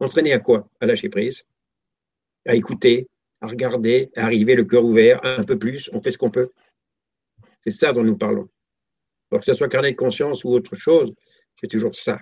Entraîné 0.00 0.32
à 0.32 0.40
quoi? 0.40 0.68
À 0.80 0.86
lâcher 0.86 1.08
prise, 1.08 1.46
à 2.46 2.54
écouter, 2.54 3.08
à 3.40 3.46
regarder, 3.46 4.10
à 4.16 4.24
arriver 4.24 4.54
le 4.54 4.64
cœur 4.64 4.84
ouvert, 4.84 5.20
un 5.24 5.44
peu 5.44 5.58
plus, 5.58 5.90
on 5.92 6.02
fait 6.02 6.10
ce 6.10 6.18
qu'on 6.18 6.30
peut. 6.30 6.50
C'est 7.60 7.70
ça 7.70 7.92
dont 7.92 8.04
nous 8.04 8.16
parlons. 8.16 8.48
Alors 9.30 9.40
que 9.40 9.46
ce 9.46 9.54
soit 9.54 9.68
carnet 9.68 9.92
de 9.92 9.96
conscience 9.96 10.44
ou 10.44 10.50
autre 10.50 10.76
chose, 10.76 11.14
c'est 11.60 11.68
toujours 11.68 11.96
ça. 11.96 12.20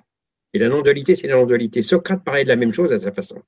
Et 0.55 0.59
la 0.59 0.69
non-dualité, 0.69 1.17
c'est 1.17 1.27
la 1.27 1.35
non-dualité. 1.35 1.83
Socrate 1.83 2.25
parlait 2.25 2.45
de 2.45 2.49
la 2.49 2.57
même 2.57 2.73
chose 2.73 2.93
à 2.93 2.99
sa 2.99 3.13
façon. 3.13 3.43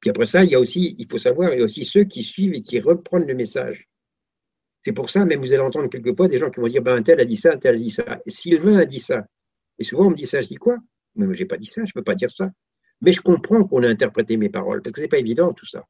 Puis 0.00 0.10
après 0.10 0.26
ça, 0.26 0.44
il 0.44 0.50
y 0.50 0.54
a 0.54 0.60
aussi, 0.60 0.94
il 0.98 1.08
faut 1.10 1.18
savoir, 1.18 1.52
il 1.54 1.58
y 1.58 1.62
a 1.62 1.64
aussi 1.64 1.84
ceux 1.84 2.04
qui 2.04 2.22
suivent 2.22 2.54
et 2.54 2.60
qui 2.60 2.78
reprennent 2.78 3.26
le 3.26 3.34
message. 3.34 3.88
C'est 4.82 4.92
pour 4.92 5.10
ça, 5.10 5.24
même 5.24 5.40
vous 5.40 5.52
allez 5.52 5.62
entendre 5.62 5.88
quelquefois 5.88 6.28
des 6.28 6.38
gens 6.38 6.50
qui 6.50 6.60
vont 6.60 6.68
dire, 6.68 6.82
ben, 6.82 6.94
un 6.94 7.02
tel 7.02 7.18
a 7.18 7.24
dit 7.24 7.36
ça, 7.36 7.54
un 7.54 7.58
tel 7.58 7.74
a 7.74 7.78
dit 7.78 7.90
ça. 7.90 8.20
Sylvain 8.26 8.76
a 8.76 8.84
dit 8.84 9.00
ça. 9.00 9.26
Et 9.78 9.84
souvent, 9.84 10.06
on 10.06 10.10
me 10.10 10.14
dit 10.14 10.26
ça, 10.26 10.40
je 10.40 10.48
dis 10.48 10.56
quoi? 10.56 10.76
Mais 11.16 11.26
moi, 11.26 11.34
j'ai 11.34 11.46
pas 11.46 11.56
dit 11.56 11.66
ça, 11.66 11.84
je 11.84 11.92
peux 11.92 12.04
pas 12.04 12.14
dire 12.14 12.30
ça. 12.30 12.50
Mais 13.00 13.12
je 13.12 13.22
comprends 13.22 13.64
qu'on 13.64 13.82
a 13.82 13.88
interprété 13.88 14.36
mes 14.36 14.50
paroles, 14.50 14.82
parce 14.82 14.92
que 14.92 15.00
c'est 15.00 15.08
pas 15.08 15.18
évident 15.18 15.52
tout 15.52 15.66
ça. 15.66 15.84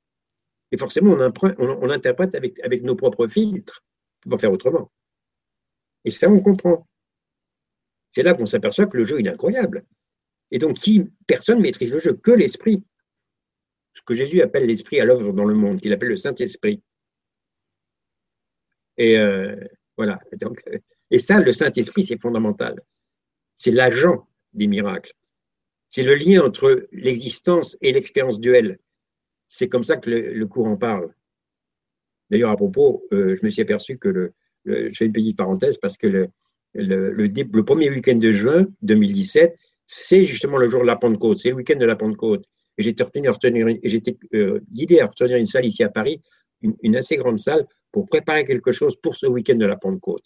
Et 0.70 0.76
forcément, 0.76 1.16
on, 1.58 1.90
interprète 1.90 2.34
avec, 2.34 2.60
avec 2.60 2.82
nos 2.82 2.94
propres 2.94 3.26
filtres. 3.26 3.82
On 4.20 4.30
peut 4.30 4.36
pas 4.36 4.38
faire 4.38 4.52
autrement. 4.52 4.90
Et 6.04 6.10
ça, 6.10 6.30
on 6.30 6.40
comprend. 6.40 6.86
C'est 8.10 8.22
là 8.22 8.34
qu'on 8.34 8.46
s'aperçoit 8.46 8.86
que 8.86 8.96
le 8.96 9.04
jeu, 9.04 9.20
il 9.20 9.26
est 9.26 9.30
incroyable. 9.30 9.84
Et 10.50 10.58
donc, 10.58 10.78
qui, 10.78 11.04
personne 11.26 11.60
maîtrise 11.60 11.92
le 11.92 11.98
jeu, 11.98 12.14
que 12.14 12.30
l'esprit. 12.30 12.82
Ce 13.94 14.02
que 14.02 14.14
Jésus 14.14 14.40
appelle 14.40 14.66
l'esprit 14.66 15.00
à 15.00 15.04
l'œuvre 15.04 15.32
dans 15.32 15.44
le 15.44 15.54
monde, 15.54 15.80
qu'il 15.80 15.92
appelle 15.92 16.08
le 16.08 16.16
Saint-Esprit. 16.16 16.82
Et 18.96 19.18
euh, 19.18 19.56
voilà. 19.96 20.20
Donc, 20.40 20.62
et 21.10 21.18
ça, 21.18 21.40
le 21.40 21.52
Saint-Esprit, 21.52 22.04
c'est 22.04 22.20
fondamental 22.20 22.82
c'est 23.58 23.72
l'agent 23.72 24.26
des 24.54 24.66
miracles. 24.66 25.12
C'est 25.90 26.02
le 26.02 26.14
lien 26.14 26.42
entre 26.42 26.88
l'existence 26.92 27.76
et 27.82 27.92
l'expérience 27.92 28.40
duelle. 28.40 28.78
C'est 29.48 29.68
comme 29.68 29.82
ça 29.82 29.96
que 29.96 30.08
le, 30.08 30.46
courant 30.46 30.76
parle. 30.76 31.12
D'ailleurs, 32.30 32.50
à 32.50 32.56
propos, 32.56 33.04
euh, 33.12 33.36
je 33.38 33.44
me 33.44 33.50
suis 33.50 33.62
aperçu 33.62 33.98
que 33.98 34.08
le, 34.08 34.34
je 34.64 34.92
fais 34.96 35.06
une 35.06 35.12
petite 35.12 35.36
parenthèse 35.36 35.78
parce 35.78 35.96
que 35.96 36.06
le, 36.06 36.30
le, 36.74 37.62
premier 37.64 37.90
week-end 37.90 38.16
de 38.16 38.32
juin 38.32 38.66
2017, 38.82 39.58
c'est 39.88 40.24
justement 40.24 40.58
le 40.58 40.68
jour 40.68 40.82
de 40.82 40.86
la 40.86 40.96
Pentecôte, 40.96 41.38
c'est 41.38 41.48
le 41.48 41.56
week-end 41.56 41.76
de 41.76 41.86
la 41.86 41.96
Pentecôte. 41.96 42.44
Et 42.76 42.82
j'étais 42.82 43.02
retenu, 43.02 43.80
et 43.82 43.88
j'étais 43.88 44.16
euh, 44.34 44.60
guidé 44.70 45.00
à 45.00 45.06
retenir 45.06 45.36
une 45.38 45.46
salle 45.46 45.64
ici 45.64 45.82
à 45.82 45.88
Paris, 45.88 46.20
une, 46.60 46.96
assez 46.96 47.16
grande 47.16 47.38
salle, 47.38 47.66
pour 47.90 48.06
préparer 48.06 48.44
quelque 48.44 48.70
chose 48.70 48.94
pour 48.96 49.16
ce 49.16 49.26
week-end 49.26 49.56
de 49.56 49.66
la 49.66 49.76
Pentecôte. 49.76 50.24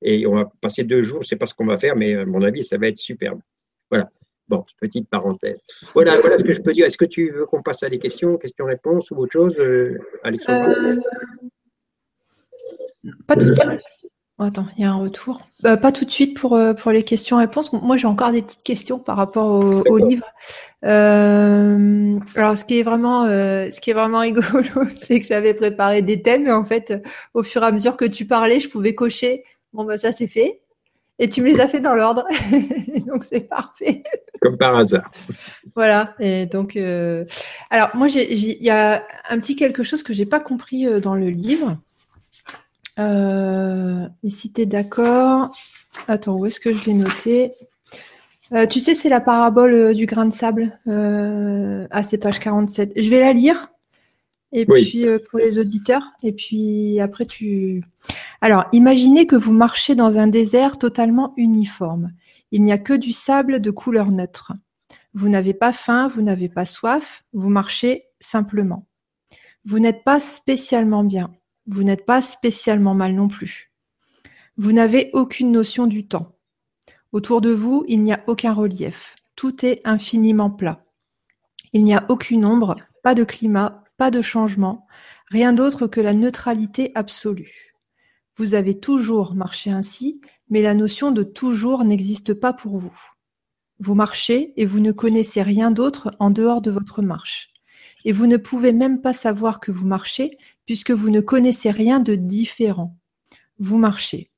Et 0.00 0.26
on 0.26 0.34
va 0.34 0.50
passer 0.60 0.82
deux 0.82 1.02
jours, 1.02 1.22
je 1.22 1.32
ne 1.32 1.38
pas 1.38 1.46
ce 1.46 1.54
qu'on 1.54 1.66
va 1.66 1.76
faire, 1.76 1.94
mais 1.94 2.14
à 2.14 2.24
mon 2.24 2.42
avis, 2.42 2.64
ça 2.64 2.78
va 2.78 2.88
être 2.88 2.96
superbe. 2.96 3.40
Voilà. 3.90 4.10
Bon, 4.48 4.64
petite 4.80 5.08
parenthèse. 5.08 5.60
Voilà, 5.92 6.16
ce 6.16 6.42
que 6.42 6.52
je 6.52 6.62
peux 6.62 6.72
dire. 6.72 6.86
Est-ce 6.86 6.96
que 6.96 7.04
tu 7.04 7.30
veux 7.30 7.46
qu'on 7.46 7.62
passe 7.62 7.82
à 7.82 7.88
des 7.88 7.98
questions, 7.98 8.38
questions-réponses 8.38 9.10
ou 9.10 9.16
autre 9.16 9.32
chose, 9.32 9.60
euh, 9.60 9.98
Alexandra 10.24 10.70
euh, 10.70 10.96
Pas 13.26 13.36
tout 13.36 13.50
de 13.50 13.54
suite. 13.54 14.01
Oh, 14.42 14.46
attends, 14.46 14.66
il 14.76 14.82
y 14.82 14.84
a 14.84 14.90
un 14.90 14.96
retour. 14.96 15.40
Euh, 15.64 15.76
pas 15.76 15.92
tout 15.92 16.04
de 16.04 16.10
suite 16.10 16.36
pour, 16.36 16.58
pour 16.76 16.90
les 16.90 17.04
questions-réponses. 17.04 17.72
Moi, 17.72 17.96
j'ai 17.96 18.08
encore 18.08 18.32
des 18.32 18.42
petites 18.42 18.64
questions 18.64 18.98
par 18.98 19.16
rapport 19.16 19.46
au, 19.46 19.98
livre. 19.98 20.26
alors, 20.82 22.58
ce 22.58 22.64
qui 22.64 22.80
est 22.80 22.82
vraiment, 22.82 23.26
ce 23.26 23.80
qui 23.80 23.90
est 23.90 23.94
vraiment 23.94 24.18
rigolo, 24.20 24.48
c'est 24.96 25.20
que 25.20 25.26
j'avais 25.26 25.54
préparé 25.54 26.02
des 26.02 26.22
thèmes, 26.22 26.48
et 26.48 26.52
en 26.52 26.64
fait, 26.64 26.92
au 27.34 27.44
fur 27.44 27.62
et 27.62 27.66
à 27.66 27.72
mesure 27.72 27.96
que 27.96 28.04
tu 28.04 28.26
parlais, 28.26 28.58
je 28.58 28.68
pouvais 28.68 28.96
cocher 28.96 29.44
Bon, 29.72 29.84
bah, 29.84 29.98
ça, 29.98 30.12
c'est 30.12 30.26
fait. 30.26 30.60
Et 31.18 31.28
tu 31.28 31.40
me 31.40 31.46
les 31.46 31.60
as 31.60 31.68
fait 31.68 31.80
dans 31.80 31.94
l'ordre. 31.94 32.26
donc, 33.06 33.24
c'est 33.24 33.48
parfait. 33.48 34.02
Comme 34.40 34.58
par 34.58 34.76
hasard. 34.76 35.10
Voilà. 35.74 36.14
Et 36.18 36.46
donc, 36.46 36.76
euh, 36.76 37.24
alors, 37.70 37.90
moi, 37.94 38.08
il 38.08 38.62
y 38.62 38.70
a 38.70 39.04
un 39.28 39.38
petit 39.38 39.56
quelque 39.56 39.82
chose 39.82 40.02
que 40.02 40.12
je 40.12 40.20
n'ai 40.20 40.26
pas 40.26 40.40
compris 40.40 40.86
euh, 40.86 41.00
dans 41.00 41.14
le 41.14 41.30
livre. 41.30 41.78
Euh, 42.98 44.06
et 44.22 44.30
si 44.30 44.52
tu 44.52 44.62
es 44.62 44.66
d'accord. 44.66 45.54
Attends, 46.08 46.36
où 46.36 46.46
est-ce 46.46 46.60
que 46.60 46.72
je 46.72 46.84
l'ai 46.84 46.94
noté? 46.94 47.52
Tu 48.68 48.80
sais, 48.80 48.94
c'est 48.94 49.08
la 49.08 49.22
parabole 49.22 49.94
du 49.94 50.04
grain 50.04 50.26
de 50.26 50.32
sable. 50.32 50.78
ah, 50.86 52.02
c'est 52.02 52.18
page 52.18 52.38
47. 52.38 52.92
Je 52.96 53.08
vais 53.08 53.20
la 53.20 53.32
lire. 53.32 53.68
Et 54.52 54.66
puis 54.66 55.06
pour 55.30 55.38
les 55.38 55.58
auditeurs. 55.58 56.02
Et 56.22 56.32
puis 56.32 57.00
après, 57.00 57.24
tu. 57.24 57.82
Alors, 58.42 58.66
imaginez 58.72 59.26
que 59.26 59.36
vous 59.36 59.54
marchez 59.54 59.94
dans 59.94 60.18
un 60.18 60.26
désert 60.26 60.78
totalement 60.78 61.32
uniforme. 61.38 62.12
Il 62.50 62.62
n'y 62.62 62.72
a 62.72 62.78
que 62.78 62.92
du 62.92 63.12
sable 63.12 63.60
de 63.60 63.70
couleur 63.70 64.12
neutre. 64.12 64.52
Vous 65.14 65.28
n'avez 65.28 65.54
pas 65.54 65.72
faim, 65.72 66.08
vous 66.08 66.22
n'avez 66.22 66.48
pas 66.48 66.64
soif, 66.64 67.24
vous 67.32 67.48
marchez 67.48 68.04
simplement. 68.20 68.86
Vous 69.64 69.78
n'êtes 69.78 70.04
pas 70.04 70.20
spécialement 70.20 71.04
bien, 71.04 71.32
vous 71.66 71.84
n'êtes 71.84 72.06
pas 72.06 72.22
spécialement 72.22 72.94
mal 72.94 73.14
non 73.14 73.28
plus. 73.28 73.72
Vous 74.56 74.72
n'avez 74.72 75.10
aucune 75.12 75.50
notion 75.50 75.86
du 75.86 76.06
temps. 76.06 76.36
Autour 77.12 77.40
de 77.40 77.50
vous, 77.50 77.84
il 77.88 78.02
n'y 78.02 78.12
a 78.12 78.22
aucun 78.26 78.52
relief. 78.52 79.16
Tout 79.36 79.64
est 79.64 79.80
infiniment 79.84 80.50
plat. 80.50 80.84
Il 81.72 81.84
n'y 81.84 81.94
a 81.94 82.04
aucune 82.08 82.44
ombre, 82.44 82.76
pas 83.02 83.14
de 83.14 83.24
climat, 83.24 83.84
pas 83.96 84.10
de 84.10 84.22
changement, 84.22 84.86
rien 85.28 85.52
d'autre 85.52 85.86
que 85.86 86.00
la 86.00 86.14
neutralité 86.14 86.92
absolue. 86.94 87.72
Vous 88.36 88.54
avez 88.54 88.78
toujours 88.78 89.34
marché 89.34 89.70
ainsi, 89.70 90.20
mais 90.48 90.62
la 90.62 90.74
notion 90.74 91.10
de 91.12 91.22
toujours 91.22 91.84
n'existe 91.84 92.34
pas 92.34 92.52
pour 92.52 92.78
vous. 92.78 92.98
Vous 93.78 93.94
marchez 93.94 94.52
et 94.56 94.64
vous 94.64 94.80
ne 94.80 94.92
connaissez 94.92 95.42
rien 95.42 95.70
d'autre 95.70 96.14
en 96.18 96.30
dehors 96.30 96.62
de 96.62 96.70
votre 96.70 97.02
marche. 97.02 97.52
Et 98.04 98.12
vous 98.12 98.26
ne 98.26 98.36
pouvez 98.36 98.72
même 98.72 99.00
pas 99.00 99.12
savoir 99.12 99.60
que 99.60 99.72
vous 99.72 99.86
marchez 99.86 100.36
puisque 100.66 100.90
vous 100.90 101.10
ne 101.10 101.20
connaissez 101.20 101.70
rien 101.70 102.00
de 102.00 102.14
différent. 102.14 102.96
Vous 103.58 103.78
marchez. 103.78 104.30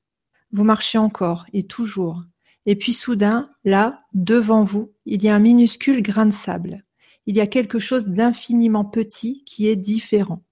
Vous 0.51 0.63
marchez 0.63 0.97
encore 0.97 1.45
et 1.53 1.63
toujours. 1.63 2.23
Et 2.65 2.75
puis 2.75 2.93
soudain, 2.93 3.49
là, 3.63 4.01
devant 4.13 4.63
vous, 4.63 4.93
il 5.05 5.23
y 5.23 5.29
a 5.29 5.35
un 5.35 5.39
minuscule 5.39 6.01
grain 6.01 6.25
de 6.25 6.33
sable. 6.33 6.83
Il 7.27 7.35
y 7.35 7.41
a 7.41 7.47
quelque 7.47 7.79
chose 7.79 8.07
d'infiniment 8.07 8.85
petit 8.85 9.43
qui 9.45 9.67
est 9.67 9.75
différent. 9.75 10.43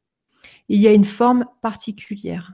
Il 0.70 0.80
y 0.80 0.88
a 0.88 0.94
une 0.94 1.06
forme 1.06 1.46
particulière. 1.62 2.54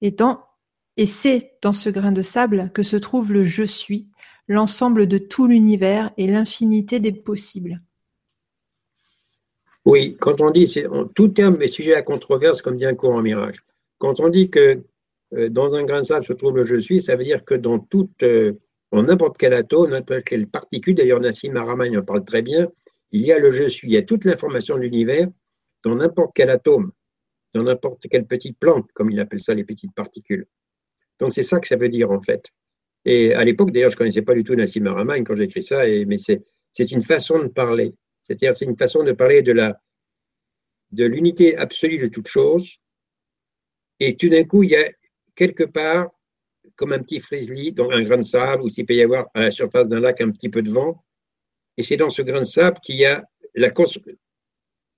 Et, 0.00 1.06
c'est 1.06 1.58
dans 1.62 1.72
ce 1.72 1.88
grain 1.88 2.12
de 2.12 2.22
sable 2.22 2.70
que 2.72 2.82
se 2.82 2.96
trouve 2.96 3.32
le 3.32 3.44
je 3.44 3.64
suis, 3.64 4.08
l'ensemble 4.48 5.06
de 5.06 5.18
tout 5.18 5.46
l'univers 5.46 6.12
et 6.16 6.26
l'infinité 6.26 7.00
des 7.00 7.12
possibles. 7.12 7.80
Oui, 9.84 10.16
quand 10.18 10.40
on 10.40 10.50
dit, 10.50 10.82
tout 11.14 11.28
terme 11.28 11.60
est 11.60 11.68
sujet 11.68 11.94
à 11.94 12.02
controverse, 12.02 12.62
comme 12.62 12.76
dit 12.76 12.86
un 12.86 12.94
courant 12.94 13.20
miracle. 13.20 13.60
Quand 13.98 14.20
on 14.20 14.28
dit 14.28 14.50
que 14.50 14.82
euh, 15.34 15.48
dans 15.48 15.76
un 15.76 15.84
grain 15.84 16.00
de 16.00 16.06
sable 16.06 16.24
se 16.24 16.32
trouve 16.32 16.56
le 16.56 16.64
je 16.64 16.76
suis, 16.76 17.02
ça 17.02 17.16
veut 17.16 17.24
dire 17.24 17.44
que 17.44 17.54
dans 17.54 17.78
toute, 17.78 18.22
euh, 18.22 18.54
en 18.92 19.04
n'importe 19.04 19.36
quel 19.38 19.52
atome, 19.52 19.90
n'importe 19.90 20.24
quelle 20.24 20.46
particule, 20.46 20.94
d'ailleurs 20.94 21.20
Nassim 21.20 21.56
Araman 21.56 21.96
en 21.96 22.02
parle 22.02 22.24
très 22.24 22.42
bien, 22.42 22.68
il 23.12 23.22
y 23.22 23.32
a 23.32 23.38
le 23.38 23.52
je 23.52 23.64
suis, 23.64 23.88
il 23.88 23.94
y 23.94 23.96
a 23.96 24.02
toute 24.02 24.24
l'information 24.24 24.76
de 24.76 24.82
l'univers 24.82 25.28
dans 25.84 25.94
n'importe 25.94 26.32
quel 26.34 26.50
atome 26.50 26.90
dans 27.54 27.62
n'importe 27.62 28.06
quelle 28.10 28.26
petite 28.26 28.58
plante, 28.58 28.90
comme 28.92 29.10
il 29.10 29.20
appelle 29.20 29.40
ça 29.40 29.54
les 29.54 29.64
petites 29.64 29.94
particules. 29.94 30.46
Donc 31.20 31.32
c'est 31.32 31.42
ça 31.42 31.60
que 31.60 31.68
ça 31.68 31.76
veut 31.76 31.88
dire 31.88 32.10
en 32.10 32.20
fait. 32.20 32.46
Et 33.04 33.32
à 33.32 33.44
l'époque, 33.44 33.70
d'ailleurs, 33.70 33.90
je 33.90 33.96
ne 33.96 33.98
connaissais 33.98 34.22
pas 34.22 34.34
du 34.34 34.44
tout 34.44 34.54
Nassim 34.54 34.86
Haramein 34.86 35.22
quand 35.24 35.36
j'ai 35.36 35.44
écrit 35.44 35.62
ça, 35.62 35.84
mais 36.06 36.16
c'est 36.18 36.90
une 36.90 37.02
façon 37.02 37.38
de 37.38 37.48
parler. 37.48 37.94
C'est-à-dire, 38.24 38.56
c'est 38.56 38.64
une 38.64 38.76
façon 38.76 39.04
de 39.04 39.12
parler 39.12 39.42
de 39.42 39.52
la 39.52 39.80
de 40.90 41.04
l'unité 41.04 41.56
absolue 41.56 41.98
de 41.98 42.08
toute 42.08 42.28
chose. 42.28 42.76
Et 44.00 44.16
tout 44.16 44.28
d'un 44.28 44.44
coup, 44.44 44.62
il 44.62 44.70
y 44.70 44.76
a 44.76 44.90
quelque 45.36 45.64
part, 45.64 46.10
comme 46.76 46.92
un 46.92 47.00
petit 47.00 47.20
frisli, 47.20 47.72
dans 47.72 47.90
un 47.90 48.02
grain 48.02 48.18
de 48.18 48.22
sable, 48.22 48.62
où 48.62 48.68
il 48.68 48.86
peut 48.86 48.94
y 48.94 49.02
avoir 49.02 49.26
à 49.34 49.42
la 49.42 49.50
surface 49.50 49.88
d'un 49.88 50.00
lac 50.00 50.20
un 50.20 50.30
petit 50.30 50.48
peu 50.48 50.62
de 50.62 50.70
vent. 50.70 51.04
Et 51.76 51.82
c'est 51.82 51.96
dans 51.96 52.10
ce 52.10 52.22
grain 52.22 52.40
de 52.40 52.44
sable 52.44 52.78
qu'il 52.80 52.96
y 52.96 53.04
a 53.04 53.24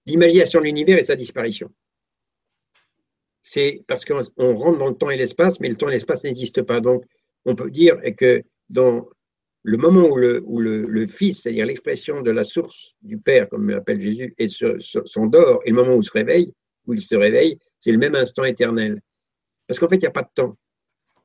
l'imagination 0.07 0.61
de 0.61 0.65
l'univers 0.65 0.99
et 0.99 1.05
sa 1.05 1.17
disparition 1.17 1.71
c'est 3.49 3.85
parce 3.87 4.05
qu'on 4.05 4.57
rentre 4.57 4.79
dans 4.79 4.89
le 4.89 4.97
temps 4.97 5.09
et 5.09 5.17
l'espace, 5.17 5.61
mais 5.61 5.69
le 5.69 5.77
temps 5.77 5.89
et 5.89 5.93
l'espace 5.93 6.25
n'existent 6.25 6.65
pas. 6.65 6.81
Donc, 6.81 7.05
on 7.45 7.55
peut 7.55 7.71
dire 7.71 7.97
que 8.17 8.43
dans 8.69 9.09
le 9.67 9.79
moment 9.79 10.07
où 10.09 10.17
le, 10.17 11.07
Fils, 11.09 11.43
c'est-à-dire 11.43 11.67
l'expression 11.67 12.23
de 12.23 12.31
la 12.31 12.45
source 12.45 12.95
du 13.03 13.19
Père, 13.19 13.49
comme 13.49 13.69
l'appelle 13.69 14.01
Jésus, 14.01 14.33
s'endort, 15.05 15.61
et 15.65 15.71
le 15.71 15.77
moment 15.77 15.97
où 15.97 16.01
il 16.01 16.05
se 16.05 16.13
réveille, 16.13 16.55
où 16.87 16.95
il 16.95 17.01
se 17.01 17.17
réveille, 17.17 17.59
c'est 17.81 17.91
le 17.91 17.99
même 17.99 18.15
instant 18.15 18.45
éternel. 18.45 19.03
Parce 19.67 19.81
qu'en 19.81 19.89
fait, 19.89 19.97
il 19.97 20.03
n'y 20.03 20.07
a 20.07 20.13
pas 20.13 20.23
de 20.23 20.31
temps. 20.33 20.57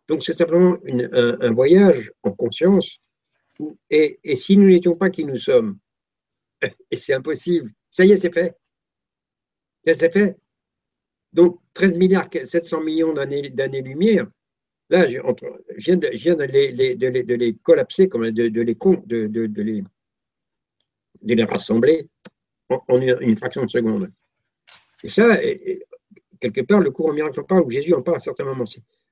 Donc, 0.08 0.24
c'est 0.24 0.34
simplement 0.34 0.76
un, 0.88 1.54
voyage 1.54 2.12
en 2.24 2.32
conscience. 2.32 2.98
et, 3.92 4.20
et 4.24 4.36
si 4.36 4.58
nous 4.58 4.70
n'étions 4.70 4.96
pas 4.96 5.12
qui 5.12 5.24
nous 5.24 5.38
sommes, 5.38 5.78
et 6.92 6.98
c'est 6.98 7.14
impossible, 7.14 7.72
ça 7.92 8.06
y 8.06 8.12
est, 8.12 8.18
c'est 8.18 8.34
fait. 8.34 8.58
Ça, 9.86 9.94
c'est 9.94 10.12
fait. 10.12 10.36
Donc, 11.32 11.60
13 11.76 11.96
milliards 11.96 12.30
700 12.44 12.82
millions 12.82 13.14
d'années-lumière, 13.14 14.26
là, 14.92 15.08
je, 15.08 15.20
viens, 15.78 15.96
de, 16.36 17.36
les, 17.36 17.56
collapser, 17.64 18.10
comme 18.10 18.30
de, 18.30 18.44
les, 18.44 18.76
de, 21.22 21.34
les, 21.34 21.44
rassembler 21.44 22.08
en, 22.70 23.02
une, 23.02 23.36
fraction 23.38 23.64
de 23.64 23.70
seconde. 23.70 24.12
Et 25.04 25.10
ça, 25.10 25.40
quelque 26.40 26.62
part, 26.62 26.82
le 26.82 26.92
courant 26.92 27.14
miracle 27.14 27.40
en 27.40 27.44
parle, 27.44 27.64
ou 27.64 27.72
Jésus 27.72 27.94
en 27.94 28.02
parle 28.02 28.18
à 28.18 28.20
certains 28.20 28.44
moments, 28.44 28.66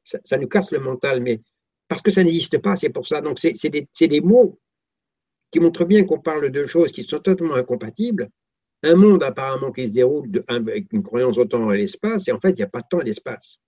ça, 0.03 0.19
ça, 0.23 0.37
nous 0.37 0.47
casse 0.47 0.71
le 0.71 0.79
mental, 0.79 1.21
mais 1.21 1.41
parce 1.87 2.01
que 2.01 2.11
ça 2.11 2.23
n'existe 2.23 2.57
pas, 2.59 2.75
c'est 2.75 2.89
pour 2.89 3.07
ça. 3.07 3.21
Donc, 3.21 3.39
c'est 3.39 3.69
des, 3.69 4.21
mots 4.21 4.59
qui 5.51 5.59
montrent 5.59 5.85
bien 5.85 6.03
qu'on 6.03 6.19
parle 6.19 6.51
de 6.51 6.65
choses 6.65 6.91
qui 6.91 7.03
sont 7.03 7.19
totalement 7.19 7.55
incompatibles, 7.55 8.29
un 8.83 8.95
monde 8.95 9.23
apparemment 9.23 9.71
qui 9.71 9.87
se 9.87 9.93
déroule 9.93 10.29
avec 10.47 10.91
une 10.93 11.03
croyance 11.03 11.37
au 11.37 11.45
temps 11.45 11.71
et 11.71 11.77
l'espace, 11.77 12.27
et 12.27 12.31
en 12.31 12.39
fait, 12.39 12.51
il 12.51 12.57
n'y 12.57 12.63
a 12.63 12.67
pas 12.67 12.81
de 12.81 12.87
temps 12.89 13.01
et 13.01 13.05
d'espace. 13.05 13.59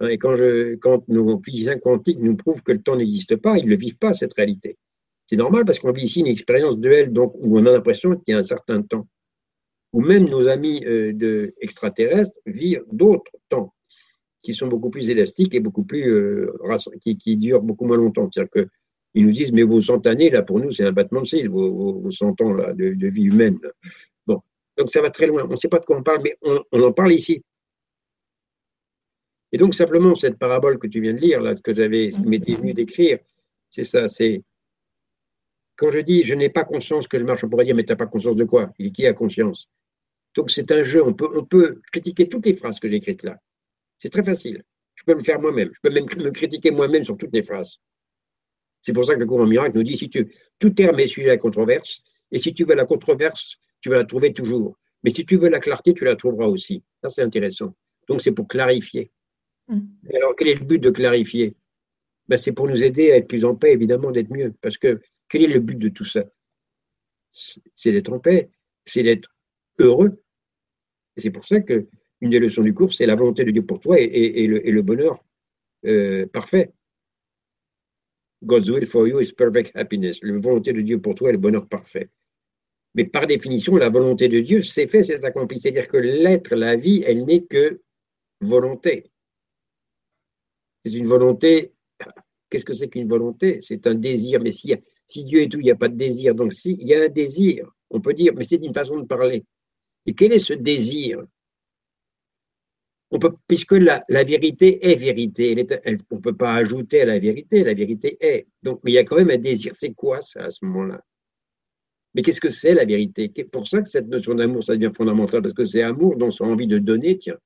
Hein, 0.00 0.08
et 0.08 0.18
quand, 0.18 1.08
nos 1.08 1.40
physiciens 1.42 1.78
quantiques 1.78 2.20
nous 2.20 2.36
prouvent 2.36 2.62
que 2.62 2.72
le 2.72 2.82
temps 2.82 2.96
n'existe 2.96 3.36
pas, 3.36 3.58
ils 3.58 3.68
ne 3.68 3.76
vivent 3.76 3.98
pas, 3.98 4.14
cette 4.14 4.34
réalité. 4.34 4.76
C'est 5.28 5.36
normal 5.36 5.64
parce 5.64 5.78
qu'on 5.78 5.92
vit 5.92 6.04
ici 6.04 6.20
une 6.20 6.26
expérience 6.26 6.78
duelle 6.78 7.12
donc, 7.12 7.34
où 7.36 7.58
on 7.58 7.66
a 7.66 7.72
l'impression 7.72 8.16
qu'il 8.16 8.32
y 8.32 8.34
a 8.34 8.38
un 8.38 8.44
certain 8.44 8.82
temps. 8.82 9.06
Ou 9.92 10.00
même 10.00 10.26
nos 10.28 10.48
amis 10.48 10.84
euh, 10.84 11.12
de, 11.12 11.54
extraterrestres 11.60 12.38
vivent 12.46 12.84
d'autres 12.92 13.32
temps 13.48 13.74
qui 14.42 14.54
sont 14.54 14.68
beaucoup 14.68 14.90
plus 14.90 15.10
élastiques 15.10 15.54
et 15.54 15.60
beaucoup 15.60 15.84
plus 15.84 16.08
euh, 16.08 16.52
qui, 17.00 17.36
durent 17.36 17.62
beaucoup 17.62 17.86
moins 17.86 17.96
longtemps. 17.96 18.28
C'est-à-dire 18.32 18.66
qu'ils 19.12 19.26
nous 19.26 19.32
disent, 19.32 19.52
mais 19.52 19.62
vos 19.62 19.80
100 19.80 20.06
années, 20.06 20.30
là, 20.30 20.42
pour 20.42 20.60
nous, 20.60 20.72
c'est 20.72 20.84
un 20.84 20.92
battement 20.92 21.22
de 21.22 21.26
cils, 21.26 21.48
vos, 21.48 22.00
vos 22.00 22.10
100 22.10 22.40
ans 22.42 22.52
là, 22.52 22.72
de, 22.72 23.08
vie 23.08 23.24
humaine. 23.24 23.58
Donc 24.78 24.90
ça 24.90 25.02
va 25.02 25.10
très 25.10 25.26
loin. 25.26 25.44
On 25.44 25.50
ne 25.50 25.56
sait 25.56 25.68
pas 25.68 25.80
de 25.80 25.84
quoi 25.84 25.98
on 25.98 26.02
parle, 26.02 26.20
mais 26.22 26.38
on, 26.42 26.82
en 26.82 26.92
parle 26.92 27.12
ici. 27.12 27.42
Et 29.52 29.58
donc 29.58 29.74
simplement 29.74 30.14
cette 30.14 30.38
parabole 30.38 30.78
que 30.78 30.86
tu 30.86 31.00
viens 31.00 31.14
de 31.14 31.18
lire, 31.18 31.40
là, 31.40 31.54
ce 31.54 31.60
que 31.60 31.74
j'avais, 31.74 32.10
ce 32.10 32.18
qui 32.18 32.26
m'était 32.26 32.54
venu 32.54 32.74
d'écrire, 32.74 33.18
c'est 33.70 33.84
ça, 33.84 34.08
c'est 34.08 34.42
quand 35.76 35.90
je 35.90 36.00
dis 36.00 36.22
je 36.22 36.34
n'ai 36.34 36.48
pas 36.50 36.64
conscience 36.64 37.08
que 37.08 37.18
je 37.18 37.24
marche, 37.24 37.44
on 37.44 37.48
pourrait 37.48 37.64
dire 37.64 37.74
mais 37.74 37.84
tu 37.84 37.92
n'as 37.92 37.96
pas 37.96 38.06
conscience 38.06 38.36
de 38.36 38.44
quoi? 38.44 38.72
Il 38.78 38.92
qui 38.92 39.06
a 39.06 39.12
conscience? 39.12 39.68
Donc 40.34 40.50
c'est 40.50 40.70
un 40.72 40.82
jeu, 40.82 41.02
on 41.04 41.14
peut, 41.14 41.28
on 41.34 41.44
peut 41.44 41.80
critiquer 41.92 42.28
toutes 42.28 42.46
les 42.46 42.54
phrases 42.54 42.78
que 42.78 42.88
j'ai 42.88 42.96
écrites 42.96 43.22
là. 43.22 43.38
C'est 43.98 44.10
très 44.10 44.24
facile. 44.24 44.62
Je 44.94 45.04
peux 45.04 45.14
le 45.14 45.22
faire 45.22 45.40
moi-même. 45.40 45.70
Je 45.74 45.80
peux 45.82 45.92
même 45.92 46.04
me 46.04 46.30
critiquer 46.30 46.70
moi-même 46.70 47.04
sur 47.04 47.16
toutes 47.16 47.32
les 47.32 47.42
phrases. 47.42 47.78
C'est 48.82 48.92
pour 48.92 49.04
ça 49.04 49.14
que 49.14 49.20
le 49.20 49.26
courant 49.26 49.46
miracle 49.46 49.76
nous 49.76 49.82
dit 49.82 49.96
si 49.96 50.08
tu, 50.08 50.32
tout 50.58 50.70
terme 50.70 50.98
est 51.00 51.06
sujet 51.06 51.30
à 51.30 51.36
controverse, 51.36 52.02
et 52.30 52.38
si 52.38 52.52
tu 52.54 52.64
veux 52.64 52.74
la 52.74 52.86
controverse, 52.86 53.56
tu 53.80 53.88
vas 53.88 53.96
la 53.96 54.04
trouver 54.04 54.32
toujours. 54.32 54.76
Mais 55.02 55.10
si 55.10 55.24
tu 55.24 55.36
veux 55.36 55.48
la 55.48 55.60
clarté, 55.60 55.94
tu 55.94 56.04
la 56.04 56.16
trouveras 56.16 56.46
aussi. 56.46 56.82
Ça, 57.02 57.08
c'est 57.08 57.22
intéressant. 57.22 57.74
Donc, 58.08 58.20
c'est 58.20 58.32
pour 58.32 58.48
clarifier. 58.48 59.10
Mm. 59.68 59.80
Alors, 60.14 60.34
quel 60.36 60.48
est 60.48 60.54
le 60.54 60.64
but 60.64 60.78
de 60.78 60.90
clarifier? 60.90 61.54
Ben, 62.28 62.38
C'est 62.38 62.52
pour 62.52 62.68
nous 62.68 62.82
aider 62.82 63.12
à 63.12 63.16
être 63.16 63.28
plus 63.28 63.44
en 63.44 63.54
paix, 63.54 63.72
évidemment, 63.72 64.10
d'être 64.10 64.30
mieux. 64.30 64.54
Parce 64.60 64.78
que 64.78 65.00
quel 65.28 65.44
est 65.44 65.48
le 65.48 65.60
but 65.60 65.78
de 65.78 65.88
tout 65.88 66.04
ça? 66.04 66.24
C'est 67.32 67.92
d'être 67.92 68.12
en 68.12 68.18
paix, 68.18 68.50
c'est 68.84 69.02
d'être 69.02 69.28
heureux. 69.78 70.22
Et 71.16 71.20
c'est 71.20 71.30
pour 71.30 71.46
ça 71.46 71.60
que 71.60 71.86
une 72.20 72.30
des 72.30 72.40
leçons 72.40 72.62
du 72.62 72.74
cours, 72.74 72.92
c'est 72.92 73.06
la 73.06 73.14
volonté 73.14 73.44
de 73.44 73.50
Dieu 73.50 73.64
pour 73.64 73.78
toi 73.78 73.96
et, 74.00 74.46
le, 74.46 74.82
bonheur 74.82 75.22
euh, 75.84 76.26
parfait. 76.26 76.72
God's 78.42 78.70
will 78.70 78.86
for 78.86 79.06
you 79.06 79.20
is 79.20 79.32
perfect 79.32 79.72
happiness. 79.76 80.20
La 80.22 80.36
volonté 80.38 80.72
de 80.72 80.80
Dieu 80.80 81.00
pour 81.00 81.14
toi 81.14 81.28
est 81.28 81.32
le 81.32 81.38
bonheur 81.38 81.68
parfait. 81.68 82.10
Mais 82.94 83.04
par 83.04 83.26
définition, 83.26 83.76
la 83.76 83.88
volonté 83.88 84.28
de 84.28 84.40
Dieu, 84.40 84.62
c'est 84.62 84.88
fait, 84.88 85.02
c'est 85.02 85.24
accompli. 85.24 85.60
C'est-à-dire 85.60 85.88
que 85.88 85.96
l'être, 85.96 86.54
la 86.54 86.76
vie, 86.76 87.04
elle 87.06 87.24
n'est 87.24 87.44
que 87.44 87.80
volonté. 88.40 89.10
C'est 90.84 90.92
une 90.92 91.06
volonté 91.06 91.72
qu'est-ce 92.50 92.64
que 92.64 92.74
c'est 92.74 92.88
qu'une 92.88 93.08
volonté? 93.08 93.58
C'est 93.60 93.86
un 93.86 93.94
désir, 93.94 94.40
mais 94.40 94.52
si, 94.52 94.74
Dieu 95.24 95.42
est 95.42 95.48
tout, 95.48 95.60
il 95.60 95.64
n'y 95.64 95.70
a 95.70 95.76
pas 95.76 95.88
de 95.88 95.96
désir. 95.96 96.34
Donc, 96.34 96.52
s'il 96.52 96.82
y 96.86 96.94
a 96.94 97.04
un 97.04 97.08
désir, 97.08 97.70
on 97.90 98.00
peut 98.00 98.14
dire, 98.14 98.32
mais 98.34 98.44
c'est 98.44 98.56
une 98.56 98.74
façon 98.74 98.98
de 98.98 99.06
parler. 99.06 99.44
Et 100.06 100.14
quel 100.14 100.32
est 100.32 100.38
ce 100.38 100.54
désir? 100.54 101.22
On 103.10 103.18
peut, 103.18 103.32
Puisque 103.46 103.72
la, 103.72 104.04
vérité 104.08 104.90
est 104.90 104.96
vérité, 104.96 105.66
on 106.10 106.16
ne 106.16 106.20
peut 106.20 106.36
pas 106.36 106.54
ajouter 106.54 107.02
à 107.02 107.06
la 107.06 107.18
vérité, 107.18 107.64
la 107.64 107.74
vérité 107.74 108.18
est. 108.20 108.46
Donc, 108.62 108.80
mais 108.84 108.90
il 108.90 108.94
y 108.94 108.98
a 108.98 109.04
quand 109.04 109.16
même 109.16 109.30
un 109.30 109.38
désir. 109.38 109.74
C'est 109.74 109.94
quoi 109.94 110.20
ça 110.20 110.44
à 110.44 110.50
ce 110.50 110.64
moment-là? 110.66 111.02
Mais 112.14 112.22
qu'est-ce 112.22 112.40
que 112.40 112.50
c'est 112.50 112.74
la 112.74 112.84
vérité? 112.84 113.30
C'est 113.34 113.44
pour 113.44 113.66
ça 113.66 113.80
que 113.80 113.88
cette 113.88 114.08
notion 114.08 114.34
d'amour, 114.34 114.62
ça 114.64 114.76
devient 114.76 114.92
fondamental, 114.94 115.40
parce 115.40 115.54
que 115.54 115.64
c'est 115.64 115.82
amour 115.82 116.16
dont 116.16 116.30
on 116.40 116.44
a 116.44 116.48
envie 116.48 116.66
de 116.66 116.78
donner, 116.78 117.16
tiens. 117.16 117.38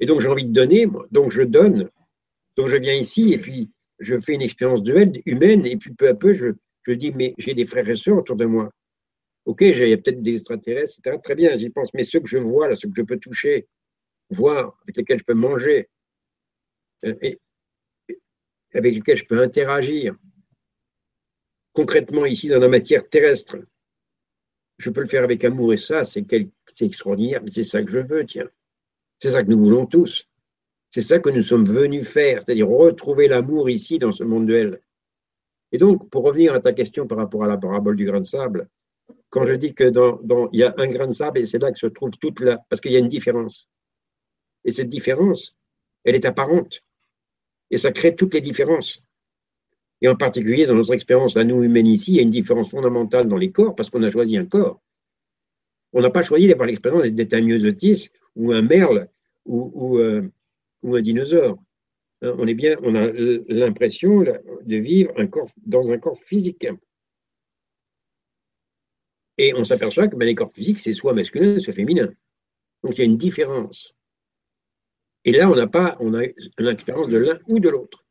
Et 0.00 0.06
donc 0.06 0.20
j'ai 0.20 0.28
envie 0.28 0.46
de 0.46 0.52
donner, 0.52 0.86
moi. 0.86 1.06
Donc 1.12 1.30
je 1.30 1.42
donne. 1.42 1.90
Donc 2.56 2.68
je 2.68 2.76
viens 2.76 2.94
ici 2.94 3.32
et 3.32 3.38
puis 3.38 3.70
je 3.98 4.18
fais 4.18 4.34
une 4.34 4.42
expérience 4.42 4.82
duel 4.82 5.12
humaine 5.26 5.66
et 5.66 5.76
puis 5.76 5.92
peu 5.92 6.08
à 6.08 6.14
peu 6.14 6.32
je, 6.32 6.92
dis 6.92 7.12
mais 7.12 7.34
j'ai 7.38 7.54
des 7.54 7.66
frères 7.66 7.88
et 7.88 7.96
sœurs 7.96 8.18
autour 8.18 8.36
de 8.36 8.46
moi. 8.46 8.70
Ok, 9.46 9.62
j'ai 9.62 9.96
peut-être 9.96 10.22
des 10.22 10.34
extraterrestres, 10.34 10.98
etc. 10.98 11.18
Très 11.22 11.34
bien, 11.34 11.56
j'y 11.56 11.70
pense. 11.70 11.92
Mais 11.94 12.04
ceux 12.04 12.20
que 12.20 12.28
je 12.28 12.38
vois 12.38 12.68
là, 12.68 12.74
ceux 12.74 12.88
que 12.88 12.94
je 12.96 13.02
peux 13.02 13.18
toucher, 13.18 13.66
voir, 14.28 14.78
avec 14.82 14.96
lesquels 14.96 15.18
je 15.18 15.24
peux 15.24 15.34
manger, 15.34 15.88
euh, 17.04 17.14
et, 17.22 17.38
avec 18.74 18.94
lesquels 18.94 19.16
je 19.16 19.24
peux 19.24 19.42
interagir, 19.42 20.14
concrètement 21.72 22.26
ici 22.26 22.48
dans 22.48 22.58
la 22.58 22.68
matière 22.68 23.08
terrestre, 23.08 23.56
je 24.78 24.90
peux 24.90 25.00
le 25.00 25.06
faire 25.06 25.24
avec 25.24 25.44
amour 25.44 25.72
et 25.72 25.76
ça, 25.76 26.04
c'est 26.04 26.26
extraordinaire. 26.80 27.42
Mais 27.42 27.50
c'est 27.50 27.62
ça 27.62 27.82
que 27.82 27.90
je 27.90 27.98
veux, 27.98 28.24
tiens. 28.24 28.48
C'est 29.18 29.30
ça 29.30 29.42
que 29.42 29.50
nous 29.50 29.58
voulons 29.58 29.86
tous. 29.86 30.29
C'est 30.90 31.02
ça 31.02 31.20
que 31.20 31.30
nous 31.30 31.42
sommes 31.42 31.66
venus 31.66 32.08
faire, 32.08 32.42
c'est-à-dire 32.42 32.68
retrouver 32.68 33.28
l'amour 33.28 33.70
ici 33.70 33.98
dans 33.98 34.12
ce 34.12 34.24
monde 34.24 34.46
duel. 34.46 34.80
Et 35.72 35.78
donc, 35.78 36.10
pour 36.10 36.24
revenir 36.24 36.54
à 36.54 36.60
ta 36.60 36.72
question 36.72 37.06
par 37.06 37.18
rapport 37.18 37.44
à 37.44 37.46
la 37.46 37.56
parabole 37.56 37.96
du 37.96 38.04
grain 38.04 38.20
de 38.20 38.24
sable, 38.24 38.68
quand 39.30 39.46
je 39.46 39.54
dis 39.54 39.74
que 39.74 39.84
dans, 39.84 40.20
il 40.52 40.60
y 40.60 40.64
a 40.64 40.74
un 40.76 40.88
grain 40.88 41.06
de 41.06 41.12
sable 41.12 41.38
et 41.38 41.46
c'est 41.46 41.58
là 41.58 41.70
que 41.70 41.78
se 41.78 41.86
trouve 41.86 42.10
toute 42.18 42.40
la, 42.40 42.58
parce 42.68 42.80
qu'il 42.80 42.92
y 42.92 42.96
a 42.96 42.98
une 42.98 43.08
différence. 43.08 43.70
Et 44.64 44.72
cette 44.72 44.88
différence, 44.88 45.56
elle 46.04 46.16
est 46.16 46.24
apparente. 46.24 46.82
Et 47.70 47.78
ça 47.78 47.92
crée 47.92 48.16
toutes 48.16 48.34
les 48.34 48.40
différences. 48.40 49.02
Et 50.02 50.08
en 50.08 50.16
particulier, 50.16 50.66
dans 50.66 50.74
notre 50.74 50.94
expérience 50.94 51.36
à 51.36 51.44
nous 51.44 51.62
humains 51.62 51.84
ici, 51.84 52.12
il 52.12 52.16
y 52.16 52.18
a 52.20 52.22
une 52.22 52.30
différence 52.30 52.70
fondamentale 52.70 53.26
dans 53.26 53.36
les 53.36 53.52
corps 53.52 53.76
parce 53.76 53.90
qu'on 53.90 54.02
a 54.02 54.10
choisi 54.10 54.36
un 54.36 54.46
corps. 54.46 54.80
On 55.92 56.00
n'a 56.00 56.10
pas 56.10 56.22
choisi 56.22 56.48
d'avoir 56.48 56.66
l'expérience 56.66 57.06
d'être 57.08 57.34
un 57.34 57.42
myosotis 57.42 58.10
ou 58.34 58.52
un 58.52 58.62
merle 58.62 59.08
ou, 59.44 59.98
euh, 59.98 60.30
ou, 60.82 60.96
un 60.96 61.00
dinosaure. 61.00 61.58
Hein, 62.22 62.34
on 62.38 62.46
est 62.46 62.54
bien, 62.54 62.76
on 62.82 62.94
a 62.94 63.08
l'impression 63.48 64.20
de 64.22 64.76
vivre 64.76 65.12
dans 65.56 65.90
un 65.90 65.98
corps 65.98 66.20
physique. 66.22 66.66
Et 69.38 69.54
on 69.54 69.64
s'aperçoit 69.64 70.08
que 70.08 70.16
ben, 70.16 70.26
les 70.26 70.34
corps 70.34 70.52
physiques, 70.52 70.80
c'est 70.80 70.94
soit 70.94 71.14
masculin, 71.14 71.58
soit 71.58 71.72
féminin. 71.72 72.12
Donc 72.82 72.96
il 72.96 72.98
y 72.98 73.02
a 73.02 73.06
une 73.06 73.16
différence. 73.16 73.94
Et 75.24 75.32
là, 75.32 75.50
on 75.50 75.54
n'a 75.54 75.66
pas, 75.66 75.96
on 76.00 76.14
a 76.14 76.22
l'expérience 76.58 77.08
de 77.08 77.18
l'un 77.18 77.38
ou 77.48 77.58
de 77.58 77.68
l'autre. 77.68 78.04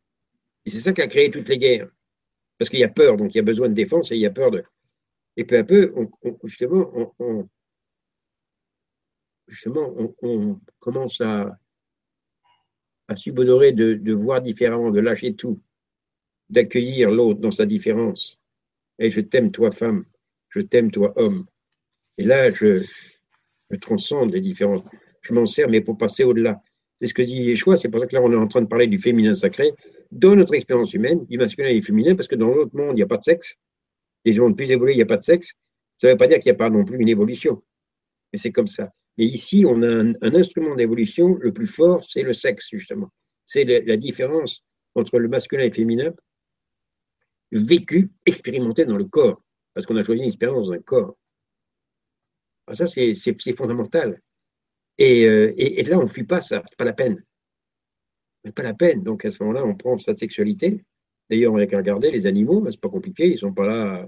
Et 0.65 0.69
c'est 0.69 0.79
ça 0.79 0.93
qui 0.93 1.01
a 1.01 1.07
créé 1.07 1.31
toutes 1.31 1.49
les 1.49 1.57
guerres. 1.57 1.89
Parce 2.57 2.69
qu'il 2.69 2.79
y 2.79 2.83
a 2.83 2.89
peur, 2.89 3.15
donc 3.15 3.33
il 3.33 3.37
y 3.37 3.39
a 3.39 3.43
besoin 3.43 3.69
de 3.69 3.73
défense 3.73 4.11
et 4.11 4.15
il 4.15 4.21
y 4.21 4.25
a 4.25 4.31
peur 4.31 4.51
de. 4.51 4.63
Et 5.37 5.45
peu 5.45 5.57
à 5.57 5.63
peu, 5.63 5.93
justement, 6.43 7.13
on, 7.19 7.47
justement, 9.47 9.93
on, 10.21 10.59
commence 10.79 11.21
à, 11.21 11.57
à 13.09 13.15
subhonorer 13.15 13.73
de, 13.73 13.95
de, 13.95 14.13
voir 14.13 14.41
différemment, 14.41 14.91
de 14.91 14.99
lâcher 14.99 15.33
tout, 15.33 15.59
d'accueillir 16.49 17.09
l'autre 17.09 17.39
dans 17.39 17.51
sa 17.51 17.65
différence. 17.65 18.39
Et 18.99 19.09
je 19.09 19.19
t'aime, 19.19 19.51
toi, 19.51 19.71
femme, 19.71 20.05
je 20.49 20.61
t'aime, 20.61 20.91
toi, 20.91 21.11
homme. 21.15 21.45
Et 22.17 22.23
là, 22.23 22.51
je, 22.51 22.85
transcende 23.81 24.31
les 24.31 24.41
différences. 24.41 24.81
Je 25.21 25.33
m'en 25.33 25.45
sers, 25.45 25.67
mais 25.69 25.81
pour 25.81 25.97
passer 25.97 26.23
au-delà. 26.23 26.61
C'est 26.97 27.07
ce 27.07 27.13
que 27.13 27.21
dit 27.21 27.33
Yeshua, 27.33 27.77
c'est 27.77 27.89
pour 27.89 27.99
ça 27.99 28.07
que 28.07 28.15
là, 28.15 28.21
on 28.21 28.31
est 28.31 28.35
en 28.35 28.47
train 28.47 28.61
de 28.61 28.67
parler 28.67 28.87
du 28.87 28.99
féminin 28.99 29.33
sacré 29.33 29.71
dans 30.11 30.35
notre 30.35 30.53
expérience 30.53 30.93
humaine, 30.93 31.25
du 31.25 31.37
masculin 31.37 31.69
et 31.69 31.75
du 31.75 31.81
féminin, 31.81 32.15
parce 32.15 32.27
que 32.27 32.35
dans 32.35 32.49
l'autre 32.49 32.75
monde, 32.75 32.91
il 32.91 32.95
n'y 32.95 33.03
a 33.03 33.07
pas 33.07 33.17
de 33.17 33.23
sexe. 33.23 33.55
Les 34.25 34.37
mondes 34.37 34.55
plus 34.55 34.69
évolués, 34.69 34.93
il 34.93 34.97
n'y 34.97 35.01
a 35.01 35.07
pas 35.07 35.17
de 35.17 35.23
sexe. 35.23 35.53
Ça 35.97 36.07
ne 36.07 36.13
veut 36.13 36.17
pas 36.17 36.27
dire 36.27 36.39
qu'il 36.39 36.51
n'y 36.51 36.55
a 36.55 36.57
pas 36.57 36.69
non 36.69 36.83
plus 36.83 36.99
une 36.99 37.09
évolution. 37.09 37.63
Mais 38.31 38.39
c'est 38.39 38.51
comme 38.51 38.67
ça. 38.67 38.91
Et 39.19 39.25
ici, 39.25 39.65
on 39.67 39.83
a 39.83 40.01
un, 40.01 40.15
instrument 40.33 40.75
d'évolution, 40.75 41.35
le 41.41 41.51
plus 41.51 41.67
fort, 41.67 42.05
c'est 42.05 42.23
le 42.23 42.31
sexe, 42.31 42.69
justement. 42.71 43.11
C'est 43.45 43.65
la, 43.65 43.97
différence 43.97 44.63
entre 44.95 45.19
le 45.19 45.27
masculin 45.27 45.63
et 45.63 45.67
le 45.67 45.75
féminin 45.75 46.13
vécu, 47.51 48.11
expérimenté 48.25 48.85
dans 48.85 48.95
le 48.95 49.03
corps, 49.03 49.43
parce 49.73 49.85
qu'on 49.85 49.97
a 49.97 50.03
choisi 50.03 50.21
une 50.21 50.29
expérience 50.29 50.67
dans 50.67 50.73
un 50.73 50.79
corps. 50.79 51.17
Alors 52.65 52.77
ça, 52.77 52.87
c'est 52.87 53.53
fondamental. 53.57 54.21
Euh, 55.01 55.53
et, 55.57 55.83
là, 55.83 55.99
on 55.99 56.03
ne 56.03 56.07
fuit 56.07 56.23
pas 56.23 56.39
ça, 56.39 56.63
c'est 56.69 56.77
pas 56.77 56.85
la 56.85 56.93
peine. 56.93 57.21
Pas 58.55 58.63
la 58.63 58.73
peine. 58.73 59.03
Donc 59.03 59.25
à 59.25 59.31
ce 59.31 59.43
moment-là, 59.43 59.65
on 59.65 59.75
prend 59.75 59.97
sa 59.97 60.15
sexualité. 60.15 60.85
D'ailleurs, 61.29 61.51
on 61.51 61.57
n'a 61.57 61.67
qu'à 61.67 61.77
regarder 61.77 62.09
les 62.09 62.25
animaux, 62.25 62.65
c'est 62.71 62.79
pas 62.79 62.89
compliqué, 62.89 63.27
ils 63.27 63.37
sont 63.37 63.53
pas 63.53 63.65
là. 63.65 64.07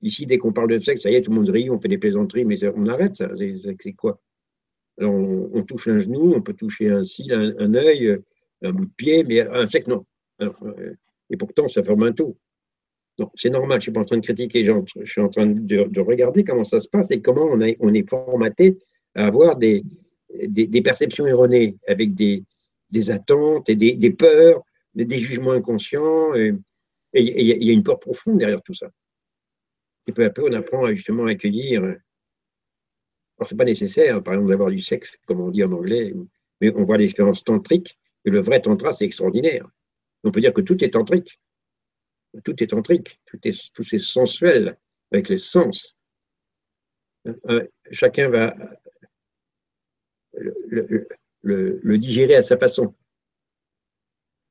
Ici, 0.00 0.24
dès 0.24 0.38
qu'on 0.38 0.54
parle 0.54 0.70
de 0.70 0.78
sexe, 0.78 1.02
ça 1.02 1.10
y 1.10 1.16
est, 1.16 1.20
tout 1.20 1.30
le 1.30 1.36
monde 1.36 1.50
rit, 1.50 1.68
on 1.68 1.78
fait 1.78 1.88
des 1.88 1.98
plaisanteries, 1.98 2.46
mais 2.46 2.56
on 2.74 2.86
arrête 2.86 3.16
ça. 3.16 3.28
C'est 3.36 3.92
quoi? 3.92 4.18
On, 5.00 5.62
touche 5.62 5.88
un 5.88 5.98
genou, 5.98 6.34
on 6.34 6.42
peut 6.42 6.54
toucher 6.54 6.90
un 6.90 7.04
cil, 7.04 7.32
un, 7.32 7.74
œil, 7.74 8.18
un 8.62 8.72
bout 8.72 8.86
de 8.86 8.92
pied, 8.96 9.24
mais 9.24 9.40
un 9.40 9.66
sexe, 9.66 9.86
non. 9.86 10.04
Euh, 10.42 10.94
et 11.30 11.36
pourtant, 11.36 11.68
ça 11.68 11.82
forme 11.82 12.04
un 12.04 12.12
tout. 12.12 12.36
C'est 13.34 13.50
normal, 13.50 13.72
je 13.72 13.76
ne 13.76 13.80
suis 13.82 13.92
pas 13.92 14.00
en 14.00 14.04
train 14.04 14.16
de 14.16 14.22
critiquer, 14.22 14.64
je 14.64 15.04
suis 15.04 15.20
en 15.20 15.28
train 15.28 15.46
de, 15.46 16.00
regarder 16.00 16.42
comment 16.42 16.64
ça 16.64 16.80
se 16.80 16.88
passe 16.88 17.10
et 17.10 17.20
comment 17.20 17.50
on, 17.50 17.60
est 17.60 18.08
formaté 18.08 18.78
à 19.14 19.26
avoir 19.26 19.56
des, 19.56 19.82
des, 20.46 20.82
perceptions 20.82 21.26
erronées 21.26 21.76
avec 21.86 22.14
des, 22.14 22.44
attentes 23.10 23.68
et 23.68 23.76
des, 23.76 24.10
peurs, 24.10 24.62
des, 24.94 25.18
jugements 25.18 25.52
inconscients. 25.52 26.34
Et 26.34 26.54
il 27.12 27.46
y, 27.46 27.70
a 27.70 27.72
une 27.72 27.82
peur 27.82 28.00
profonde 28.00 28.38
derrière 28.38 28.62
tout 28.62 28.74
ça. 28.74 28.88
Et 30.06 30.12
peu 30.12 30.24
à 30.24 30.30
peu, 30.30 30.48
on 30.48 30.52
apprend 30.54 30.86
à 30.86 30.94
justement 30.94 31.26
accueillir 31.26 31.94
alors, 33.40 33.48
ce 33.48 33.54
n'est 33.54 33.58
pas 33.58 33.64
nécessaire, 33.64 34.22
par 34.22 34.34
exemple, 34.34 34.50
d'avoir 34.50 34.68
du 34.68 34.80
sexe, 34.80 35.16
comme 35.26 35.40
on 35.40 35.50
dit 35.50 35.64
en 35.64 35.72
anglais, 35.72 36.12
mais 36.60 36.70
on 36.76 36.84
voit 36.84 36.98
l'expérience 36.98 37.42
tantrique, 37.42 37.98
et 38.26 38.30
le 38.30 38.40
vrai 38.40 38.60
tantra, 38.60 38.92
c'est 38.92 39.06
extraordinaire. 39.06 39.66
On 40.24 40.30
peut 40.30 40.40
dire 40.40 40.52
que 40.52 40.60
tout 40.60 40.84
est 40.84 40.90
tantrique. 40.90 41.40
Tout 42.44 42.62
est 42.62 42.66
tantrique, 42.66 43.18
tout 43.24 43.38
est, 43.44 43.72
tout 43.72 43.82
sensuel, 43.82 44.76
avec 45.10 45.30
les 45.30 45.38
sens. 45.38 45.96
Euh, 47.48 47.66
chacun 47.90 48.28
va 48.28 48.54
le, 50.34 51.96
digérer 51.96 52.36
à 52.36 52.42
sa 52.42 52.58
façon. 52.58 52.94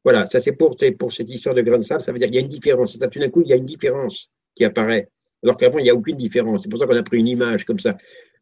Voilà, 0.04 0.26
ça 0.26 0.40
c'est 0.40 0.54
pour, 0.54 0.78
pour 0.98 1.14
cette 1.14 1.30
histoire 1.30 1.54
de 1.54 1.62
grain 1.62 1.78
de 1.78 1.84
sable, 1.84 2.02
ça 2.02 2.12
veut 2.12 2.18
dire 2.18 2.28
qu'il 2.28 2.36
y 2.36 2.40
a 2.40 2.42
une 2.42 2.48
différence. 2.48 2.98
Ça, 2.98 3.08
tout 3.08 3.20
d'un 3.20 3.30
coup, 3.30 3.44
il 3.44 3.50
y 3.50 3.54
a 3.54 3.56
une 3.56 3.68
différence 3.68 4.32
qui 4.56 4.66
apparaît. 4.66 5.12
Alors 5.44 5.58
qu'avant, 5.58 5.78
il 5.78 5.84
n'y 5.84 5.90
a 5.92 5.96
aucune 5.96 6.18
différence. 6.18 6.64
C'est 6.64 6.70
pour 6.70 6.80
ça 6.80 6.88
qu'on 6.88 6.96
a 6.96 7.04
pris 7.04 7.20
une 7.20 7.28
image 7.28 7.66
comme 7.66 7.80
ça. 7.80 7.96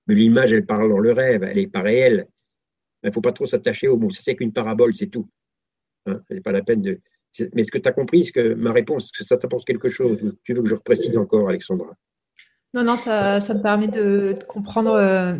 Mais 0.08 0.16
l'image, 0.16 0.54
elle 0.54 0.66
parle 0.66 0.90
dans 0.90 1.00
le 1.00 1.12
rêve, 1.12 1.44
elle 1.44 1.58
n'est 1.58 1.68
pas 1.68 1.82
réelle. 1.82 2.28
Il 3.04 3.08
ne 3.08 3.12
faut 3.12 3.22
pas 3.22 3.34
trop 3.34 3.46
s'attacher 3.46 3.88
au 3.88 3.98
mot. 3.98 4.10
C'est 4.10 4.36
qu'une 4.36 4.54
parabole, 4.54 4.94
c'est 4.94 5.08
tout. 5.08 5.30
Hein 6.06 6.22
n'est 6.30 6.42
pas 6.42 6.52
la 6.52 6.64
peine 6.64 6.82
de. 6.82 7.00
Mais 7.54 7.62
est-ce 7.62 7.72
que 7.72 7.78
tu 7.78 7.88
as 7.88 7.94
compris 7.94 8.26
ce 8.26 8.32
que 8.32 8.54
ma 8.54 8.72
réponse? 8.72 9.06
Est-ce 9.06 9.24
que 9.24 9.28
ça 9.28 9.38
t'apporte 9.38 9.66
quelque 9.66 9.90
chose? 9.90 10.20
Tu 10.44 10.54
veux 10.54 10.64
que 10.64 10.70
je 10.70 10.76
reprécise 10.76 11.18
encore, 11.18 11.50
Alexandra? 11.50 11.94
Non, 12.74 12.84
non, 12.84 12.98
ça, 12.98 13.42
ça, 13.42 13.54
me 13.54 13.62
permet 13.62 13.88
de, 13.88 14.34
comprendre. 14.48 14.92
Euh, 14.94 15.34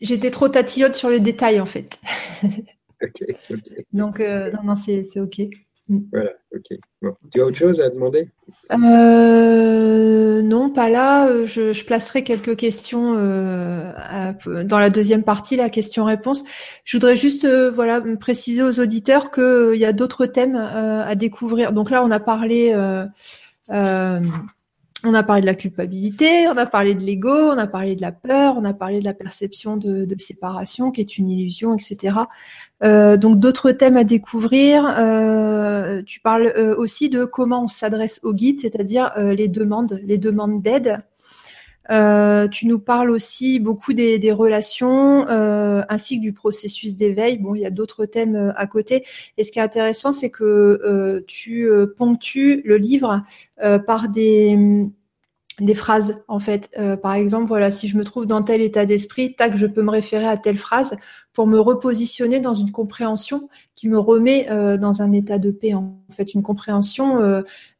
j'étais 0.00 0.30
trop 0.30 0.48
tatillonne 0.48 0.94
sur 0.94 1.10
le 1.10 1.20
détail, 1.20 1.60
en 1.60 1.66
fait. 1.66 2.00
Donc, 3.92 4.20
euh, 4.20 4.50
non, 4.52 4.62
non, 4.64 4.76
c'est 4.76 5.08
OK. 5.16 5.42
Mm. 5.88 5.98
Voilà, 6.12 6.30
ok. 6.54 6.78
Tu 7.32 7.40
as 7.40 7.44
autre 7.44 7.56
chose 7.56 7.80
à 7.80 7.90
demander? 7.90 8.28
Euh, 8.72 10.42
Non, 10.42 10.70
pas 10.70 10.90
là. 10.90 11.28
Euh, 11.28 11.46
je, 11.46 11.84
placerai 11.84 12.24
quelques 12.24 12.56
questions 12.56 13.14
euh, 13.16 13.92
dans 14.64 14.78
la 14.78 14.90
deuxième 14.90 15.22
partie, 15.22 15.56
la 15.56 15.70
question-réponse. 15.70 16.44
Je 16.84 16.96
voudrais 16.96 17.16
juste 17.16 17.46
voilà, 17.46 18.02
préciser 18.18 18.62
aux 18.62 18.80
auditeurs 18.80 19.30
qu'il 19.30 19.76
y 19.76 19.84
a 19.84 19.92
d'autres 19.92 20.26
thèmes 20.26 20.56
à 20.56 21.14
découvrir. 21.14 21.72
Donc 21.72 21.90
là, 21.90 22.04
on 22.04 22.10
a 22.10 22.20
parlé 22.20 22.74
on 25.06 25.14
a 25.14 25.22
parlé 25.22 25.40
de 25.40 25.46
la 25.46 25.54
culpabilité, 25.54 26.48
on 26.48 26.56
a 26.56 26.66
parlé 26.66 26.94
de 26.94 27.02
l'ego, 27.02 27.30
on 27.30 27.58
a 27.58 27.66
parlé 27.66 27.96
de 27.96 28.02
la 28.02 28.12
peur, 28.12 28.54
on 28.56 28.64
a 28.64 28.74
parlé 28.74 29.00
de 29.00 29.04
la 29.04 29.14
perception 29.14 29.76
de, 29.76 30.06
séparation 30.18 30.90
qui 30.90 31.00
est 31.00 31.18
une 31.18 31.30
illusion, 31.30 31.74
etc. 31.74 32.16
Euh, 32.82 33.16
donc 33.16 33.38
d'autres 33.38 33.70
thèmes 33.72 33.96
à 33.96 34.04
découvrir. 34.04 34.84
Euh, 34.98 36.02
tu 36.02 36.20
parles 36.20 36.52
euh, 36.56 36.74
aussi 36.76 37.08
de 37.08 37.24
comment 37.24 37.64
on 37.64 37.68
s'adresse 37.68 38.20
au 38.22 38.34
guide, 38.34 38.60
c'est-à-dire 38.60 39.12
les 39.16 39.48
demandes, 39.48 40.00
les 40.04 40.18
demandes 40.18 40.60
d'aide. 40.62 40.98
Euh, 41.90 42.48
tu 42.48 42.66
nous 42.66 42.78
parles 42.78 43.10
aussi 43.10 43.60
beaucoup 43.60 43.92
des, 43.92 44.32
relations 44.32 45.28
euh, 45.28 45.82
ainsi 45.88 46.16
que 46.16 46.22
du 46.22 46.32
processus 46.32 46.96
d'éveil. 46.96 47.38
Bon, 47.38 47.54
il 47.54 47.62
y 47.62 47.66
a 47.66 47.70
d'autres 47.70 48.06
thèmes 48.06 48.36
euh, 48.36 48.52
à 48.56 48.66
côté. 48.66 49.04
Et 49.36 49.44
ce 49.44 49.52
qui 49.52 49.58
est 49.58 49.62
intéressant, 49.62 50.12
c'est 50.12 50.30
que 50.30 51.24
tu 51.26 51.68
ponctues 51.96 52.62
le 52.64 52.76
livre 52.76 53.22
par 53.86 54.08
des 54.08 54.56
des 55.60 55.74
phrases 55.74 56.18
en 56.28 56.38
fait. 56.38 56.70
Euh, 56.78 56.96
par 56.96 57.14
exemple, 57.14 57.46
voilà, 57.46 57.70
si 57.70 57.88
je 57.88 57.96
me 57.96 58.04
trouve 58.04 58.26
dans 58.26 58.42
tel 58.42 58.60
état 58.60 58.84
d'esprit, 58.84 59.34
tac, 59.34 59.56
je 59.56 59.66
peux 59.66 59.82
me 59.82 59.90
référer 59.90 60.26
à 60.26 60.36
telle 60.36 60.58
phrase 60.58 60.96
pour 61.32 61.46
me 61.46 61.58
repositionner 61.58 62.40
dans 62.40 62.54
une 62.54 62.70
compréhension 62.72 63.48
qui 63.74 63.88
me 63.88 63.98
remet 63.98 64.48
euh, 64.50 64.76
dans 64.76 65.02
un 65.02 65.12
état 65.12 65.38
de 65.38 65.50
paix. 65.50 65.74
En 65.74 65.98
fait, 66.10 66.34
une 66.34 66.42
compréhension 66.42 67.20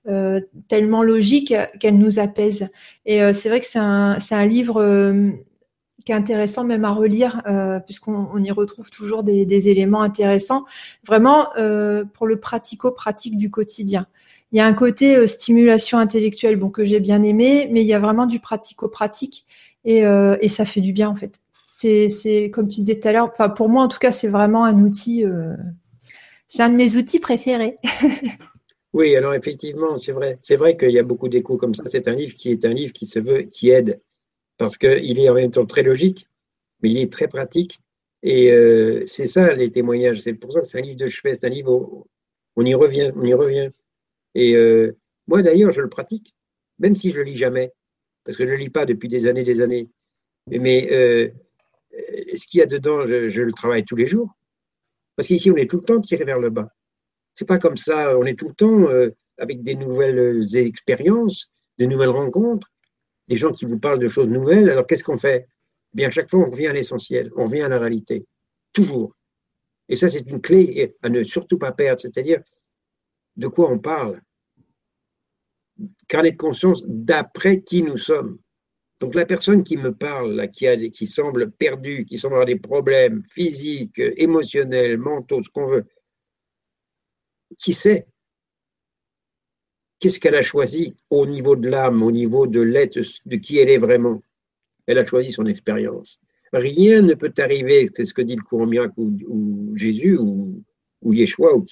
euh, 0.06 0.40
tellement 0.68 1.02
logique 1.02 1.54
qu'elle 1.80 1.98
nous 1.98 2.18
apaise. 2.18 2.68
Et 3.04 3.18
c'est 3.34 3.48
vrai 3.48 3.60
que 3.60 3.66
c'est 3.66 3.78
un, 3.78 4.46
livre 4.46 4.80
qui 6.04 6.12
est 6.12 6.14
intéressant 6.14 6.62
même 6.62 6.84
à 6.84 6.92
relire 6.92 7.42
puisqu'on 7.86 8.28
on 8.32 8.40
y 8.40 8.52
retrouve 8.52 8.90
toujours 8.90 9.24
des, 9.24 9.44
des 9.46 9.68
éléments 9.68 10.02
intéressants. 10.02 10.64
Vraiment 11.04 11.48
pour 12.14 12.28
le 12.28 12.38
pratico-pratique 12.38 13.36
du 13.36 13.50
quotidien. 13.50 14.06
Il 14.53 14.59
y 14.59 14.61
a 14.61 14.66
un 14.66 14.74
côté 14.74 15.16
euh, 15.16 15.26
stimulation 15.26 15.99
intellectuelle 15.99 16.57
bon, 16.57 16.70
que 16.70 16.84
j'ai 16.84 17.01
bien 17.01 17.22
aimé, 17.22 17.68
mais 17.70 17.82
il 17.82 17.86
y 17.86 17.94
a 17.94 17.99
vraiment 17.99 18.26
du 18.26 18.40
pratico-pratique 18.40 19.44
et, 19.84 20.05
euh, 20.07 20.36
et, 20.40 20.49
ça 20.49 20.64
fait 20.64 20.80
du 20.80 20.92
bien 20.92 21.09
en 21.09 21.16
fait. 21.16 21.40
C'est 21.68 22.51
comme 22.53 22.68
tu 22.68 22.80
disais 22.80 22.99
tout 22.99 23.09
à 23.09 23.12
l'heure, 23.12 23.32
pour 23.55 23.68
moi 23.68 23.82
en 23.82 23.88
tout 23.88 23.99
cas, 23.99 24.12
c'est 24.12 24.28
vraiment 24.28 24.64
un 24.64 24.82
outil, 24.82 25.24
euh, 25.24 25.55
c'est 26.49 26.62
un 26.62 26.70
de 26.70 26.76
mes 26.76 26.97
outils 26.97 27.20
préférés. 27.20 27.78
oui, 28.92 29.14
alors 29.14 29.34
effectivement, 29.34 29.99
c'est 29.99 30.12
vrai. 30.12 30.38
C'est 30.40 30.57
vrai 30.57 30.76
qu'il 30.76 30.90
y 30.90 30.99
a 30.99 31.03
beaucoup 31.03 31.28
d'échos 31.28 31.57
comme 31.57 31.74
ça. 31.74 31.82
C'est 31.86 32.09
un 32.09 32.14
livre 32.14 32.34
qui 32.34 32.51
est 32.51 32.64
un 32.64 32.72
livre 32.72 32.92
qui 32.92 33.07
se 33.07 33.18
veut, 33.18 33.42
qui 33.42 33.70
aide, 33.70 34.01
parce 34.59 34.78
qu'il 34.78 35.20
est 35.20 35.28
en 35.28 35.34
même 35.34 35.51
temps 35.51 35.66
très 35.66 35.82
logique, 35.82 36.28
mais 36.82 36.90
il 36.90 36.99
est 36.99 37.12
très 37.12 37.28
pratique. 37.28 37.80
Et 38.22 38.51
euh, 38.51 39.05
c'est 39.07 39.26
ça 39.26 39.53
les 39.55 39.70
témoignages. 39.70 40.20
C'est 40.20 40.34
pour 40.34 40.53
ça 40.53 40.61
que 40.61 40.66
c'est 40.66 40.78
un 40.78 40.82
livre 40.82 40.97
de 40.97 41.09
chevet, 41.09 41.34
c'est 41.34 41.47
un 41.47 41.51
livre 41.51 41.72
où 41.72 42.07
on 42.57 42.64
y 42.64 42.74
revient, 42.74 43.12
on 43.16 43.24
y 43.24 43.34
revient. 43.34 43.70
Et 44.37 44.55
euh, 44.55 44.95
moi, 45.28 45.41
d'ailleurs, 45.41 45.70
je 45.70 45.80
le 45.80 45.89
pratique, 45.89 46.34
même 46.78 46.95
si 46.95 47.11
je 47.11 47.16
le 47.16 47.22
lis 47.22 47.39
jamais, 47.39 47.72
parce 48.22 48.37
que 48.37 48.45
je 48.45 48.53
ne 48.53 48.57
le 48.57 48.62
lis 48.64 48.68
pas 48.68 48.84
depuis 48.84 49.09
des 49.09 49.26
années 49.26 49.45
des 49.45 49.62
années. 49.62 49.89
Mais 50.49 50.93
euh, 50.93 51.30
ce 52.37 52.47
qu'il 52.47 52.59
y 52.61 52.62
a 52.62 52.66
dedans, 52.66 53.07
je, 53.07 53.41
le 53.41 53.53
travaille 53.53 53.87
tous 53.87 53.97
les 53.97 54.07
jours. 54.07 54.28
Parce 55.16 55.26
qu'ici, 55.26 55.51
on 55.51 55.57
est 55.57 55.70
tout 55.70 55.78
le 55.78 55.84
temps 55.84 56.01
tiré 56.03 56.24
vers 56.24 56.39
le 56.39 56.51
bas. 56.51 56.68
C'est 57.34 57.49
pas 57.49 57.59
comme 57.59 57.78
ça, 57.78 58.16
on 58.18 58.24
est 58.24 58.39
tout 58.39 58.49
le 58.49 58.55
temps 58.55 58.91
euh, 58.91 59.09
avec 59.39 59.62
des 59.62 59.74
nouvelles 59.74 60.45
expériences, 60.55 61.51
des 61.78 61.87
nouvelles 61.87 62.11
rencontres, 62.11 62.70
des 63.28 63.39
gens 63.39 63.53
qui 63.53 63.64
vous 63.64 63.78
parlent 63.78 63.99
de 63.99 64.09
choses 64.09 64.28
nouvelles. 64.28 64.68
Alors, 64.68 64.87
qu'est-ce 64.87 65.05
qu'on 65.05 65.16
fait? 65.16 65.49
Bien, 65.95 66.09
à 66.09 66.11
chaque 66.11 66.28
fois, 66.28 66.41
on 66.41 66.51
revient 66.51 66.66
à 66.66 66.74
l'essentiel, 66.74 67.32
on 67.37 67.45
revient 67.45 67.62
à 67.62 67.68
la 67.68 67.78
réalité, 67.78 68.26
toujours. 68.74 69.16
Et 69.89 69.97
ça, 69.97 70.11
c'est 70.11 70.28
une 70.28 70.43
clé 70.43 70.93
à 71.03 71.09
ne 71.09 71.22
surtout 71.22 71.57
pas 71.57 71.72
perdre, 71.72 72.01
c'est-à-dire 72.01 72.43
de 73.37 73.49
quoi 73.49 73.70
on 73.70 73.78
parle? 73.78 74.20
Carnet 76.09 76.32
de 76.32 76.37
conscience 76.37 76.84
d'après 76.87 77.62
qui 77.62 77.82
nous 77.82 77.99
sommes. 77.99 78.39
Donc 79.01 79.14
la 79.14 79.26
personne 79.26 79.62
qui 79.62 79.76
me 79.76 79.95
parle, 79.95 80.51
qui, 80.51 80.66
a, 80.66 80.76
qui 80.89 81.07
semble 81.07 81.51
perdue, 81.51 82.07
qui 82.07 82.16
semble 82.16 82.34
avoir 82.34 82.47
des 82.47 82.59
problèmes 82.59 83.22
physiques, 83.24 83.99
émotionnels, 83.99 84.97
mentaux, 84.97 85.43
ce 85.43 85.51
qu'on 85.51 85.66
veut, 85.66 85.84
qui 87.59 87.74
sait? 87.74 88.07
Qu'est-ce 89.99 90.18
qu'elle 90.18 90.34
a 90.34 90.43
choisi 90.43 90.95
au 91.11 91.26
niveau 91.26 91.57
de 91.57 91.68
l'âme, 91.68 92.03
au 92.03 92.11
niveau 92.11 92.47
de 92.47 92.61
l'être, 92.61 92.99
de 93.26 93.37
qui 93.37 93.59
elle 93.59 93.70
est 93.70 93.78
vraiment? 93.78 94.22
Elle 94.87 94.99
a 94.99 95.05
choisi 95.05 95.30
son 95.30 95.47
expérience. 95.47 96.20
Rien 96.53 97.03
ne 97.03 97.14
peut 97.14 97.32
arriver, 97.39 97.89
c'est 97.95 98.05
ce 98.05 98.14
que 98.14 98.22
dit 98.22 98.37
le 98.37 98.43
courant 98.43 98.66
miracle 98.66 98.95
ou, 98.99 99.76
Jésus 99.76 100.16
ou, 100.16 100.62
ou 101.03 101.12
Yeshua 101.12 101.55
ou, 101.55 101.66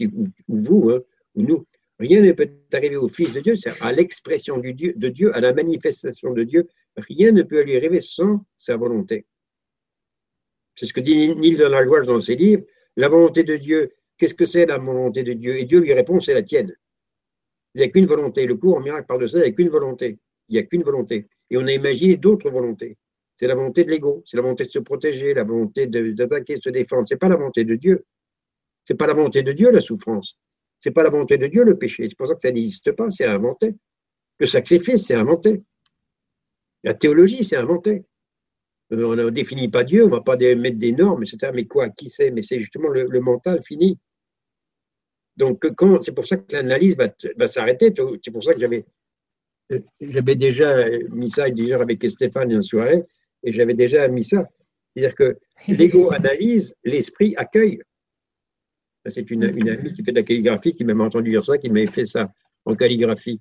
vous 0.49 0.91
hein, 0.91 1.01
nous. 1.43 1.66
Rien 1.99 2.20
ne 2.20 2.32
peut 2.32 2.51
arriver 2.72 2.97
au 2.97 3.09
Fils 3.09 3.32
de 3.32 3.41
Dieu, 3.41 3.55
c'est 3.57 3.72
à 3.80 3.93
l'expression 3.93 4.59
de 4.59 4.70
Dieu, 4.70 5.35
à 5.35 5.41
la 5.41 5.53
manifestation 5.53 6.32
de 6.32 6.43
Dieu. 6.43 6.68
Rien 6.97 7.32
ne 7.32 7.43
peut 7.43 7.62
lui 7.62 7.76
arriver 7.76 8.01
sans 8.01 8.45
sa 8.57 8.76
volonté. 8.76 9.26
C'est 10.76 10.87
ce 10.87 10.93
que 10.93 11.01
dit 11.01 11.35
Nil 11.37 11.57
de 11.57 11.64
la 11.64 11.85
Gouache 11.85 12.07
dans 12.07 12.18
ses 12.18 12.35
livres. 12.35 12.64
La 12.97 13.09
volonté 13.09 13.45
de 13.45 13.57
Dieu, 13.57 13.93
qu'est-ce 14.18 14.35
que 14.35 14.45
c'est 14.45 14.66
la 14.66 14.78
volonté 14.78 15.22
de 15.22 15.32
Dieu? 15.32 15.57
Et 15.59 15.64
Dieu 15.64 15.80
lui 15.80 15.93
répond, 15.93 16.18
c'est 16.18 16.35
la 16.35 16.43
tienne. 16.43 16.74
Il 17.74 17.78
n'y 17.78 17.85
a 17.85 17.89
qu'une 17.89 18.07
volonté. 18.07 18.47
Le 18.47 18.57
cours 18.57 18.76
en 18.76 18.80
miracle 18.80 19.07
parle 19.07 19.22
de 19.22 19.26
ça, 19.26 19.39
il 19.39 19.43
n'y 19.43 19.49
a 19.49 19.53
qu'une 19.53 19.68
volonté. 19.68 20.18
Il 20.49 20.55
n'y 20.55 20.59
a 20.59 20.62
qu'une 20.64 20.82
volonté. 20.82 21.28
Et 21.51 21.57
on 21.57 21.66
a 21.66 21.72
imaginé 21.72 22.16
d'autres 22.16 22.51
volontés. 22.51 22.97
C'est 23.37 23.47
la 23.47 23.55
volonté 23.55 23.85
de 23.85 23.91
l'ego, 23.91 24.22
c'est 24.26 24.37
la 24.37 24.43
volonté 24.43 24.64
de 24.64 24.70
se 24.70 24.78
protéger, 24.78 25.35
la 25.35 25.43
volonté 25.43 25.87
d'attaquer, 25.87 26.57
de 26.57 26.62
se 26.62 26.70
défendre. 26.70 27.09
Ce 27.09 27.14
n'est 27.14 27.18
pas 27.18 27.28
la 27.28 27.37
volonté 27.37 27.64
de 27.64 27.74
Dieu. 27.74 28.05
Ce 28.87 28.93
n'est 28.93 28.97
pas 28.97 29.07
la 29.07 29.14
volonté 29.14 29.43
de 29.43 29.53
Dieu, 29.53 29.70
la 29.70 29.80
souffrance. 29.80 30.39
C'est 30.85 30.91
pas 30.91 31.03
la 31.03 31.09
volonté 31.09 31.39
de 31.39 31.47
Dieu 31.47 31.64
le 31.64 31.78
péché. 31.78 32.07
C'est 32.07 32.14
pour 32.14 32.26
ça 32.26 32.35
que 32.35 32.43
ça 32.43 32.53
n'existe 32.53 32.93
pas, 32.93 33.11
c'est 33.11 33.24
inventé. 33.24 33.74
Le 34.39 34.45
sacrifice, 34.45 35.07
c'est 35.07 35.14
inventé. 35.14 35.62
La 36.82 36.93
théologie, 36.93 37.43
c'est 37.43 37.57
inventé. 37.57 38.05
Euh, 38.93 39.07
on 39.07 39.16
ne 39.16 39.30
définit 39.30 39.70
pas 39.70 39.82
Dieu, 39.82 40.03
on 40.05 40.09
ne 40.09 40.11
va 40.11 40.20
pas 40.20 40.37
mettre 40.37 40.76
des 40.76 40.93
normes, 40.93 41.22
etc. 41.22 41.51
Mais 41.55 41.64
quoi 41.64 41.89
Qui 41.89 42.11
sait? 42.11 42.30
Mais 42.30 42.43
c'est 42.43 42.59
justement 42.59 42.89
le, 42.89 43.18
mental 43.20 43.62
fini. 43.62 43.99
Donc, 45.39 45.66
quand, 45.74 46.03
c'est 46.03 46.14
pour 46.14 46.26
ça 46.26 46.37
que 46.37 46.53
l'analyse 46.53 46.99
va, 46.99 47.49
s'arrêter. 47.49 47.91
C'est 48.22 48.30
pour 48.30 48.45
ça 48.45 48.53
que 48.53 48.61
j'avais, 48.61 48.85
j'avais 50.03 50.35
déjà 50.35 50.87
mis 51.09 51.30
ça 51.30 51.49
déjà 51.49 51.80
avec 51.80 52.05
Stéphane 52.11 52.51
une 52.51 52.61
soirée, 52.61 53.03
et 53.43 53.55
j'avais 53.55 53.72
déjà 53.72 54.07
mis 54.09 54.24
ça. 54.24 54.47
C'est-à-dire 54.95 55.16
que 55.16 55.39
l'ego 55.68 56.12
analyse, 56.12 56.76
l'esprit 56.85 57.35
accueille. 57.39 57.80
C'est 59.07 59.30
une, 59.30 59.44
amie 59.44 59.92
qui 59.92 60.02
fait 60.02 60.12
de 60.12 60.16
la 60.16 60.22
calligraphie 60.22 60.74
qui 60.74 60.84
m'a 60.84 61.05
entendu 61.05 61.30
dire 61.30 61.44
ça, 61.44 61.59
qui 61.59 61.68
m'avait 61.68 61.86
fait 61.86 62.07
ça 62.07 62.32
en 62.64 62.74
calligraphie. 62.74 63.40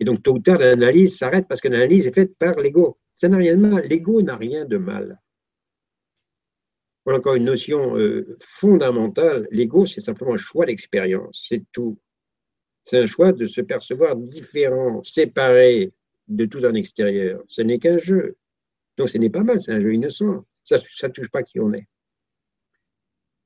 Et 0.00 0.04
donc, 0.04 0.22
tôt 0.22 0.34
ou 0.34 0.38
tard, 0.40 0.58
l'analyse 0.58 1.16
s'arrête 1.16 1.46
parce 1.48 1.60
que 1.60 1.68
l'analyse 1.68 2.06
est 2.06 2.14
faite 2.14 2.36
par 2.38 2.58
l'ego. 2.60 2.98
Ça 3.14 3.28
n'a 3.28 3.36
rien 3.36 3.56
de 3.56 3.60
mal. 3.60 3.86
L'ego 3.86 4.20
n'a 4.20 4.36
rien 4.36 4.64
de 4.64 4.76
mal. 4.76 5.20
Voilà 7.04 7.18
encore 7.18 7.36
une 7.36 7.44
notion 7.44 7.96
euh, 7.96 8.36
fondamentale. 8.40 9.46
L'ego, 9.52 9.86
c'est 9.86 10.00
simplement 10.00 10.34
un 10.34 10.38
choix 10.38 10.66
d'expérience. 10.66 11.46
C'est 11.48 11.62
tout. 11.72 11.98
C'est 12.82 12.98
un 12.98 13.06
choix 13.06 13.32
de 13.32 13.46
se 13.46 13.60
percevoir 13.60 14.16
différent, 14.16 15.02
séparé 15.04 15.92
de 16.28 16.44
tout 16.46 16.60
un 16.64 16.74
extérieur. 16.74 17.42
Ce 17.46 17.62
n'est 17.62 17.78
qu'un 17.78 17.98
jeu. 17.98 18.36
Donc, 18.96 19.08
ce 19.08 19.18
n'est 19.18 19.30
pas 19.30 19.44
mal. 19.44 19.60
C'est 19.60 19.72
un 19.72 19.80
jeu 19.80 19.94
innocent. 19.94 20.44
Ça 20.64 20.76
ne 20.76 21.12
touche 21.12 21.30
pas 21.30 21.44
qui 21.44 21.60
on 21.60 21.72
est. 21.72 21.86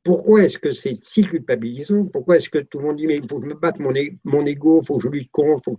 Pourquoi 0.02 0.44
est-ce 0.44 0.58
que 0.58 0.70
c'est 0.70 0.94
si 0.94 1.22
culpabilisant? 1.22 2.06
Pourquoi 2.06 2.36
est-ce 2.36 2.48
que 2.48 2.58
tout 2.58 2.78
le 2.78 2.86
monde 2.86 2.96
dit 2.96 3.06
mais 3.06 3.16
il 3.16 3.28
faut 3.28 3.38
que 3.38 3.46
je 3.46 3.54
me 3.54 3.58
batte 3.58 3.78
mon, 3.78 3.92
mon 4.24 4.46
ego, 4.46 4.80
il 4.82 4.86
faut 4.86 4.96
que 4.96 5.02
je 5.04 5.08
lui 5.08 5.28
contre 5.28 5.72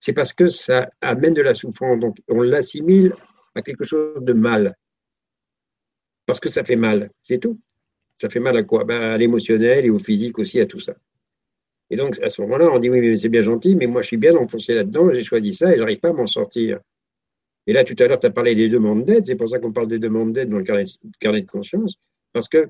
C'est 0.00 0.14
parce 0.14 0.32
que 0.32 0.48
ça 0.48 0.90
amène 1.00 1.34
de 1.34 1.42
la 1.42 1.54
souffrance. 1.54 2.00
Donc 2.00 2.16
on 2.28 2.40
l'assimile 2.42 3.14
à 3.54 3.62
quelque 3.62 3.84
chose 3.84 4.22
de 4.22 4.32
mal. 4.32 4.74
Parce 6.24 6.40
que 6.40 6.48
ça 6.48 6.64
fait 6.64 6.76
mal, 6.76 7.10
c'est 7.20 7.38
tout. 7.38 7.58
Ça 8.20 8.28
fait 8.28 8.40
mal 8.40 8.56
à 8.56 8.62
quoi? 8.62 8.84
Ben, 8.84 9.00
À 9.00 9.16
l'émotionnel 9.16 9.84
et 9.84 9.90
au 9.90 9.98
physique 9.98 10.38
aussi, 10.38 10.60
à 10.60 10.66
tout 10.66 10.80
ça. 10.80 10.94
Et 11.90 11.96
donc 11.96 12.18
à 12.20 12.28
ce 12.30 12.42
moment-là, 12.42 12.70
on 12.70 12.78
dit 12.78 12.90
oui, 12.90 13.00
mais 13.00 13.16
c'est 13.16 13.28
bien 13.28 13.42
gentil, 13.42 13.76
mais 13.76 13.86
moi 13.86 14.02
je 14.02 14.08
suis 14.08 14.16
bien 14.16 14.36
enfoncé 14.36 14.74
là-dedans, 14.74 15.12
j'ai 15.12 15.24
choisi 15.24 15.54
ça 15.54 15.74
et 15.74 15.78
j'arrive 15.78 16.00
pas 16.00 16.10
à 16.10 16.12
m'en 16.12 16.26
sortir. 16.26 16.80
Et 17.66 17.72
là, 17.72 17.84
tout 17.84 17.94
à 17.98 18.06
l'heure, 18.06 18.18
tu 18.18 18.26
as 18.26 18.30
parlé 18.30 18.54
des 18.54 18.68
demandes 18.68 19.04
d'aide, 19.04 19.26
c'est 19.26 19.36
pour 19.36 19.48
ça 19.48 19.58
qu'on 19.58 19.72
parle 19.72 19.88
des 19.88 19.98
demandes 19.98 20.32
d'aide 20.32 20.48
dans 20.50 20.58
le 20.58 20.64
carnet 20.64 21.42
de 21.42 21.46
conscience, 21.46 21.98
parce 22.32 22.48
que 22.48 22.68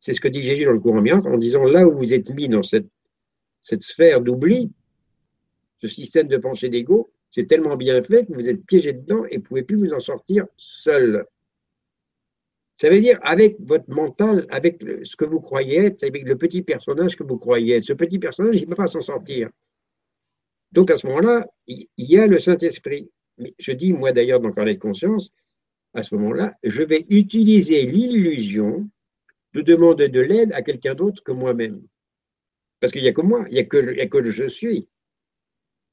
c'est 0.00 0.14
ce 0.14 0.20
que 0.20 0.28
dit 0.28 0.42
Jésus 0.42 0.64
dans 0.64 0.72
le 0.72 0.80
courant 0.80 1.00
miracle 1.00 1.28
en 1.28 1.38
disant 1.38 1.64
là 1.64 1.86
où 1.86 1.96
vous 1.96 2.12
êtes 2.12 2.30
mis 2.30 2.48
dans 2.48 2.62
cette, 2.62 2.88
sphère 3.62 4.20
d'oubli, 4.20 4.72
ce 5.78 5.88
système 5.88 6.28
de 6.28 6.36
pensée 6.36 6.68
d'ego, 6.68 7.12
c'est 7.30 7.46
tellement 7.46 7.76
bien 7.76 8.00
fait 8.02 8.26
que 8.26 8.32
vous 8.32 8.48
êtes 8.48 8.64
piégé 8.64 8.92
dedans 8.92 9.24
et 9.26 9.36
vous 9.36 9.42
ne 9.42 9.46
pouvez 9.46 9.62
plus 9.62 9.76
vous 9.76 9.92
en 9.92 10.00
sortir 10.00 10.46
seul. 10.56 11.26
Ça 12.76 12.88
veut 12.88 13.00
dire 13.00 13.18
avec 13.22 13.56
votre 13.60 13.90
mental, 13.90 14.46
avec 14.50 14.82
ce 15.02 15.16
que 15.16 15.24
vous 15.24 15.40
croyez 15.40 15.78
être, 15.78 16.04
avec 16.04 16.22
le 16.22 16.38
petit 16.38 16.62
personnage 16.62 17.16
que 17.16 17.24
vous 17.24 17.36
croyez 17.36 17.76
être. 17.76 17.84
Ce 17.84 17.92
petit 17.92 18.20
personnage, 18.20 18.56
il 18.56 18.62
ne 18.62 18.68
peut 18.68 18.76
pas 18.76 18.86
s'en 18.86 19.00
sortir. 19.00 19.50
Donc 20.72 20.90
à 20.90 20.96
ce 20.96 21.06
moment-là, 21.08 21.46
il 21.66 21.88
y 21.98 22.18
a 22.18 22.26
le 22.26 22.38
Saint-Esprit. 22.38 23.10
Je 23.58 23.72
dis, 23.72 23.92
moi 23.92 24.12
d'ailleurs, 24.12 24.40
dans 24.40 24.48
le 24.48 24.74
de 24.74 24.78
conscience, 24.78 25.32
à 25.94 26.02
ce 26.02 26.14
moment-là, 26.14 26.54
je 26.62 26.82
vais 26.82 27.04
utiliser 27.08 27.82
l'illusion 27.82 28.88
de 29.54 29.62
demander 29.62 30.08
de 30.08 30.20
l'aide 30.20 30.52
à 30.52 30.62
quelqu'un 30.62 30.94
d'autre 30.94 31.22
que 31.22 31.32
moi-même. 31.32 31.82
Parce 32.80 32.92
qu'il 32.92 33.02
n'y 33.02 33.08
a 33.08 33.12
que 33.12 33.22
moi, 33.22 33.44
il 33.48 33.54
n'y 33.54 33.60
a, 33.60 33.64
que, 33.64 33.78
a 33.78 34.30
je 34.30 34.46
suis. 34.46 34.88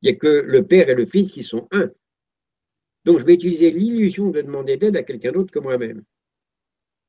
Il 0.01 0.09
n'y 0.09 0.15
a 0.15 0.15
que 0.15 0.27
le 0.27 0.65
Père 0.65 0.89
et 0.89 0.95
le 0.95 1.05
Fils 1.05 1.31
qui 1.31 1.43
sont 1.43 1.67
un. 1.71 1.91
Donc 3.05 3.19
je 3.19 3.25
vais 3.25 3.33
utiliser 3.33 3.71
l'illusion 3.71 4.29
de 4.29 4.41
demander 4.41 4.77
d'aide 4.77 4.97
à 4.97 5.03
quelqu'un 5.03 5.31
d'autre 5.31 5.51
que 5.51 5.59
moi-même. 5.59 6.03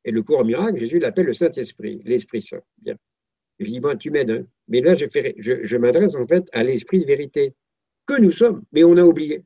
Et 0.05 0.13
le 0.13 0.23
cours 0.23 0.45
miracle, 0.45 0.79
Jésus 0.79 0.99
l'appelle 0.99 1.27
le 1.27 1.35
Saint-Esprit, 1.35 2.01
l'Esprit 2.05 2.43
Saint. 2.43 2.63
Bien. 2.79 2.97
Je 3.59 3.65
dis, 3.65 3.81
tu 3.99 4.11
m'aides, 4.11 4.31
hein. 4.31 4.47
mais 4.69 4.83
là, 4.83 4.95
je, 4.95 5.07
je 5.39 5.77
m'adresse 5.77 6.15
en 6.15 6.27
fait 6.27 6.45
à 6.53 6.63
l'Esprit 6.63 7.01
de 7.01 7.07
vérité, 7.07 7.55
que 8.07 8.21
nous 8.21 8.31
sommes, 8.31 8.63
mais 8.73 8.85
on 8.85 8.97
a 8.97 9.03
oublié. 9.03 9.43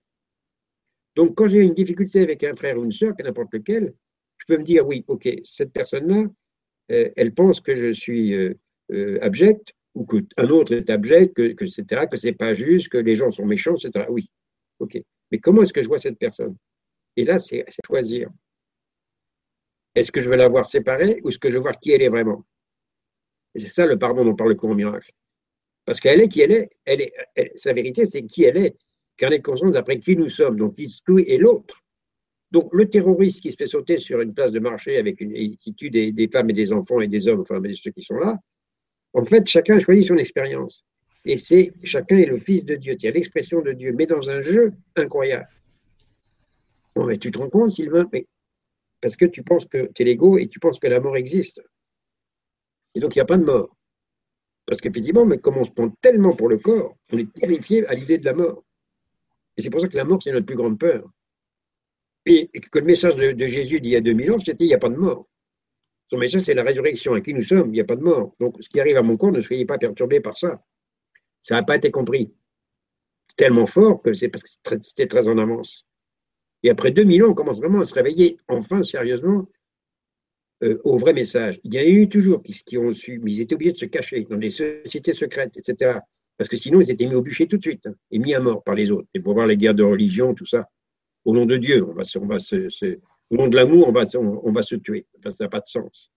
Donc, 1.17 1.35
quand 1.37 1.49
j'ai 1.49 1.61
une 1.61 1.75
difficulté 1.75 2.21
avec 2.21 2.45
un 2.45 2.55
frère 2.55 2.79
ou 2.79 2.85
une 2.85 2.93
sœur, 2.93 3.15
n'importe 3.23 3.53
lequel, 3.53 3.95
je 4.39 4.47
peux 4.47 4.59
me 4.59 4.65
dire, 4.65 4.87
oui, 4.87 5.05
ok, 5.07 5.29
cette 5.45 5.73
personne-là, 5.73 6.29
elle 6.91 7.33
pense 7.35 7.61
que 7.61 7.77
je 7.77 7.93
suis 7.93 8.35
euh, 8.35 8.55
euh, 8.93 9.19
abject, 9.23 9.73
ou 9.95 10.07
qu'un 10.07 10.49
autre 10.49 10.75
est 10.75 10.91
abject, 10.91 11.35
que, 11.35 11.43
etc., 11.43 12.07
que 12.11 12.17
c'est 12.17 12.33
pas 12.33 12.55
juste, 12.55 12.89
que 12.89 12.99
les 12.99 13.17
gens 13.17 13.31
sont 13.31 13.47
méchants, 13.47 13.77
etc. 13.77 14.07
Oui, 14.09 14.31
ok. 14.79 14.99
Mais 15.31 15.39
comment 15.39 15.63
est-ce 15.63 15.73
que 15.73 15.83
je 15.83 15.89
vois 15.89 15.99
cette 15.99 16.19
personne? 16.19 16.57
Et 17.17 17.25
là, 17.25 17.39
c'est 17.39 17.65
choisir. 17.87 18.29
Est-ce 19.95 20.13
que 20.13 20.21
je 20.21 20.29
veux 20.29 20.37
la 20.37 20.49
voir 20.49 20.69
séparée 20.69 21.21
ou 21.23 21.29
est-ce 21.29 21.39
que 21.39 21.49
je 21.49 21.55
veux 21.55 21.61
voir 21.61 21.79
qui 21.79 21.93
elle 21.93 22.03
est 22.03 22.09
vraiment? 22.09 22.45
C'est 23.57 23.69
ça 23.69 23.87
le 23.87 23.99
pardon 23.99 24.25
dont 24.25 24.37
parle 24.37 24.51
le 24.51 24.57
courant 24.57 24.75
miracle. 24.75 25.11
Parce 25.85 25.99
qu'elle 25.99 26.21
est 26.21 26.29
qui 26.29 26.41
elle 26.41 26.53
est. 26.53 26.71
Elle 26.85 27.01
est 27.01 27.13
sa 27.57 27.73
vérité, 27.73 28.07
c'est 28.07 28.25
qui 28.25 28.45
elle 28.45 28.59
est. 28.59 28.77
Car 29.17 29.29
elle 29.29 29.39
est 29.39 29.43
consciente 29.43 29.73
d'après 29.73 29.99
qui 29.99 30.17
nous 30.17 30.29
sommes, 30.29 30.57
donc 30.57 30.75
qui 30.75 30.87
est 31.27 31.39
l'autre. 31.39 31.83
Donc 32.51 32.69
le 32.73 32.89
terroriste 32.89 33.43
qui 33.43 33.53
se 33.53 33.57
fait 33.57 33.67
sauter 33.67 33.99
sur 33.99 34.21
une 34.21 34.35
place 34.35 34.53
de 34.53 34.59
marché 34.59 34.97
avec 34.97 35.21
une, 35.21 35.57
qui 35.57 35.75
tue 35.75 35.91
des, 35.91 36.29
femmes 36.33 36.51
et 36.51 36.53
des 36.53 36.73
enfants 36.73 37.01
et 37.01 37.09
des 37.09 37.29
hommes, 37.29 37.41
enfin 37.41 37.61
ceux 37.75 37.91
qui 37.93 38.03
sont 38.03 38.17
là, 38.17 38.39
en 39.13 39.25
fait, 39.25 39.47
chacun 39.47 39.77
a 39.77 39.81
choisi 39.81 40.05
son 40.05 40.17
expérience. 40.17 40.85
Et 41.25 41.39
c'est 41.39 41.73
chacun 41.83 42.17
est 42.17 42.27
le 42.27 42.39
fils 42.39 42.65
de 42.65 42.77
Dieu. 42.77 42.97
A 43.03 43.11
l'expression 43.11 43.61
de 43.61 43.73
Dieu, 43.73 43.93
mais 43.93 44.07
dans 44.07 44.31
un 44.31 44.41
jeu 44.41 44.73
incroyable. 44.97 45.49
Bon, 46.95 47.05
mais 47.05 47.19
tu 47.19 47.31
te 47.31 47.39
rends 47.39 47.51
compte, 47.51 47.73
Sylvain, 47.73 48.09
mais 48.13 48.27
parce 49.01 49.17
que 49.17 49.25
tu 49.25 49.43
penses 49.43 49.67
que 49.67 49.91
tu 49.95 50.03
es 50.03 50.05
l'ego 50.05 50.39
et 50.39 50.49
tu 50.49 50.59
penses 50.59 50.79
que 50.79 50.87
la 50.87 51.01
mort 51.01 51.17
existe. 51.17 51.63
Et 52.95 53.01
donc, 53.01 53.15
il 53.15 53.19
n'y 53.19 53.23
a 53.23 53.27
pas 53.27 53.39
de 53.39 53.45
mort. 53.45 53.77
Parce 54.67 54.81
qu'effectivement, 54.81 55.25
mais 55.25 55.39
comme 55.39 55.57
on 55.57 55.65
se 55.65 55.71
prend 55.71 55.91
tellement 56.01 56.35
pour 56.35 56.49
le 56.49 56.59
corps, 56.59 56.97
on 57.13 57.19
est 57.19 57.33
terrifié 57.33 57.87
à 57.87 57.95
l'idée 57.95 58.19
de 58.19 58.25
la 58.25 58.35
mort. 58.35 58.65
Et 59.57 59.63
c'est 59.63 59.71
pour 59.71 59.81
ça 59.81 59.89
que 59.89 59.97
la 59.97 60.05
mort, 60.05 60.23
c'est 60.23 60.33
notre 60.33 60.47
plus 60.47 60.57
grande 60.57 60.79
peur. 60.79 61.09
Et 62.27 62.49
que 62.49 62.79
le 62.79 62.85
message 62.85 63.17
de, 63.17 63.47
Jésus 63.47 63.81
d'il 63.81 63.93
y 63.93 63.97
a 63.97 64.01
2000 64.01 64.33
ans, 64.33 64.39
c'était 64.39 64.65
il 64.65 64.69
n'y 64.69 64.75
a 64.75 64.79
pas 64.79 64.91
de 64.91 64.97
mort. 64.97 65.27
Son 66.11 66.19
message, 66.19 66.43
c'est 66.43 66.55
la 66.55 66.63
résurrection. 66.63 67.15
À 67.15 67.21
qui 67.21 67.33
nous 67.33 67.43
sommes, 67.43 67.69
il 67.69 67.73
n'y 67.73 67.81
a 67.81 67.85
pas 67.85 67.97
de 67.97 68.03
mort. 68.03 68.35
Donc, 68.41 68.57
ce 68.61 68.69
qui 68.69 68.81
arrive 68.81 68.97
à 68.97 69.03
mon 69.03 69.17
corps, 69.17 69.33
ne 69.33 69.41
soyez 69.41 69.65
pas 69.65 69.79
perturbés 69.79 70.21
par 70.21 70.37
ça. 70.37 70.63
Ça 71.43 71.55
n'a 71.55 71.63
pas 71.63 71.77
été 71.77 71.91
compris. 71.91 72.33
Tellement 73.37 73.67
fort 73.67 74.03
que 74.03 74.13
c'est 74.13 74.29
parce 74.29 74.43
que 74.43 74.83
c'était 74.83 75.07
très 75.07 75.29
en 75.29 75.39
avance. 75.39 75.87
Et 76.63 76.71
après 76.71 76.91
2000 76.91 77.25
ans, 77.25 77.31
on 77.31 77.35
commence 77.35 77.59
vraiment 77.59 77.81
à 77.81 77.87
se 77.87 77.95
réveiller, 77.95 78.37
enfin, 78.49 78.83
sérieusement, 78.83 79.49
euh, 80.63 80.79
au 80.85 80.99
vrai 80.99 81.15
message. 81.15 81.59
Il 81.65 81.73
y 81.73 81.79
a 81.79 81.87
eu 81.87 82.09
toujours 82.09 82.43
qui, 82.43 82.53
qui, 82.65 82.77
ont 82.77 82.93
su, 82.93 83.19
mais 83.23 83.33
ils 83.33 83.41
étaient 83.41 83.55
obligés 83.55 83.73
de 83.73 83.79
se 83.79 83.87
cacher 83.87 84.27
dans 84.29 84.37
des 84.37 84.51
sociétés 84.51 85.15
secrètes, 85.15 85.57
etc. 85.57 86.01
Parce 86.37 86.49
que 86.51 86.57
sinon, 86.57 86.81
ils 86.81 86.91
étaient 86.91 87.07
mis 87.07 87.15
au 87.15 87.23
bûcher 87.23 87.47
tout 87.47 87.57
de 87.57 87.63
suite 87.63 87.87
hein, 87.87 87.95
et 88.11 88.19
mis 88.19 88.35
à 88.35 88.41
mort 88.41 88.63
par 88.63 88.75
les 88.75 88.91
autres. 88.91 89.09
Et 89.15 89.21
pour 89.21 89.35
voir 89.35 89.47
les 89.47 89.57
guerres 89.57 89.75
de 89.75 89.83
religion, 89.83 90.35
tout 90.35 90.47
ça, 90.47 90.69
au 91.25 91.35
nom 91.35 91.47
de 91.47 91.57
Dieu, 91.57 91.85
on 91.85 91.93
va, 91.93 92.03
on 92.21 92.27
va 92.27 92.39
se, 92.39 92.99
au 93.31 93.37
nom 93.37 93.49
de 93.49 93.57
l'amour, 93.57 93.89
on 93.89 93.93
va, 93.93 94.03
on, 94.19 94.53
va 94.53 94.63
se 94.63 94.75
tuer. 94.77 95.07
ça 95.29 95.45
n'a 95.45 95.51
pas 95.51 95.61
de 95.61 95.67
sens. 95.67 96.11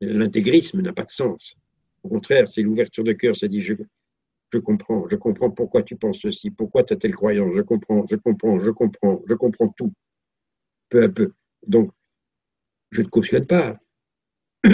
L'intégrisme 0.00 0.82
n'a 0.82 0.92
pas 0.92 1.04
de 1.04 1.10
sens. 1.10 1.56
Au 2.02 2.08
contraire, 2.08 2.46
c'est 2.46 2.62
l'ouverture 2.62 3.04
de 3.04 3.12
cœur. 3.12 3.34
C'est 3.36 3.48
dit, 3.48 3.60
je, 3.60 3.74
je 4.52 4.58
comprends, 4.58 5.08
je 5.08 5.16
comprends 5.16 5.50
pourquoi 5.50 5.82
tu 5.82 5.96
penses 5.96 6.20
ceci, 6.20 6.50
pourquoi 6.50 6.84
tu 6.84 6.94
as 6.94 6.96
telle 6.96 7.14
croyance, 7.14 7.54
je 7.54 7.62
comprends, 7.62 8.06
je 8.06 8.16
comprends, 8.16 8.58
je 8.58 8.70
comprends, 8.70 9.22
je 9.26 9.34
comprends 9.34 9.68
tout, 9.68 9.92
peu 10.88 11.02
à 11.02 11.08
peu. 11.08 11.32
Donc, 11.66 11.90
je 12.90 13.02
ne 13.02 13.08
cautionne 13.08 13.46
pas. 13.46 13.78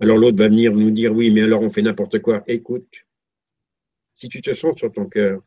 Alors 0.00 0.16
l'autre 0.16 0.38
va 0.38 0.48
venir 0.48 0.72
nous 0.72 0.90
dire, 0.90 1.12
oui, 1.12 1.30
mais 1.30 1.42
alors 1.42 1.60
on 1.60 1.68
fait 1.68 1.82
n'importe 1.82 2.20
quoi. 2.20 2.42
Écoute, 2.46 2.88
si 4.16 4.30
tu 4.30 4.40
te 4.40 4.54
sens 4.54 4.78
sur 4.78 4.90
ton 4.90 5.04
cœur, 5.04 5.42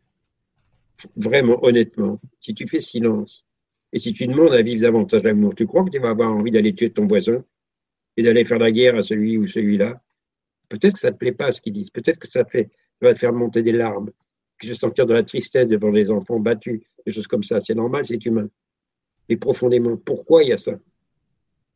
vraiment, 1.16 1.64
honnêtement, 1.64 2.20
si 2.40 2.54
tu 2.54 2.68
fais 2.68 2.80
silence, 2.80 3.46
et 3.92 4.00
si 4.00 4.14
tu 4.14 4.26
demandes 4.28 4.54
à 4.54 4.62
vivre 4.62 4.82
davantage 4.82 5.24
l'amour, 5.24 5.54
tu 5.56 5.68
crois 5.68 5.84
que 5.84 5.92
tu 5.92 6.00
vas 6.00 6.10
avoir 6.10 6.32
envie 6.32 6.52
d'aller 6.52 6.74
tuer 6.74 6.92
ton 6.92 7.06
voisin 7.06 7.44
et 8.18 8.24
d'aller 8.24 8.44
faire 8.44 8.60
la 8.60 8.72
guerre 8.72 8.96
à 8.96 9.02
celui 9.02 9.38
ou 9.38 9.48
celui-là? 9.48 10.02
Peut-être 10.70 10.94
que 10.94 11.00
ça 11.00 11.10
ne 11.10 11.14
te 11.14 11.18
plaît 11.18 11.32
pas 11.32 11.52
ce 11.52 11.62
qu'ils 11.62 11.74
disent, 11.74 11.92
peut-être 11.92 12.18
que 12.18 12.28
ça, 12.28 12.44
fait, 12.46 12.72
va 13.02 13.14
te 13.14 13.20
faire 13.20 13.34
monter 13.34 13.62
des 13.62 13.72
larmes, 13.72 14.10
que 14.58 14.68
je 14.68 14.74
sentir 14.74 15.06
de 15.06 15.14
la 15.14 15.24
tristesse 15.24 15.68
devant 15.68 15.92
les 15.92 16.10
enfants 16.10 16.40
battus, 16.40 16.82
des 17.06 17.12
choses 17.12 17.28
comme 17.28 17.44
ça. 17.44 17.60
C'est 17.60 17.76
normal, 17.76 18.06
c'est 18.06 18.24
humain. 18.26 18.50
Et 19.30 19.38
profondément, 19.38 19.98
pourquoi 19.98 20.44
il 20.44 20.50
y 20.50 20.54
a 20.54 20.58
ça? 20.58 20.74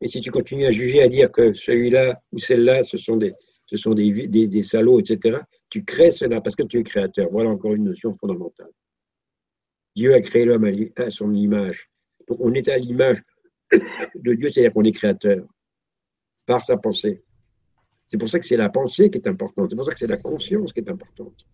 Et 0.00 0.08
si 0.08 0.20
tu 0.20 0.30
continues 0.30 0.66
à 0.66 0.70
juger, 0.70 1.02
à 1.02 1.08
dire 1.08 1.30
que 1.30 1.52
celui-là 1.54 2.20
ou 2.32 2.38
celle-là, 2.38 2.82
ce 2.82 2.98
sont 2.98 3.16
des, 3.16 3.32
ce 3.66 3.76
sont 3.76 3.94
des, 3.94 4.28
des, 4.28 4.62
salauds, 4.62 5.00
etc., 5.00 5.38
tu 5.68 5.84
crées 5.84 6.10
cela 6.10 6.40
parce 6.40 6.56
que 6.56 6.62
tu 6.62 6.78
es 6.78 6.82
créateur. 6.82 7.28
Voilà 7.30 7.50
encore 7.50 7.74
une 7.74 7.84
notion 7.84 8.14
fondamentale. 8.16 8.70
Dieu 9.98 10.14
a 10.14 10.20
créé 10.20 10.44
l'homme 10.44 10.70
à 10.94 11.10
son 11.10 11.34
image. 11.34 11.90
Donc 12.28 12.38
on 12.40 12.54
est 12.54 12.68
à 12.68 12.78
l'image 12.78 13.20
de 13.72 14.32
Dieu, 14.34 14.48
c'est-à-dire 14.48 14.72
qu'on 14.72 14.84
est 14.84 14.92
créateur 14.92 15.44
par 16.46 16.64
sa 16.64 16.76
pensée. 16.76 17.24
C'est 18.06 18.16
pour 18.16 18.28
ça 18.28 18.38
que 18.38 18.46
c'est 18.46 18.56
la 18.56 18.68
pensée 18.68 19.10
qui 19.10 19.18
est 19.18 19.26
importante. 19.26 19.70
C'est 19.70 19.74
pour 19.74 19.84
ça 19.84 19.92
que 19.92 19.98
c'est 19.98 20.06
la 20.06 20.16
conscience 20.16 20.72
qui 20.72 20.78
est 20.78 20.88
importante. 20.88 21.44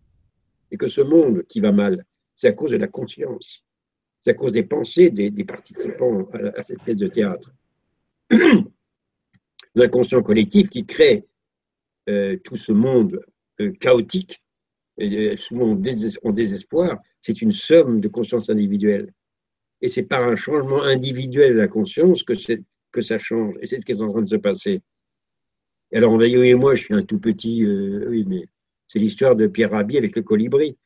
Et 0.71 0.77
que 0.77 0.89
ce 0.89 1.01
monde 1.01 1.45
qui 1.49 1.61
va 1.61 1.73
mal, 1.73 2.05
c'est 2.37 2.49
à 2.49 2.53
cause 2.53 2.73
de 2.73 2.77
la 2.77 2.87
conscience. 2.87 3.65
C'est 4.21 4.33
à 4.33 4.35
cause 4.35 4.53
des 4.53 4.65
pensées 4.65 5.09
des, 5.09 5.31
participants 5.45 6.29
à, 6.55 6.63
cette 6.63 6.83
pièce 6.83 6.99
de 6.99 7.09
théâtre. 7.09 7.51
L'inconscient 9.75 10.23
collectif 10.23 10.69
qui 10.69 10.85
crée 10.85 11.27
euh, 12.11 12.37
tout 12.45 12.57
ce 12.57 12.73
monde 12.73 13.25
euh, 13.61 13.73
chaotique, 13.73 14.43
et 14.99 15.35
souvent 15.39 15.71
en 15.71 16.33
désespoir, 16.33 17.01
c'est 17.25 17.41
une 17.41 17.53
somme 17.53 18.01
de 18.01 18.09
conscience 18.09 18.51
individuelle. 18.51 19.13
Et 19.81 19.89
c'est 19.89 20.03
par 20.03 20.29
un 20.29 20.37
changement 20.37 20.83
individuel 20.83 21.55
de 21.55 21.59
la 21.59 21.69
conscience 21.69 22.23
que, 22.23 22.35
ça 23.01 23.19
change. 23.19 23.55
Et 23.61 23.67
c'est 23.67 23.79
ce 23.79 23.87
qui 23.87 23.93
est 23.93 24.03
en 24.03 24.13
train 24.13 24.23
de 24.23 24.29
se 24.29 24.37
passer 24.37 24.83
alors, 25.93 26.17
Veillot 26.19 26.43
et 26.43 26.55
moi, 26.55 26.75
je 26.75 26.83
suis 26.83 26.95
un 26.95 27.03
tout 27.03 27.21
petit, 27.21 27.63
euh, 27.63 28.09
oui, 28.09 28.25
mais 28.27 28.49
c'est 28.89 28.99
l'histoire 28.99 29.37
de 29.37 29.47
Pierre 29.47 29.71
Rabhi 29.71 29.97
avec 29.97 30.17
le 30.17 30.23
colibri, 30.23 30.77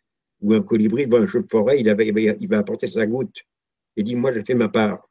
où 0.43 0.53
un 0.53 0.61
colibri 0.61 1.07
devant 1.07 1.23
un 1.23 1.27
jeu 1.27 1.41
de 1.41 1.49
forêt, 1.49 1.81
il, 1.81 2.47
va 2.47 2.59
apporter 2.59 2.89
sa 2.89 3.07
goutte 3.07 3.39
et 3.97 4.03
dit 4.03 4.17
Moi, 4.17 4.33
je 4.33 4.41
fais 4.43 4.53
ma 4.53 4.69
part. 4.69 5.09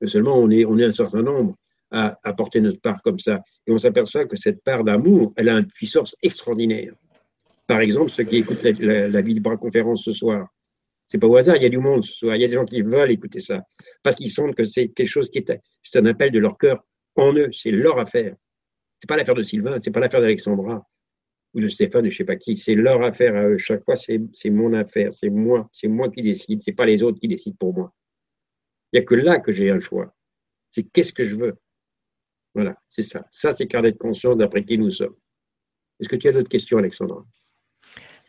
Mais 0.00 0.06
seulement, 0.06 0.36
on 0.36 0.50
est, 0.50 0.84
un 0.84 0.92
certain 0.92 1.22
nombre 1.22 1.56
à 1.90 2.16
apporter 2.22 2.60
notre 2.60 2.80
part 2.80 3.02
comme 3.02 3.18
ça. 3.18 3.42
Et 3.66 3.72
on 3.72 3.78
s'aperçoit 3.78 4.26
que 4.26 4.36
cette 4.36 4.62
part 4.62 4.84
d'amour, 4.84 5.32
elle 5.36 5.48
a 5.48 5.58
une 5.58 5.66
puissance 5.66 6.14
extraordinaire. 6.22 6.94
Par 7.66 7.80
exemple, 7.80 8.12
ceux 8.12 8.24
qui 8.24 8.36
écoutent 8.36 8.62
la, 8.62 9.08
la, 9.08 9.20
la 9.20 9.56
conférence 9.56 10.04
ce 10.04 10.12
soir, 10.12 10.53
c'est 11.14 11.20
pas 11.20 11.28
au 11.28 11.36
hasard, 11.36 11.56
il 11.56 11.62
y 11.62 11.66
a 11.66 11.68
du 11.68 11.78
monde 11.78 12.02
ce 12.02 12.12
soir, 12.12 12.34
il 12.34 12.42
y 12.42 12.44
a 12.44 12.48
des 12.48 12.54
gens 12.54 12.64
qui 12.64 12.82
veulent 12.82 13.12
écouter 13.12 13.38
ça, 13.38 13.62
parce 14.02 14.16
qu'ils 14.16 14.32
sentent 14.32 14.56
que 14.56 14.64
c'est 14.64 14.88
quelque 14.88 15.06
chose 15.06 15.30
qui 15.30 15.38
est, 15.38 15.60
c'est 15.80 16.00
un 16.00 16.06
appel 16.06 16.32
de 16.32 16.40
leur 16.40 16.58
cœur 16.58 16.84
en 17.14 17.32
eux, 17.34 17.50
c'est 17.52 17.70
leur 17.70 18.00
affaire. 18.00 18.34
C'est 18.98 19.06
pas 19.06 19.16
l'affaire 19.16 19.36
de 19.36 19.44
Sylvain, 19.44 19.78
c'est 19.80 19.92
pas 19.92 20.00
l'affaire 20.00 20.20
d'Alexandra 20.20 20.84
ou 21.54 21.60
de 21.60 21.68
Stéphane, 21.68 22.08
je 22.08 22.16
sais 22.16 22.24
pas 22.24 22.34
qui. 22.34 22.56
C'est 22.56 22.74
leur 22.74 23.00
affaire 23.04 23.36
à 23.36 23.46
eux. 23.46 23.58
Chaque 23.58 23.84
fois, 23.84 23.94
c'est 23.94 24.50
mon 24.50 24.72
affaire. 24.72 25.14
C'est 25.14 25.30
moi. 25.30 25.70
C'est 25.72 25.86
moi 25.86 26.10
qui 26.10 26.20
décide. 26.20 26.60
C'est 26.60 26.72
pas 26.72 26.84
les 26.84 27.00
autres 27.04 27.20
qui 27.20 27.28
décident 27.28 27.54
pour 27.60 27.74
moi. 27.74 27.94
Il 28.92 28.98
n'y 28.98 29.04
a 29.04 29.06
que 29.06 29.14
là 29.14 29.38
que 29.38 29.52
j'ai 29.52 29.70
un 29.70 29.78
choix. 29.78 30.12
C'est 30.72 30.82
qu'est-ce 30.82 31.12
que 31.12 31.22
je 31.22 31.36
veux? 31.36 31.54
Voilà, 32.56 32.76
c'est 32.88 33.02
ça. 33.02 33.24
Ça, 33.30 33.52
c'est 33.52 33.68
carnet 33.68 33.92
de 33.92 33.98
conscience 33.98 34.36
d'après 34.36 34.64
qui 34.64 34.78
nous 34.78 34.90
sommes. 34.90 35.14
Est-ce 36.00 36.08
que 36.08 36.16
tu 36.16 36.26
as 36.26 36.32
d'autres 36.32 36.48
questions, 36.48 36.78
Alexandra? 36.78 37.24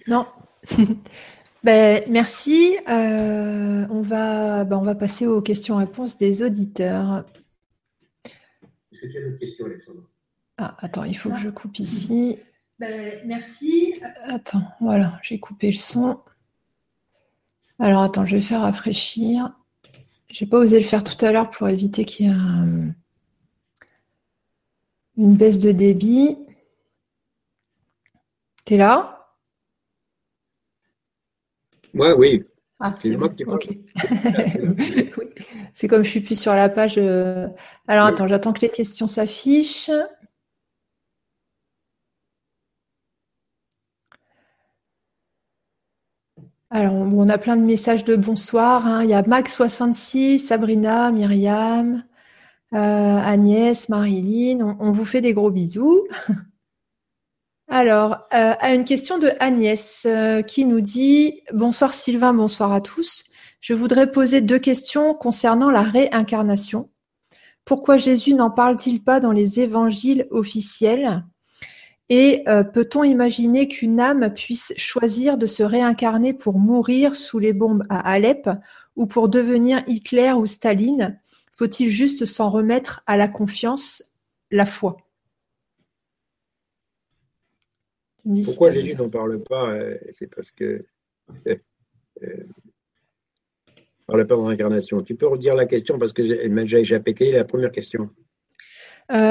Non. 0.05 0.27
ben, 1.66 2.03
merci. 2.09 2.78
Euh, 2.88 3.88
on, 3.89 4.01
va, 4.01 4.63
ben, 4.66 4.78
on 4.78 4.84
va 4.84 4.93
passer 4.93 5.26
aux 5.26 5.41
questions-réponses 5.41 6.16
des 6.18 6.43
auditeurs. 6.43 7.26
Est-ce 8.91 9.01
que 9.01 9.07
tu 9.07 9.18
as 9.18 9.22
d'autres 9.22 9.39
questions, 9.39 9.66
Alexandra 9.66 10.03
ah, 10.57 10.78
attends, 10.80 11.03
il 11.03 11.18
faut 11.18 11.32
que 11.32 11.38
je 11.38 11.49
coupe 11.49 11.80
ici. 11.80 12.38
Ben, 12.80 13.20
merci. 13.26 13.93
Attends, 14.24 14.63
voilà, 14.80 15.20
j'ai 15.22 15.38
coupé 15.38 15.68
le 15.68 15.78
son. 15.78 16.22
Alors, 17.78 18.03
attends, 18.03 18.26
je 18.26 18.38
vais 18.38 18.41
faire 18.41 18.61
rafraîchir. 18.61 19.51
Je 20.30 20.45
n'ai 20.45 20.49
pas 20.49 20.59
osé 20.59 20.80
le 20.80 20.86
faire 20.86 21.03
tout 21.03 21.26
à 21.26 21.34
l'heure 21.34 21.49
pour 21.49 21.68
éviter 21.68 22.05
qu'il 22.05 22.28
y 22.28 22.30
ait 22.30 22.36
une 25.18 25.36
baisse 25.36 25.59
de 25.59 25.74
débit. 25.74 26.38
T'es 28.63 28.78
là? 28.78 29.14
Moi, 31.96 32.14
oui. 32.18 32.43
Ah, 32.80 32.93
c'est 33.00 33.16
moi 33.18 33.30
C'est 35.76 35.88
comme 35.88 36.04
je 36.04 36.10
suis 36.10 36.20
plus 36.20 36.39
sur 36.39 36.52
la 36.52 36.68
page. 36.70 36.96
Euh. 36.98 37.48
Alors, 37.88 38.06
attends, 38.06 38.28
j'attends 38.28 38.52
que 38.54 38.62
les 38.62 38.70
questions 38.70 39.08
s'affichent. 39.08 39.89
Alors, 46.70 46.93
on 46.93 47.30
a 47.30 47.38
plein 47.38 47.56
de 47.56 47.62
messages 47.62 48.04
de 48.04 48.18
bonsoir. 48.18 48.86
Hein. 48.86 49.04
Il 49.04 49.10
y 49.10 49.14
a 49.14 49.22
Max66, 49.22 50.39
Sabrina, 50.39 51.12
Myriam, 51.12 52.04
euh, 52.74 52.78
Agnès, 53.24 53.88
Marilyn. 53.88 54.76
On, 54.80 54.91
vous 54.91 55.06
fait 55.06 55.22
des 55.22 55.34
gros 55.34 55.52
bisous. 55.52 56.06
Alors, 57.68 58.28
à 58.30 58.53
euh, 58.70 58.76
une 58.76 58.84
question 58.84 59.18
de 59.18 59.30
Agnès 59.39 60.03
euh, 60.05 60.43
qui 60.43 60.66
nous 60.66 60.82
dit 60.82 61.41
Bonsoir 61.51 61.95
Sylvain, 61.95 62.32
bonsoir 62.32 62.72
à 62.72 62.80
tous. 62.80 63.24
Je 63.59 63.74
voudrais 63.74 64.11
poser 64.11 64.41
deux 64.41 64.59
questions 64.59 65.16
concernant 65.16 65.72
la 65.72 65.82
réincarnation. 65.82 66.91
Pourquoi 67.66 67.97
Jésus 67.97 68.36
n'en 68.36 68.51
parle-t-il 68.51 69.03
pas 69.03 69.20
dans 69.20 69.32
les 69.32 69.59
évangiles 69.61 70.28
officiels? 70.30 71.26
Et 72.09 72.43
euh, 72.47 72.63
peut-on 72.63 73.03
imaginer 73.03 73.68
qu'une 73.68 73.99
âme 73.99 74.32
puisse 74.32 74.72
choisir 74.78 75.39
de 75.39 75.47
se 75.47 75.63
réincarner 75.63 76.34
pour 76.34 76.59
mourir 76.59 77.16
sous 77.16 77.39
les 77.39 77.53
bombes 77.53 77.84
à 77.89 78.11
Alep 78.11 78.47
ou 78.95 79.07
pour 79.07 79.28
devenir 79.28 79.82
Hitler 79.88 80.34
ou 80.34 80.45
Staline? 80.45 81.20
Faut-il 81.51 81.89
juste 81.89 82.26
s'en 82.26 82.51
remettre 82.51 83.01
à 83.07 83.18
la 83.18 83.28
confiance, 83.28 84.03
la 84.51 84.68
foi? 84.68 85.05
Pourquoi 88.45 88.71
Jésus 88.71 88.95
n'en 88.95 89.09
parle 89.09 89.41
pas 89.43 89.69
euh, 89.69 89.89
C'est 90.17 90.28
parce 90.28 90.51
que 90.51 90.84
euh, 91.47 91.55
euh, 92.23 92.43
par 94.07 94.17
la 94.17 94.26
peur 94.26 94.43
de 94.43 94.49
l'incarnation. 94.49 95.01
Tu 95.01 95.15
peux 95.15 95.28
redire 95.28 95.55
la 95.55 95.65
question 95.65 95.99
parce 95.99 96.13
que 96.13 96.23
j'ai 96.23 96.47
déjà 96.49 96.80
échappé. 96.80 97.13
Quelle 97.13 97.30
est 97.30 97.38
la 97.38 97.43
première 97.43 97.71
question? 97.71 98.09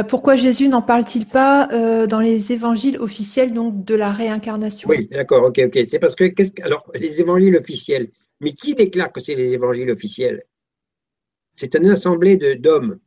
Pourquoi 0.08 0.36
Jésus 0.36 0.68
n'en 0.68 0.82
parle-t-il 0.82 1.26
pas 1.26 1.68
dans 2.06 2.20
les 2.20 2.52
évangiles 2.52 2.98
officiels 2.98 3.52
donc 3.52 3.84
de 3.84 3.94
la 3.94 4.12
réincarnation? 4.12 4.88
Oui, 4.88 5.06
d'accord, 5.06 5.44
ok, 5.44 5.60
ok. 5.66 5.78
C'est 5.88 5.98
parce 6.00 6.14
que, 6.16 6.24
alors, 6.62 6.90
les 6.94 7.20
évangiles 7.20 7.56
officiels, 7.56 8.10
mais 8.40 8.52
qui 8.52 8.74
déclare 8.74 9.12
que 9.12 9.20
c'est 9.20 9.34
les 9.36 9.52
évangiles 9.52 9.90
officiels? 9.90 10.42
C'est 11.54 11.74
une 11.76 11.86
assemblée 11.86 12.36
d'hommes 12.56 12.98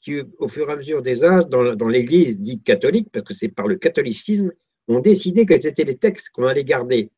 qui, 0.00 0.20
au 0.38 0.48
fur 0.48 0.68
et 0.70 0.72
à 0.72 0.76
mesure 0.76 1.02
des 1.02 1.22
âges, 1.22 1.48
dans, 1.48 1.74
dans 1.74 1.88
l'Église 1.88 2.38
dite 2.38 2.64
catholique, 2.64 3.08
parce 3.12 3.24
que 3.24 3.34
c'est 3.34 3.48
par 3.48 3.66
le 3.66 3.76
catholicisme, 3.76 4.52
ont 4.88 5.00
décidé 5.00 5.46
que 5.46 5.60
c'était 5.60 5.84
les 5.84 5.96
textes 5.96 6.30
qu'on 6.30 6.46
allait 6.46 6.64
garder. 6.64 7.10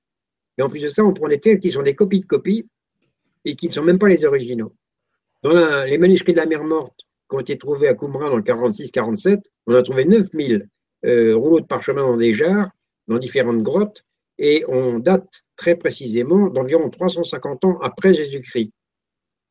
Et 0.58 0.62
en 0.62 0.68
plus 0.68 0.82
de 0.82 0.88
ça, 0.88 1.04
on 1.04 1.12
prend 1.12 1.28
des 1.28 1.40
textes 1.40 1.62
qui 1.62 1.70
sont 1.70 1.82
des 1.82 1.94
copies 1.94 2.20
de 2.20 2.26
copies 2.26 2.68
et 3.44 3.56
qui 3.56 3.68
ne 3.68 3.72
sont 3.72 3.82
même 3.82 3.98
pas 3.98 4.08
les 4.08 4.24
originaux. 4.24 4.74
Dans 5.42 5.84
les 5.84 5.98
manuscrits 5.98 6.32
de 6.32 6.38
la 6.38 6.46
mer 6.46 6.64
morte 6.64 7.00
qui 7.28 7.36
ont 7.36 7.40
été 7.40 7.58
trouvés 7.58 7.88
à 7.88 7.94
Qumran 7.94 8.30
dans 8.30 8.36
le 8.36 8.42
46-47, 8.42 9.42
on 9.66 9.74
a 9.74 9.82
trouvé 9.82 10.04
9000 10.04 10.68
euh, 11.04 11.36
rouleaux 11.36 11.60
de 11.60 11.66
parchemin 11.66 12.02
dans 12.02 12.16
des 12.16 12.32
jarres, 12.32 12.70
dans 13.08 13.18
différentes 13.18 13.62
grottes, 13.62 14.04
et 14.38 14.64
on 14.68 14.98
date 14.98 15.44
très 15.56 15.76
précisément 15.76 16.48
d'environ 16.48 16.90
350 16.90 17.64
ans 17.64 17.78
après 17.80 18.14
Jésus-Christ. 18.14 18.72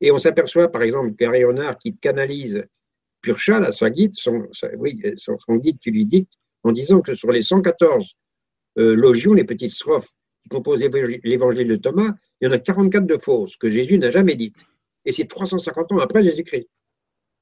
Et 0.01 0.11
on 0.11 0.18
s'aperçoit, 0.18 0.70
par 0.70 0.84
exemple, 0.84 1.16
qu'Arionard, 1.16 1.78
qui 1.78 1.95
canalise 1.95 2.66
Purcha, 3.22 3.72
sa 3.72 3.89
guide, 3.89 4.13
son 4.16 5.55
guide 5.55 5.80
qui 5.80 5.91
lui 5.91 6.05
dicte, 6.05 6.34
en 6.66 6.72
disant 6.72 7.01
que 7.01 7.13
sur 7.13 7.32
les 7.32 7.43
114 7.43 8.16
euh, 8.80 8.95
logions, 8.95 9.34
les 9.34 9.43
petites 9.43 9.72
strophes 9.72 10.09
qui 10.43 10.49
composent 10.49 10.84
l'évangile 11.24 11.68
de 11.68 11.76
Thomas, 11.76 12.11
il 12.41 12.45
y 12.45 12.47
en 12.47 12.51
a 12.51 12.57
44 12.57 13.05
de 13.05 13.18
fausses 13.18 13.55
que 13.55 13.70
Jésus 13.70 13.97
n'a 13.99 14.09
jamais 14.09 14.36
dites. 14.36 14.57
Et 15.05 15.11
c'est 15.11 15.26
350 15.26 15.91
ans 15.93 15.99
après 15.99 16.24
Jésus-Christ. 16.24 16.68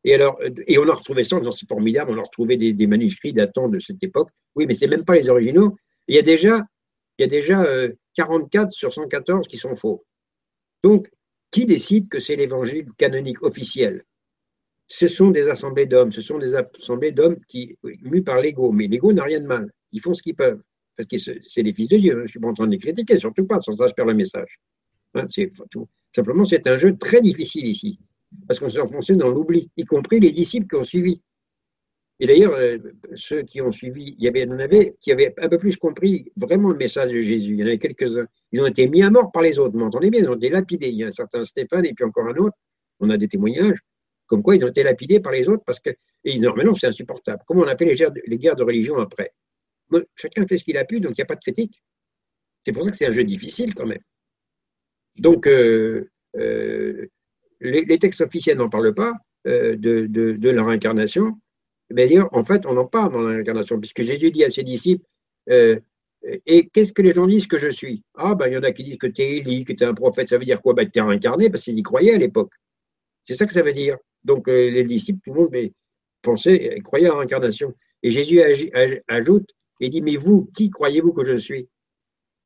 Et 0.04 0.14
alors, 0.14 0.38
euh, 0.42 0.50
et 0.68 0.78
on 0.78 0.88
a 0.90 0.94
retrouvé 0.94 1.24
ça, 1.24 1.40
c'est 1.58 1.68
formidable, 1.68 2.12
on 2.12 2.18
a 2.18 2.22
retrouvé 2.24 2.58
des, 2.58 2.88
manuscrits 2.88 3.32
datant 3.32 3.70
de 3.70 3.80
cette 3.80 4.04
époque. 4.04 4.30
Oui, 4.56 4.66
mais 4.68 4.74
c'est 4.74 4.88
même 4.88 5.06
pas 5.06 5.16
les 5.16 5.30
originaux. 5.30 5.78
Il 6.10 6.16
y 6.16 6.20
a 6.20 6.22
déjà, 6.22 6.62
il 7.18 7.22
y 7.22 7.26
a 7.26 7.28
déjà 7.28 7.66
44 8.16 8.68
euh, 8.68 8.70
sur 8.72 8.94
114 8.94 9.48
qui 9.48 9.58
sont 9.58 9.76
faux. 9.76 10.06
Donc, 10.84 11.10
qui 11.50 11.66
décide 11.66 12.10
que 12.10 12.20
c'est 12.20 12.36
l'évangile 12.36 12.88
canonique 12.98 13.42
officiel? 13.42 14.04
Ce 14.94 15.08
sont 15.08 15.32
des 15.32 15.50
assemblées 15.50 15.88
d'hommes, 15.88 16.12
ce 16.12 16.22
sont 16.22 16.38
des 16.38 16.54
assemblées 16.54 17.12
d'hommes 17.12 17.38
qui, 17.48 17.76
mus 18.04 18.22
par 18.22 18.40
l'ego, 18.40 18.72
mais 18.72 18.86
l'ego 18.86 19.12
n'a 19.12 19.24
rien 19.24 19.40
de 19.40 19.48
mal, 19.48 19.68
ils 19.92 20.00
font 20.00 20.14
ce 20.14 20.22
qu'ils 20.22 20.36
peuvent, 20.36 20.62
parce 20.96 21.08
que 21.08 21.18
c'est 21.18 21.64
les 21.64 21.74
fils 21.74 21.88
de 21.88 21.98
Dieu, 21.98 22.12
hein. 22.12 22.18
je 22.18 22.22
ne 22.22 22.28
suis 22.28 22.40
pas 22.40 22.50
en 22.50 22.54
train 22.54 22.68
de 22.68 22.74
les 22.74 22.78
critiquer, 22.78 23.18
surtout 23.18 23.48
pas, 23.48 23.60
sans 23.60 23.74
ça 23.74 23.88
je 23.88 23.94
perds 23.94 24.06
le 24.06 24.14
message. 24.14 24.60
Hein. 25.16 25.26
Simplement, 26.16 26.46
c'est 26.46 26.68
un 26.68 26.78
jeu 26.78 26.96
très 26.96 27.22
difficile 27.22 27.66
ici, 27.66 27.98
parce 28.48 28.60
qu'on 28.60 28.70
s'est 28.70 28.82
enfoncé 28.82 29.16
dans 29.16 29.30
l'oubli, 29.30 29.72
y 29.78 29.84
compris 29.84 30.20
les 30.20 30.30
disciples 30.30 30.68
qui 30.68 30.76
ont 30.76 30.84
suivi. 30.84 31.20
Et 32.20 32.28
d'ailleurs, 32.28 32.54
euh, 32.54 32.78
ceux 33.16 33.42
qui 33.42 33.62
ont 33.62 33.72
suivi, 33.72 34.14
il 34.20 34.24
y, 34.24 34.28
avait, 34.28 34.48
en 34.48 34.60
avait 34.60 34.96
qui 35.02 35.12
avaient 35.12 35.34
un 35.40 35.50
peu 35.50 35.58
plus 35.58 35.76
compris 35.76 36.32
vraiment 36.38 36.70
le 36.70 36.78
message 36.78 37.12
de 37.12 37.20
Jésus. 37.20 37.54
Il 37.54 37.60
y 37.62 37.64
en 37.64 37.66
avait 37.66 37.80
quelques-uns. 37.80 38.28
Ils 38.52 38.62
ont 38.62 38.68
été 38.68 38.88
mis 38.88 39.02
à 39.02 39.10
mort 39.10 39.32
par 39.32 39.42
les 39.42 39.58
autres, 39.58 39.74
vous 39.74 39.80
m'entendez 39.80 40.12
bien, 40.12 40.22
ils 40.22 40.30
ont 40.30 40.36
été 40.36 40.52
lapidés. 40.52 40.90
Il 40.90 40.98
y 40.98 41.04
a 41.04 41.08
un 41.08 41.12
certain 41.12 41.44
Stéphane 41.44 41.84
et 41.88 41.94
puis 41.94 42.06
encore 42.06 42.28
un 42.28 42.36
autre, 42.36 42.56
on 43.00 43.10
a 43.10 43.18
des 43.18 43.28
témoignages 43.28 43.80
comme 44.34 44.42
quoi 44.42 44.56
ils 44.56 44.66
ont 44.66 44.70
été 44.70 44.82
lapidés 44.82 45.20
par 45.20 45.32
les 45.32 45.48
autres 45.48 45.62
parce 45.64 45.80
que, 45.80 45.92
et 46.24 46.40
normalement, 46.40 46.74
c'est 46.74 46.88
insupportable. 46.88 47.44
Comment 47.46 47.62
on 47.62 47.68
a 47.68 47.78
fait 47.78 47.86
les, 47.86 48.04
les 48.26 48.38
guerres 48.40 48.56
de 48.56 48.64
religion 48.64 48.98
après? 48.98 49.32
Chacun 50.16 50.48
fait 50.48 50.58
ce 50.58 50.64
qu'il 50.64 50.76
a 50.76 50.86
pu, 50.86 51.00
donc 51.00 51.12
il 51.12 51.22
n'y 51.22 51.22
a 51.22 51.28
pas 51.28 51.36
de 51.36 51.42
critique. 51.42 51.84
C'est 52.66 52.72
pour 52.72 52.84
ça 52.84 52.90
que 52.90 52.98
c'est 52.98 53.06
un 53.06 53.12
jeu 53.12 53.24
difficile 53.24 53.76
quand 53.76 53.86
même. 53.86 54.02
Donc, 55.18 55.46
euh, 55.46 56.10
euh, 56.36 57.06
les, 57.62 58.00
textes 58.00 58.22
officiels 58.22 58.58
n'en 58.58 58.70
parlent 58.70 58.96
pas 58.96 59.14
euh, 59.46 59.76
de, 59.76 60.08
de, 60.08 60.50
la 60.50 60.64
réincarnation. 60.64 61.40
Mais 61.92 62.08
d'ailleurs, 62.08 62.36
en 62.36 62.44
fait, 62.44 62.66
on 62.66 62.76
en 62.76 62.88
parle 62.88 63.14
dans 63.14 63.22
la 63.22 63.36
réincarnation, 63.36 63.80
puisque 63.80 64.02
Jésus 64.02 64.32
dit 64.32 64.44
à 64.44 64.50
ses 64.50 64.64
disciples 64.64 65.06
Et 65.48 66.70
qu'est-ce 66.74 66.92
que 66.92 67.04
les 67.04 67.14
gens 67.14 67.28
disent 67.28 67.46
que 67.46 67.60
je 67.60 67.68
suis? 67.68 68.04
Ah, 68.16 68.34
ben, 68.34 68.48
il 68.48 68.54
y 68.54 68.58
en 68.58 68.64
a 68.64 68.72
qui 68.72 68.82
disent 68.82 68.98
que 68.98 69.06
tu 69.06 69.22
es 69.22 69.38
Élie, 69.38 69.64
que 69.64 69.74
tu 69.74 69.84
es 69.84 69.86
un 69.86 69.94
prophète. 69.94 70.30
Ça 70.30 70.40
veut 70.40 70.46
dire 70.46 70.60
quoi? 70.60 70.74
Ben, 70.74 70.90
Tu 70.90 70.98
es 70.98 71.04
réincarné, 71.04 71.52
parce 71.52 71.64
qu'ils 71.64 71.78
y 71.78 71.84
croyaient 71.84 72.16
à 72.16 72.18
l'époque. 72.18 72.54
C'est 73.24 73.36
ça 73.36 73.46
que 73.46 73.54
ça 73.54 73.62
veut 73.62 73.74
dire. 73.74 73.98
Donc 74.24 74.48
euh, 74.48 74.70
les 74.70 74.84
disciples, 74.84 75.20
tout 75.24 75.34
le 75.34 75.42
monde 75.42 75.50
mais, 75.52 75.74
pensait, 76.22 76.80
croyait 76.84 77.10
à 77.10 77.16
l'incarnation. 77.16 77.74
Et 78.02 78.12
Jésus 78.12 78.42
ajoute 79.08 79.50
et 79.80 79.90
dit, 79.90 80.02
mais 80.02 80.16
vous, 80.16 80.50
qui 80.56 80.70
croyez-vous 80.70 81.14
que 81.14 81.24
je 81.24 81.36
suis? 81.36 81.68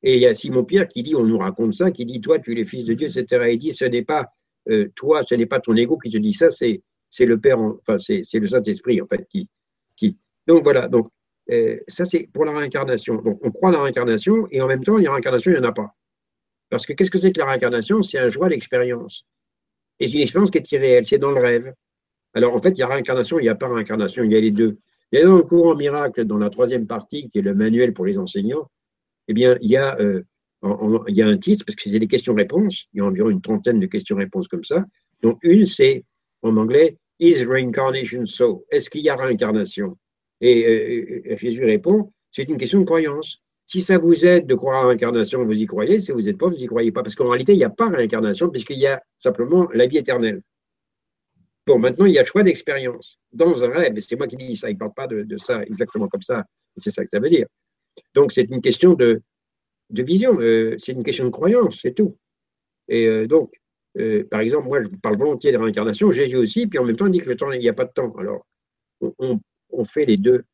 Et 0.04 0.16
il 0.16 0.20
y 0.22 0.28
a 0.28 0.34
Simon-Pierre 0.34 0.88
qui 0.88 1.04
dit, 1.04 1.16
on 1.16 1.24
nous 1.24 1.40
raconte 1.40 1.74
ça, 1.74 1.92
qui 1.92 2.06
dit, 2.06 2.22
toi, 2.22 2.40
tu 2.40 2.52
es 2.52 2.56
le 2.56 2.64
Fils 2.64 2.86
de 2.86 2.94
Dieu, 2.94 3.08
etc. 3.08 3.46
Et 3.48 3.54
il 3.54 3.58
dit, 3.58 3.74
ce 3.74 3.86
n'est 3.86 4.04
pas 4.04 4.28
euh, 4.70 4.90
toi, 4.96 5.24
ce 5.28 5.36
n'est 5.36 5.46
pas 5.46 5.60
ton 5.60 5.76
ego 5.76 5.98
qui 5.98 6.10
te 6.10 6.18
dit 6.18 6.34
ça, 6.34 6.52
c'est, 6.52 6.82
c'est 7.10 7.26
le 7.26 7.40
Père, 7.40 7.60
enfin, 7.60 7.98
c'est, 7.98 8.22
c'est 8.24 8.40
le 8.40 8.48
Saint-Esprit, 8.48 9.02
en 9.02 9.08
fait, 9.08 9.26
qui. 9.30 9.50
qui... 9.96 10.18
Donc 10.46 10.64
voilà, 10.64 10.88
donc 10.88 11.10
euh, 11.52 11.78
ça 11.88 12.06
c'est 12.06 12.30
pour 12.34 12.46
la 12.46 12.52
réincarnation. 12.52 13.22
Donc 13.22 13.40
on 13.44 13.52
croit 13.52 13.70
à 13.70 13.74
la 13.74 13.82
réincarnation 13.84 14.48
et 14.52 14.62
en 14.62 14.68
même 14.68 14.84
temps, 14.84 14.98
il 14.98 15.06
y 15.06 15.08
a 15.08 15.12
réincarnation, 15.12 15.52
il 15.52 15.60
n'y 15.60 15.66
en 15.66 15.70
a 15.70 15.74
pas. 15.74 15.96
Parce 16.70 16.86
que 16.86 16.94
qu'est-ce 16.94 17.12
que 17.12 17.18
c'est 17.18 17.32
que 17.32 17.40
la 17.40 17.46
réincarnation? 17.46 18.02
C'est 18.02 18.20
un 18.20 18.30
joie 18.30 18.50
d'expérience. 18.50 19.26
Et 20.00 20.08
c'est 20.08 20.14
une 20.14 20.22
expérience 20.22 20.52
qui 20.52 20.58
est 20.58 20.72
irréelle, 20.72 21.06
c'est 21.06 21.18
dans 21.18 21.32
le 21.32 21.42
rêve. 21.42 21.74
Alors 22.34 22.56
en 22.56 22.62
fait, 22.62 22.72
il 22.72 22.80
y 22.80 22.84
a 22.84 22.88
réincarnation, 22.88 23.40
il 23.40 23.44
n'y 23.44 23.50
a 23.50 23.56
pas 23.56 23.68
réincarnation, 23.68 24.24
il 24.24 24.32
y 24.32 24.36
a 24.36 24.40
les 24.40 24.52
deux. 24.52 24.78
Et 25.12 25.24
dans 25.24 25.38
le 25.38 25.44
courant 25.44 25.76
miracle, 25.76 26.26
dans 26.26 26.38
la 26.38 26.50
troisième 26.50 26.86
partie, 26.86 27.30
qui 27.30 27.40
est 27.40 27.42
le 27.42 27.56
manuel 27.56 27.94
pour 27.94 28.06
les 28.06 28.18
enseignants, 28.18 28.70
eh 29.28 29.34
bien, 29.34 29.58
il 29.62 29.72
y 29.72 29.78
a, 29.78 29.98
euh, 30.00 30.24
il 31.08 31.16
y 31.16 31.22
a 31.22 31.28
un 31.28 31.38
titre, 31.38 31.66
parce 31.66 31.76
que 31.76 31.90
c'est 31.90 32.00
des 32.00 32.08
questions-réponses, 32.08 32.88
il 32.94 32.98
y 32.98 33.02
a 33.02 33.06
environ 33.06 33.30
une 33.30 33.42
trentaine 33.42 33.80
de 33.80 33.88
questions-réponses 33.88 34.48
comme 34.48 34.64
ça. 34.64 34.86
Donc 35.22 35.40
une, 35.44 35.66
c'est 35.66 36.04
en 36.42 36.56
anglais, 36.58 36.98
Is 37.20 37.46
reincarnation 37.46 38.26
so? 38.28 38.66
Est-ce 38.70 38.90
qu'il 38.90 39.02
y 39.02 39.10
a 39.10 39.16
réincarnation? 39.16 39.98
Et 40.40 40.66
euh, 40.66 41.32
euh, 41.32 41.38
Jésus 41.38 41.66
répond, 41.66 42.14
c'est 42.30 42.48
une 42.48 42.58
question 42.58 42.80
de 42.80 42.86
croyance. 42.86 43.42
Si 43.68 43.82
ça 43.82 43.98
vous 43.98 44.26
aide 44.26 44.48
de 44.48 44.56
croire 44.56 44.86
à 44.86 44.88
l'incarnation, 44.88 45.44
vous 45.44 45.62
y 45.62 45.66
croyez. 45.66 46.00
Si 46.00 46.14
vous 46.14 46.22
n'êtes 46.22 46.38
pas, 46.38 46.48
vous 46.48 46.56
n'y 46.56 46.66
croyez 46.66 46.94
pas. 46.94 47.04
Parce 47.04 47.16
qu'en 47.16 47.28
réalité, 47.28 47.52
il 47.52 47.58
n'y 47.58 47.66
a 47.66 47.70
pas 47.70 47.90
réincarnation, 47.90 48.50
puisqu'il 48.50 48.80
y 48.80 48.88
a 48.88 49.04
simplement 49.18 49.68
la 49.74 49.88
vie 49.88 49.98
éternelle. 49.98 50.42
Bon, 51.66 51.78
maintenant, 51.78 52.06
il 52.06 52.14
y 52.14 52.20
a 52.20 52.24
choix 52.24 52.44
d'expérience. 52.44 53.20
Dans 53.34 53.66
un 53.66 53.70
rêve, 53.70 54.00
c'est 54.00 54.16
moi 54.16 54.26
qui 54.26 54.38
dis 54.38 54.56
ça, 54.56 54.70
il 54.70 54.76
ne 54.76 54.80
parle 54.80 54.94
pas 54.94 55.08
de, 55.08 55.38
ça 55.38 55.64
exactement 55.64 56.08
comme 56.08 56.22
ça. 56.22 56.46
C'est 56.78 56.92
ça 56.92 57.04
que 57.04 57.10
ça 57.10 57.20
veut 57.20 57.28
dire. 57.28 57.46
Donc, 58.16 58.32
c'est 58.32 58.50
une 58.50 58.62
question 58.62 58.94
de, 58.94 59.22
vision, 59.90 60.40
euh, 60.40 60.78
c'est 60.80 60.94
une 60.94 61.04
question 61.04 61.26
de 61.26 61.30
croyance, 61.30 61.80
c'est 61.82 61.94
tout. 61.94 62.18
Et 62.88 63.06
euh, 63.06 63.28
donc, 63.28 63.54
euh, 63.98 64.24
par 64.32 64.40
exemple, 64.40 64.70
moi, 64.70 64.82
je 64.82 64.88
parle 65.02 65.18
volontiers 65.18 65.52
de 65.52 65.58
réincarnation, 65.58 66.10
Jésus 66.14 66.38
aussi, 66.38 66.68
puis 66.68 66.80
en 66.80 66.86
même 66.86 66.96
temps, 66.96 67.08
il 67.08 67.12
dit 67.12 67.20
que 67.20 67.28
le 67.28 67.36
temps, 67.36 67.52
il 67.52 67.60
n'y 67.60 67.68
a 67.68 67.74
pas 67.74 67.86
de 67.86 67.92
temps. 67.92 68.16
Alors, 68.18 68.48
on 69.02 69.84
fait 69.84 70.06
les 70.06 70.16
deux 70.16 70.46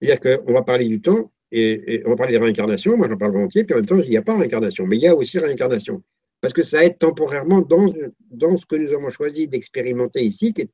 c'est-à-dire 0.00 0.44
qu'on 0.44 0.52
va 0.52 0.62
parler 0.62 0.88
du 0.88 1.00
temps 1.00 1.30
et, 1.52 2.02
on 2.04 2.10
va 2.10 2.16
parler 2.16 2.34
de 2.34 2.42
réincarnation, 2.42 2.96
moi 2.96 3.08
j'en 3.08 3.16
parle 3.16 3.32
volontiers, 3.32 3.64
puis 3.64 3.74
en 3.74 3.78
même 3.78 3.86
temps, 3.86 3.98
il 3.98 4.10
n'y 4.10 4.16
a 4.16 4.22
pas 4.22 4.36
réincarnation, 4.36 4.86
mais 4.86 4.96
il 4.96 5.02
y 5.02 5.06
a 5.06 5.14
aussi 5.14 5.38
réincarnation. 5.38 6.02
Parce 6.40 6.52
que 6.52 6.62
ça 6.62 6.84
aide 6.84 6.98
temporairement 6.98 7.60
dans, 7.62 7.86
dans 8.30 8.56
ce 8.56 8.66
que 8.66 8.76
nous 8.76 8.92
avons 8.92 9.08
choisi 9.08 9.48
d'expérimenter 9.48 10.24
ici, 10.24 10.52
qui 10.52 10.62
est 10.62 10.70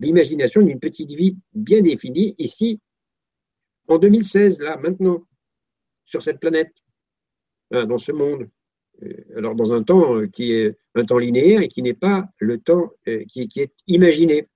l'imagination 0.00 0.62
d'une 0.62 0.80
petite 0.80 1.12
vie 1.12 1.36
bien 1.54 1.80
définie, 1.80 2.34
ici, 2.38 2.80
en 3.88 3.98
2016, 3.98 4.60
là, 4.60 4.76
maintenant, 4.76 5.24
sur 6.04 6.22
cette 6.22 6.40
planète, 6.40 6.74
hein, 7.70 7.86
dans 7.86 7.98
ce 7.98 8.12
monde. 8.12 8.48
Euh, 9.02 9.14
alors, 9.36 9.54
dans 9.54 9.72
un 9.72 9.82
temps 9.82 10.16
euh, 10.16 10.26
qui 10.26 10.52
est 10.52 10.76
un 10.94 11.04
temps 11.04 11.18
linéaire 11.18 11.60
et 11.60 11.68
qui 11.68 11.82
n'est 11.82 11.94
pas 11.94 12.28
le 12.38 12.58
temps 12.58 12.90
euh, 13.08 13.24
qui, 13.28 13.48
qui 13.48 13.60
est 13.60 13.72
imaginé. 13.86 14.46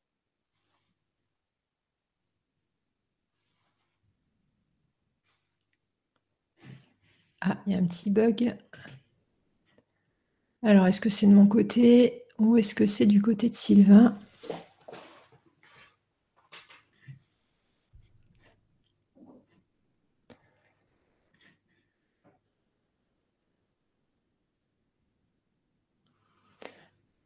Ah, 7.44 7.56
il 7.66 7.72
y 7.72 7.76
a 7.76 7.78
un 7.78 7.84
petit 7.84 8.08
bug. 8.08 8.56
Alors, 10.62 10.86
est-ce 10.86 11.00
que 11.00 11.08
c'est 11.08 11.26
de 11.26 11.32
mon 11.32 11.46
côté 11.48 12.22
ou 12.38 12.56
est-ce 12.56 12.74
que 12.74 12.86
c'est 12.86 13.06
du 13.06 13.20
côté 13.20 13.48
de 13.48 13.54
Sylvain? 13.54 14.16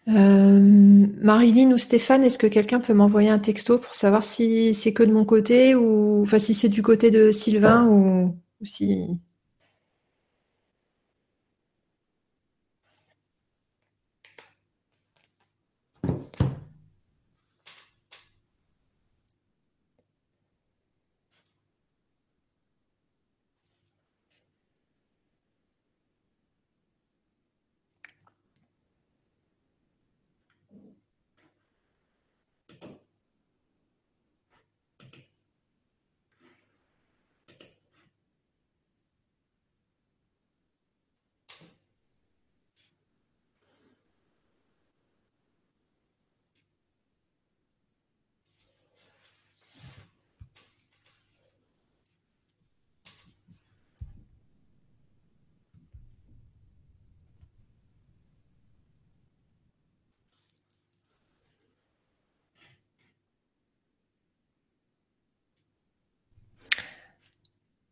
Marilyn 0.06 1.72
ou 1.72 1.76
Stéphane, 1.76 2.24
est-ce 2.24 2.38
que 2.38 2.46
quelqu'un 2.46 2.80
peut 2.80 2.94
m'envoyer 2.94 3.28
un 3.28 3.38
texto 3.40 3.78
pour 3.78 3.94
savoir 3.94 4.24
si 4.24 4.72
c'est 4.74 4.92
que 4.92 5.02
de 5.02 5.12
mon 5.12 5.24
côté 5.24 5.74
ou 5.74 6.22
enfin 6.22 6.38
si 6.38 6.54
c'est 6.54 6.68
du 6.68 6.80
côté 6.82 7.10
de 7.10 7.32
Sylvain 7.32 7.86
ou 7.88 8.34
si 8.64 9.18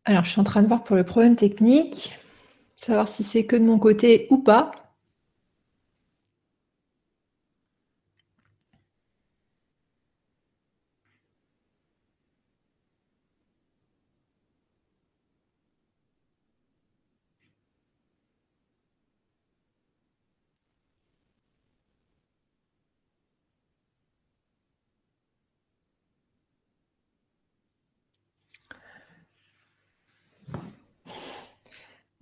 Alors, 0.05 0.23
je 0.23 0.31
suis 0.31 0.41
en 0.41 0.43
train 0.43 0.61
de 0.61 0.67
voir 0.67 0.83
pour 0.83 0.95
le 0.95 1.03
problème 1.03 1.35
technique, 1.35 2.13
savoir 2.75 3.07
si 3.07 3.23
c'est 3.23 3.45
que 3.45 3.55
de 3.55 3.63
mon 3.63 3.79
côté 3.79 4.27
ou 4.29 4.37
pas. 4.37 4.71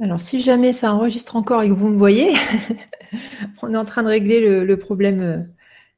Alors, 0.03 0.19
si 0.19 0.41
jamais 0.41 0.73
ça 0.73 0.93
enregistre 0.93 1.37
encore 1.37 1.61
et 1.63 1.69
que 1.69 1.73
vous 1.73 1.87
me 1.87 1.95
voyez, 1.95 2.33
on 3.61 3.73
est 3.73 3.77
en 3.77 3.85
train 3.85 4.03
de 4.03 4.09
régler 4.09 4.41
le, 4.65 4.77
problème. 4.77 5.21
Euh, 5.21 5.37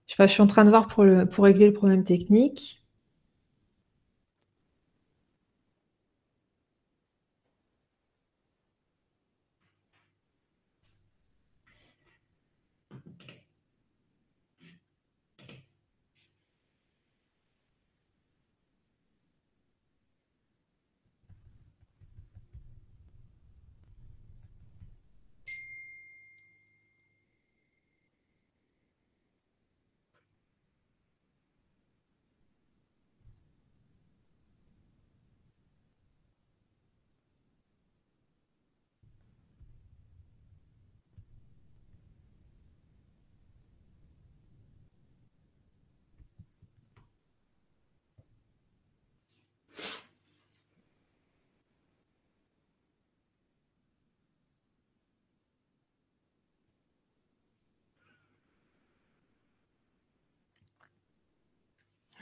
je 0.07 0.27
suis 0.27 0.43
en 0.43 0.47
train 0.47 0.63
de 0.63 0.69
voir 0.69 0.85
pour, 0.85 1.03
pour 1.31 1.43
régler 1.43 1.65
le 1.65 1.73
problème 1.73 2.03
technique. 2.03 2.84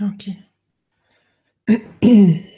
Ok. 0.03 0.23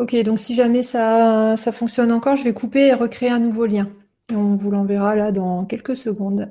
Ok, 0.00 0.16
donc 0.24 0.38
si 0.38 0.54
jamais 0.54 0.82
ça, 0.82 1.56
fonctionne 1.72 2.10
encore, 2.10 2.34
je 2.36 2.42
vais 2.44 2.54
couper 2.54 2.86
et 2.86 2.94
recréer 2.94 3.28
un 3.28 3.38
nouveau 3.38 3.66
lien. 3.66 3.86
Et 4.30 4.34
on 4.34 4.56
vous 4.56 4.70
l'enverra 4.70 5.14
là 5.14 5.30
dans 5.30 5.66
quelques 5.66 5.94
secondes. 5.94 6.48